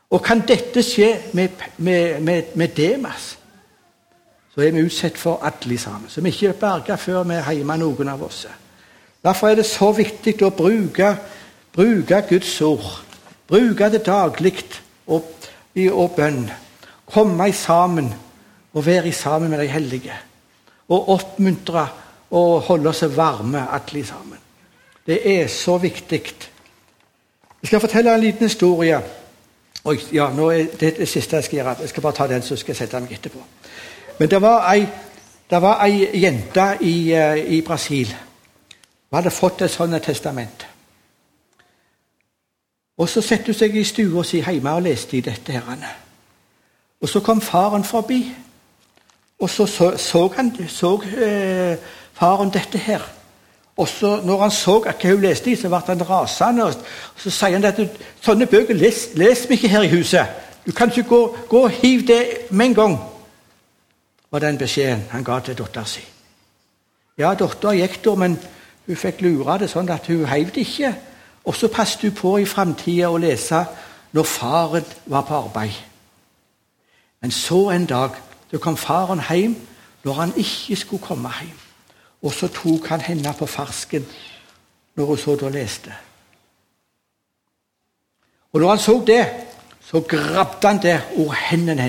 Og 0.10 0.22
kan 0.24 0.44
dette 0.48 0.84
skje 0.86 1.10
med, 1.34 1.50
med, 1.78 2.22
med, 2.22 2.44
med 2.56 2.76
Demas, 2.78 3.38
så 4.54 4.62
er 4.62 4.72
vi 4.72 4.86
utsatt 4.86 5.18
for 5.18 5.42
alle 5.44 5.78
sammen. 5.78 6.10
Vi 6.16 6.32
ikke 6.32 6.54
er 6.54 6.60
berga 6.60 6.96
før 6.96 7.26
vi 7.28 7.36
er 7.36 7.52
hjemme, 7.58 7.78
noen 7.78 8.12
av 8.14 8.24
oss. 8.24 8.46
Derfor 9.26 9.50
er 9.50 9.60
det 9.60 9.66
så 9.68 9.90
viktig 9.92 10.38
å 10.46 10.54
bruke, 10.56 11.16
bruke 11.76 12.22
Guds 12.30 12.54
ord. 12.62 13.02
Bruke 13.50 13.90
det 13.92 14.06
daglig 14.06 14.56
og 15.10 16.14
bønn. 16.16 16.46
Komme 17.06 17.52
sammen 17.54 18.14
og 18.74 18.86
være 18.86 19.12
sammen 19.12 19.50
med 19.50 19.60
de 19.60 19.68
hellige. 19.68 20.16
Og 20.88 21.10
oppmuntre 21.10 21.88
og 22.32 22.62
holde 22.70 22.90
oss 22.90 23.04
varme, 23.16 23.66
alle 23.72 24.06
sammen. 24.06 24.40
Det 25.06 25.20
er 25.36 25.48
så 25.48 25.78
viktig. 25.78 26.22
Jeg 27.62 27.68
skal 27.68 27.80
fortelle 27.80 28.16
en 28.16 28.22
liten 28.22 28.48
historie. 28.48 29.02
Og 29.86 29.96
ja, 30.14 30.30
nå 30.34 30.50
er 30.50 30.66
det 30.80 30.96
det 30.98 31.08
siste 31.08 31.36
jeg 31.36 31.44
skal 31.44 31.58
gjøre. 31.58 31.76
Jeg 31.80 31.90
skal 31.90 32.02
bare 32.02 32.14
ta 32.14 32.28
den, 32.28 32.42
så 32.42 32.56
skal 32.56 32.74
jeg 32.74 32.78
sette 32.78 33.00
meg 33.00 33.12
etterpå. 33.12 33.42
Men 34.20 34.30
det 34.30 34.42
var 34.42 34.72
ei, 34.72 34.88
det 35.50 35.62
var 35.62 35.84
ei 35.86 36.22
jente 36.22 36.78
i, 36.82 37.12
eh, 37.14 37.38
i 37.58 37.62
Brasil. 37.62 38.16
Hun 39.10 39.18
hadde 39.18 39.32
fått 39.32 39.62
et 39.62 39.72
sånt 39.72 40.04
testament. 40.04 40.68
Og 42.98 43.10
Så 43.10 43.22
satte 43.22 43.46
hun 43.46 43.54
seg 43.54 43.76
i 43.76 43.84
stua 43.84 44.24
si 44.24 44.42
hjemme 44.42 44.72
og 44.72 44.82
leste 44.82 45.18
i 45.18 45.22
dette. 45.22 45.52
her. 45.52 45.96
Og 47.02 47.10
Så 47.10 47.20
kom 47.20 47.42
faren 47.42 47.84
forbi. 47.84 48.36
Og 49.40 49.50
så 49.50 49.66
så, 49.66 49.98
så, 49.98 50.28
han, 50.28 50.56
så 50.68 51.02
eh, 51.02 51.78
faren 52.14 52.50
dette 52.50 52.78
her. 52.78 53.02
Og 53.78 53.88
så 53.88 54.22
når 54.24 54.42
han 54.42 54.52
så 54.52 54.80
hva 54.80 54.94
hun 55.04 55.22
leste 55.22 55.52
i, 55.52 55.56
så 55.56 55.68
ble 55.68 55.82
han 55.88 56.10
rasende. 56.10 56.64
og 56.64 56.74
Så 57.18 57.30
sier 57.30 57.58
han 57.58 57.66
at 57.68 57.82
sånne 58.24 58.48
bøker 58.48 58.74
leser 58.74 59.18
les 59.20 59.44
vi 59.50 59.58
ikke 59.58 59.68
her 59.68 59.84
i 59.84 59.92
huset. 59.92 60.28
Du 60.66 60.72
kan 60.72 60.90
ikke 60.90 61.04
gå, 61.04 61.38
og 61.50 61.70
hive 61.70 62.08
det 62.08 62.26
med 62.50 62.66
en 62.66 62.76
gang. 62.76 63.00
var 64.32 64.40
den 64.40 64.58
beskjeden 64.58 65.04
han 65.12 65.24
ga 65.24 65.40
til 65.40 65.56
dattera 65.58 65.86
si. 65.86 66.02
Ja, 67.18 67.34
dattera 67.34 67.72
gikk 67.74 68.02
da, 68.04 68.16
men 68.16 68.40
hun 68.88 68.96
fikk 68.96 69.22
lure 69.22 69.60
det 69.60 69.70
sånn 69.70 69.90
at 69.90 70.08
hun 70.08 70.26
heiv 70.26 70.52
det 70.52 70.66
ikke. 70.66 70.96
Og 71.46 71.56
så 71.56 71.68
passet 71.68 72.02
hun 72.02 72.16
på 72.16 72.38
i 72.38 72.46
framtida 72.46 73.10
å 73.10 73.18
lese 73.22 73.62
når 74.12 74.24
faren 74.24 74.90
var 75.06 75.22
på 75.28 75.36
arbeid. 75.36 75.78
Men 77.22 77.32
så 77.32 77.70
en 77.72 77.86
dag 77.86 78.18
så 78.52 78.58
kom 78.58 78.78
faren 78.78 79.22
hjem 79.30 79.56
når 80.04 80.14
han 80.14 80.34
ikke 80.38 80.76
skulle 80.76 81.04
komme 81.04 81.32
hjem. 81.40 81.65
Og 82.22 82.34
så 82.34 82.48
tok 82.48 82.88
han 82.88 83.02
henne 83.02 83.34
på 83.38 83.46
farsken 83.46 84.06
når 84.96 85.06
hun 85.06 85.18
så 85.18 85.36
da 85.36 85.50
leste. 85.50 85.94
Og 88.54 88.62
når 88.62 88.70
han 88.70 88.80
så 88.80 89.04
det, 89.08 89.26
så 89.86 90.00
grabde 90.02 90.68
han 90.68 90.82
det 90.82 91.02
over 91.18 91.34
hendene 91.34 91.82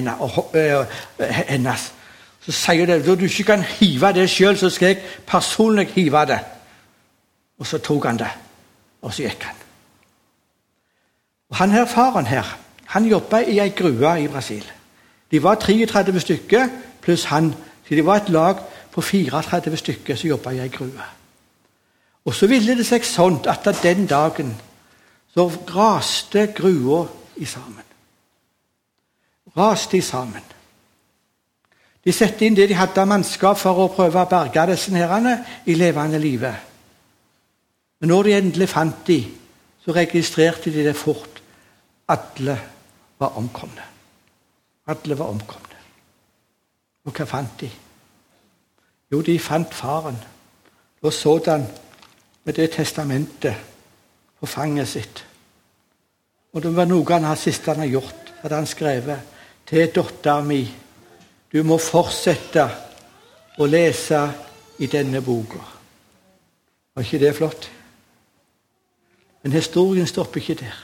hennes. 1.48 1.92
Så 2.40 2.52
sier 2.52 2.86
det 2.86 3.06
når 3.06 3.14
du 3.14 3.24
ikke 3.24 3.44
kan 3.44 3.62
hive 3.62 4.12
det 4.12 4.28
sjøl, 4.30 4.58
så 4.58 4.70
skal 4.70 4.94
jeg 4.94 5.02
personlig 5.26 5.86
hive 5.94 6.26
det. 6.26 6.38
Og 7.58 7.66
så 7.66 7.78
tok 7.78 8.04
han 8.04 8.18
det, 8.18 8.30
og 9.02 9.14
så 9.14 9.22
gikk 9.22 9.42
han. 9.42 9.62
Og 11.50 11.56
Han 11.56 11.70
her 11.70 11.86
faren 11.86 12.26
her, 12.26 12.58
han 12.86 13.06
jobba 13.06 13.38
i 13.38 13.58
ei 13.58 13.68
grue 13.68 14.20
i 14.22 14.28
Brasil. 14.28 14.64
De 15.30 15.42
var 15.42 15.54
33 15.54 16.20
stykker 16.20 16.68
pluss 17.02 17.24
han. 17.24 17.54
Så 17.88 17.94
de 17.94 18.06
var 18.06 18.16
et 18.16 18.28
lag 18.28 18.56
på 18.96 19.02
34 19.04 19.76
stykker 19.76 20.16
som 20.16 20.30
jobba 20.30 20.54
i 20.56 20.62
ei 20.64 20.72
grue. 20.72 21.08
Og 22.24 22.34
så 22.34 22.48
ville 22.48 22.74
det 22.78 22.86
seg 22.88 23.04
sånn 23.04 23.42
at 23.50 23.68
den 23.82 24.06
dagen 24.08 24.54
så 25.34 25.44
raste 25.68 26.46
grua 26.56 27.02
i 27.36 27.44
sammen. 27.44 27.84
Raste 29.56 30.00
i 30.00 30.04
sammen. 30.04 30.48
De 32.06 32.14
satte 32.14 32.46
inn 32.46 32.56
det 32.56 32.70
de 32.70 32.78
hadde 32.78 33.02
av 33.02 33.10
mannskap 33.10 33.60
for 33.60 33.84
å 33.84 33.92
prøve 33.92 34.22
å 34.22 34.30
berge 34.30 34.66
disse 34.72 34.94
herrene 34.96 35.36
i 35.66 35.76
levende 35.76 36.22
live. 36.22 36.54
Men 38.00 38.14
når 38.14 38.28
de 38.28 38.36
endelig 38.40 38.72
fant 38.72 39.06
de, 39.06 39.20
så 39.84 39.92
registrerte 39.92 40.72
de 40.72 40.88
det 40.88 40.96
fort. 40.96 41.42
Alle 42.08 42.56
var 43.18 43.36
omkomne. 43.36 43.90
Alle 44.86 45.18
var 45.18 45.34
omkomne. 45.34 45.82
Og 47.04 47.12
hva 47.12 47.26
fant 47.28 47.60
de? 47.60 47.68
Jo, 49.12 49.20
de 49.22 49.38
fant 49.38 49.74
faren. 49.74 50.18
Da 51.02 51.10
så 51.10 51.38
han 51.46 51.66
med 52.44 52.54
det 52.54 52.70
testamentet 52.70 53.54
på 54.40 54.46
fanget 54.46 54.88
sitt. 54.88 55.24
Og 56.52 56.62
det 56.62 56.72
var 56.76 56.88
noe 56.88 57.12
han 57.12 57.26
det 57.28 57.38
siste 57.38 57.70
han 57.70 57.84
har 57.84 57.92
gjort. 57.92 58.22
hadde 58.42 58.54
han 58.54 58.66
skrevet 58.66 59.20
til 59.66 59.92
dattera 59.94 60.42
mi 60.42 60.74
Du 61.52 61.62
må 61.62 61.78
fortsette 61.78 62.66
å 63.58 63.66
lese 63.66 64.20
i 64.78 64.86
denne 64.86 65.22
boka. 65.22 65.62
Var 66.94 67.02
ikke 67.02 67.18
det 67.18 67.34
flott? 67.36 67.70
Men 69.42 69.52
historien 69.52 70.06
stopper 70.06 70.40
ikke 70.40 70.54
der. 70.54 70.76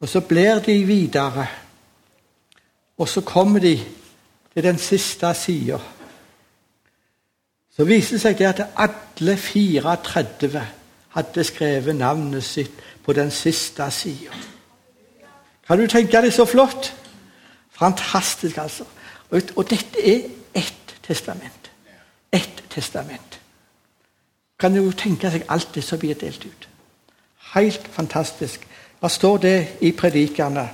Og 0.00 0.08
så 0.08 0.20
blir 0.20 0.60
de 0.60 0.84
videre. 0.84 1.46
Og 2.98 3.08
så 3.08 3.20
kommer 3.20 3.60
de 3.60 3.76
til 4.54 4.62
den 4.62 4.78
siste 4.78 5.34
sida. 5.34 5.78
Så 7.76 7.84
viste 7.84 8.16
det 8.16 8.22
seg 8.22 8.40
at 8.48 8.62
alle 8.76 9.36
34 9.36 10.62
hadde 11.16 11.44
skrevet 11.44 11.96
navnet 11.96 12.44
sitt 12.44 12.72
på 13.04 13.12
den 13.12 13.30
siste 13.30 13.90
sida. 13.90 14.32
Kan 15.66 15.80
du 15.80 15.86
tenke 15.86 16.22
deg 16.22 16.32
så 16.32 16.46
flott? 16.48 16.94
Fantastisk, 17.76 18.56
altså. 18.56 18.84
Og 19.30 19.70
dette 19.70 20.00
er 20.00 20.28
ett 20.54 20.96
testament. 21.02 21.70
Ett 22.32 22.64
testament. 22.70 23.40
Kan 24.58 24.74
du 24.74 24.92
tenke 24.92 25.30
seg 25.30 25.44
alt 25.48 25.74
det 25.74 25.84
som 25.84 26.00
blir 26.00 26.16
delt 26.16 26.44
ut? 26.46 26.68
Helt 27.52 27.88
fantastisk. 27.92 28.64
Hva 29.00 29.08
står 29.12 29.38
det 29.38 29.56
i 29.84 29.92
predikerne? 29.92 30.68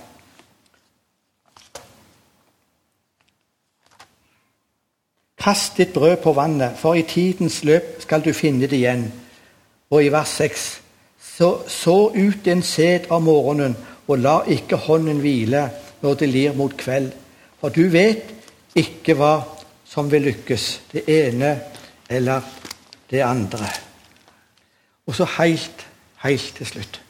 Kast 5.43 5.77
ditt 5.77 5.93
brød 5.93 6.17
på 6.23 6.33
vannet, 6.33 6.77
for 6.79 6.95
i 6.95 7.03
tidens 7.03 7.65
løp 7.65 8.03
skal 8.03 8.23
du 8.25 8.33
finne 8.33 8.67
det 8.67 8.79
igjen. 8.79 9.09
Og 9.91 10.05
i 10.05 10.13
vers 10.13 10.29
6.: 10.39 10.81
så, 11.39 11.59
så 11.69 12.13
ut 12.15 12.47
en 12.47 12.63
sæd 12.63 13.11
om 13.11 13.23
morgenen, 13.23 13.77
og 14.09 14.19
la 14.19 14.41
ikke 14.47 14.77
hånden 14.77 15.19
hvile 15.21 15.71
når 16.03 16.15
det 16.15 16.29
lir 16.29 16.55
mot 16.55 16.77
kveld. 16.77 17.13
For 17.61 17.69
du 17.69 17.89
vet 17.89 18.35
ikke 18.75 19.15
hva 19.15 19.41
som 19.85 20.11
vil 20.11 20.23
lykkes, 20.23 20.81
det 20.93 21.05
ene 21.09 21.61
eller 22.11 22.41
det 23.11 23.21
andre. 23.21 23.67
Og 25.07 25.15
så 25.15 25.27
helt, 25.39 25.87
helt 26.23 26.55
til 26.57 26.67
slutt. 26.67 27.01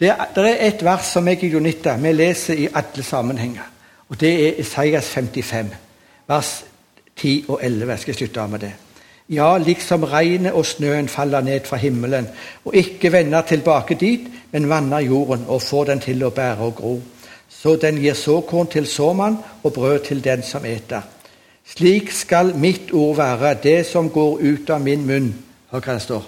Det 0.00 0.14
det 0.34 0.44
er 0.44 0.66
et 0.66 0.84
vers 0.84 1.12
som 1.12 1.28
jeg 1.28 1.44
i 1.44 1.52
Jonita 1.52 1.96
vi 1.96 2.12
leser 2.12 2.54
i 2.54 2.68
alle 2.74 3.02
sammenhenger. 3.02 3.62
Og 4.08 4.20
Det 4.20 4.48
er 4.48 4.60
Isaias 4.60 5.08
55, 5.08 5.70
vers 6.28 6.64
10 7.16 7.44
og 7.48 7.60
11. 7.62 7.90
Jeg 7.90 7.98
skal 7.98 8.14
slutte 8.14 8.40
av 8.40 8.50
med 8.50 8.60
det. 8.60 8.72
Ja, 9.28 9.56
liksom 9.58 10.04
regnet 10.04 10.52
og 10.52 10.66
snøen 10.66 11.08
faller 11.08 11.40
ned 11.40 11.64
fra 11.64 11.76
himmelen, 11.80 12.26
og 12.64 12.74
ikke 12.76 13.12
vender 13.12 13.42
tilbake 13.42 13.94
dit, 13.94 14.28
men 14.52 14.68
vanner 14.68 15.00
jorden 15.00 15.46
og 15.48 15.62
får 15.62 15.84
den 15.84 16.00
til 16.04 16.24
å 16.24 16.30
bære 16.30 16.66
og 16.66 16.74
gro. 16.76 16.94
Så 17.48 17.76
den 17.80 18.02
gir 18.02 18.14
såkorn 18.14 18.68
til 18.68 18.86
såmann 18.86 19.38
og 19.62 19.72
brød 19.72 19.98
til 20.10 20.24
den 20.24 20.42
som 20.42 20.64
eter. 20.68 21.00
Slik 21.64 22.12
skal 22.12 22.52
mitt 22.60 22.92
ord 22.92 23.16
være, 23.16 23.54
det 23.62 23.86
som 23.86 24.10
går 24.10 24.38
ut 24.42 24.70
av 24.70 24.82
min 24.84 25.06
munn. 25.06 25.30
Hør 25.72 25.80
hva 25.80 25.94
det 25.96 26.02
står. 26.04 26.26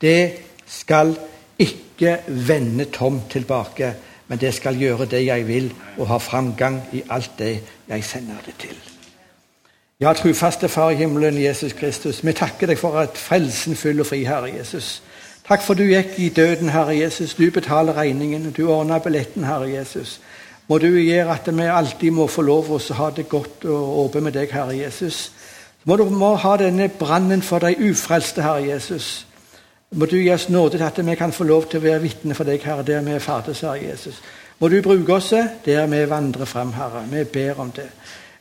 Det 0.00 0.32
skal 0.68 1.14
ikke 1.58 2.18
vende 2.28 2.84
tomt 2.92 3.30
tilbake, 3.30 3.94
men 4.28 4.38
det 4.38 4.52
skal 4.54 4.76
gjøre 4.76 5.08
det 5.08 5.24
jeg 5.24 5.48
vil, 5.48 5.72
og 5.96 6.10
ha 6.12 6.18
framgang 6.20 6.82
i 6.92 7.02
alt 7.08 7.38
det 7.38 7.54
jeg 7.88 8.04
sender 8.04 8.44
det 8.44 8.60
til. 8.60 8.93
Ja, 10.00 10.12
trufaste 10.12 10.68
Far 10.68 10.90
i 10.90 10.94
himmelen, 10.94 11.42
Jesus 11.42 11.72
Kristus, 11.72 12.24
vi 12.26 12.32
takker 12.32 12.66
deg 12.66 12.78
for 12.78 12.98
at 12.98 13.18
frelsen 13.18 13.76
full 13.78 14.00
og 14.02 14.08
fri, 14.08 14.24
Herre 14.26 14.48
Jesus. 14.50 15.02
Takk 15.46 15.62
for 15.62 15.78
du 15.78 15.84
gikk 15.86 16.16
i 16.18 16.32
døden, 16.34 16.72
Herre 16.74 16.96
Jesus. 16.98 17.36
Du 17.38 17.44
betaler 17.54 17.94
regningen. 17.94 18.50
Du 18.56 18.66
ordner 18.72 18.98
billetten, 18.98 19.44
Herre 19.44 19.70
Jesus. 19.70 20.18
Må 20.68 20.78
du 20.82 20.88
gjøre 20.88 21.36
at 21.36 21.46
vi 21.46 21.68
alltid 21.70 22.10
må 22.10 22.26
få 22.26 22.42
lov 22.42 22.72
å 22.74 22.80
ha 22.98 23.10
det 23.14 23.28
godt 23.28 23.68
og 23.70 23.98
åpent 24.06 24.24
med 24.24 24.34
deg, 24.34 24.50
Herre 24.50 24.74
Jesus. 24.74 25.30
Må 25.84 25.96
du 25.96 26.08
må 26.10 26.32
ha 26.42 26.56
denne 26.56 26.88
brannen 26.88 27.42
for 27.42 27.62
de 27.62 27.76
ufrelste, 27.90 28.42
Herre 28.42 28.66
Jesus. 28.66 29.26
Må 29.94 30.10
du 30.10 30.16
gi 30.16 30.32
oss 30.34 30.48
nåde 30.48 30.80
til 30.80 30.88
at 30.88 30.98
vi 31.06 31.14
kan 31.14 31.32
få 31.32 31.44
lov 31.44 31.68
til 31.70 31.78
å 31.78 31.86
være 31.86 32.02
vitne 32.02 32.34
for 32.34 32.50
deg, 32.50 32.66
Herre, 32.66 32.82
der 32.82 33.06
vi 33.06 33.14
er 33.14 33.22
ferdig, 33.22 33.60
Herre 33.60 33.78
Jesus. 33.92 34.18
Må 34.58 34.68
du 34.68 34.80
bruke 34.82 35.20
oss 35.20 35.30
der 35.64 35.86
vi 35.86 36.04
vandrer 36.10 36.50
frem, 36.50 36.72
Herre. 36.72 37.06
Vi 37.10 37.24
ber 37.24 37.60
om 37.60 37.70
det. 37.70 37.92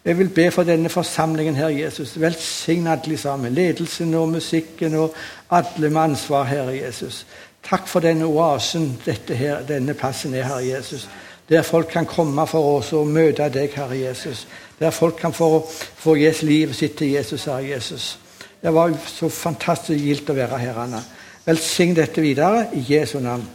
Jeg 0.05 0.17
vil 0.17 0.29
be 0.29 0.51
for 0.51 0.63
denne 0.63 0.89
forsamlingen, 0.89 1.55
her, 1.55 1.67
Jesus. 1.67 2.21
Velsign 2.21 2.87
alle 2.87 3.17
sammen. 3.17 3.53
Ledelsen 3.53 4.13
og 4.13 4.29
musikken 4.29 4.93
og 4.93 5.13
alle 5.51 5.89
med 5.89 6.01
ansvar, 6.01 6.43
Herre 6.43 6.75
Jesus. 6.85 7.25
Takk 7.63 7.87
for 7.87 7.99
denne 7.99 8.25
oasen 8.25 9.01
her, 9.29 9.61
denne 9.67 9.93
plassen 9.93 10.33
er, 10.33 10.43
Herre 10.43 10.67
Jesus. 10.67 11.09
Der 11.49 11.61
folk 11.61 11.87
kan 11.91 12.05
komme 12.05 12.47
for 12.47 12.77
oss 12.77 12.93
og 12.93 13.07
møte 13.07 13.49
deg, 13.49 13.71
Herre 13.75 13.99
Jesus. 13.99 14.47
Der 14.79 14.89
folk 14.89 15.15
kan 15.21 15.33
få, 15.33 15.67
få 15.95 16.15
livet 16.41 16.75
sitt 16.75 16.97
til 16.97 17.11
Jesus, 17.11 17.45
Herre 17.45 17.69
Jesus. 17.69 18.19
Det 18.61 18.73
var 18.73 18.93
så 19.07 19.29
fantastisk 19.29 20.03
gildt 20.03 20.29
å 20.29 20.33
være 20.33 20.57
her, 20.57 20.77
Anna. 20.83 21.03
Velsign 21.45 21.95
dette 21.95 22.21
videre 22.21 22.67
i 22.73 22.85
Jesu 22.87 23.19
navn. 23.19 23.47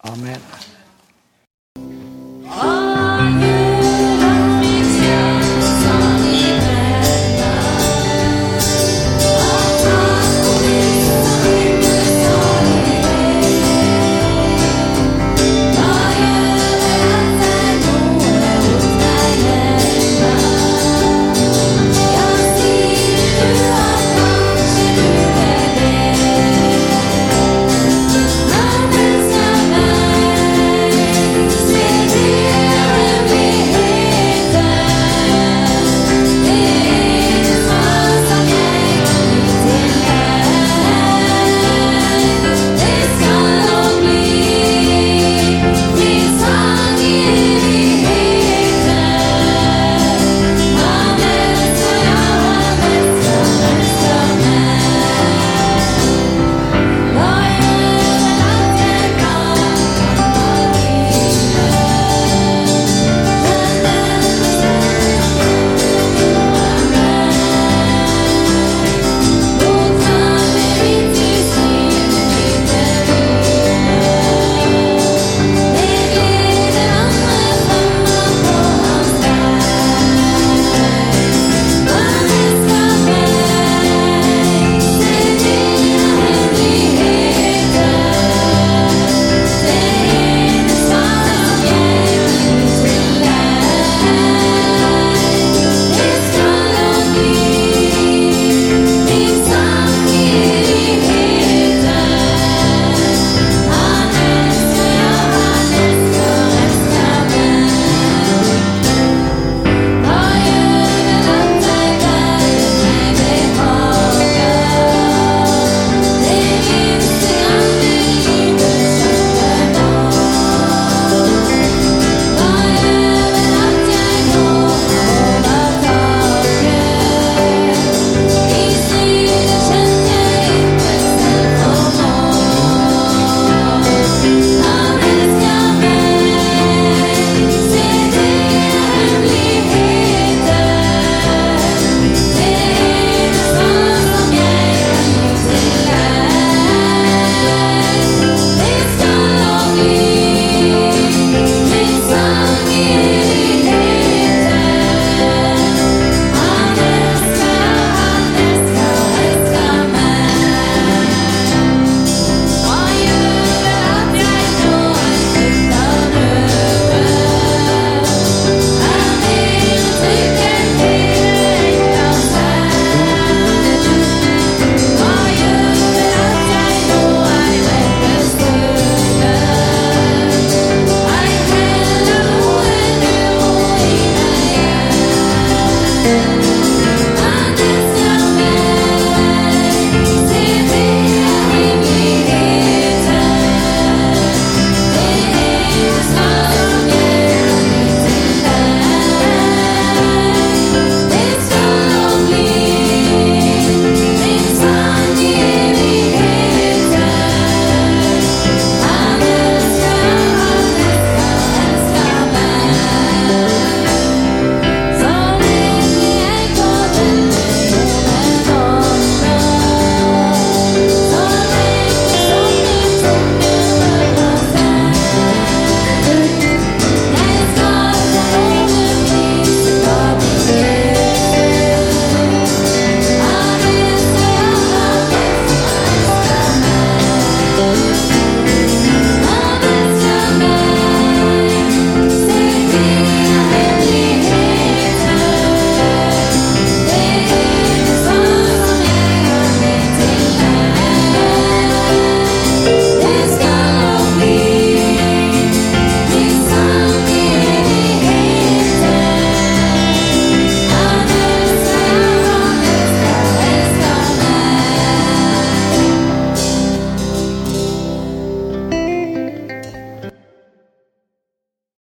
Amen. 0.00 0.77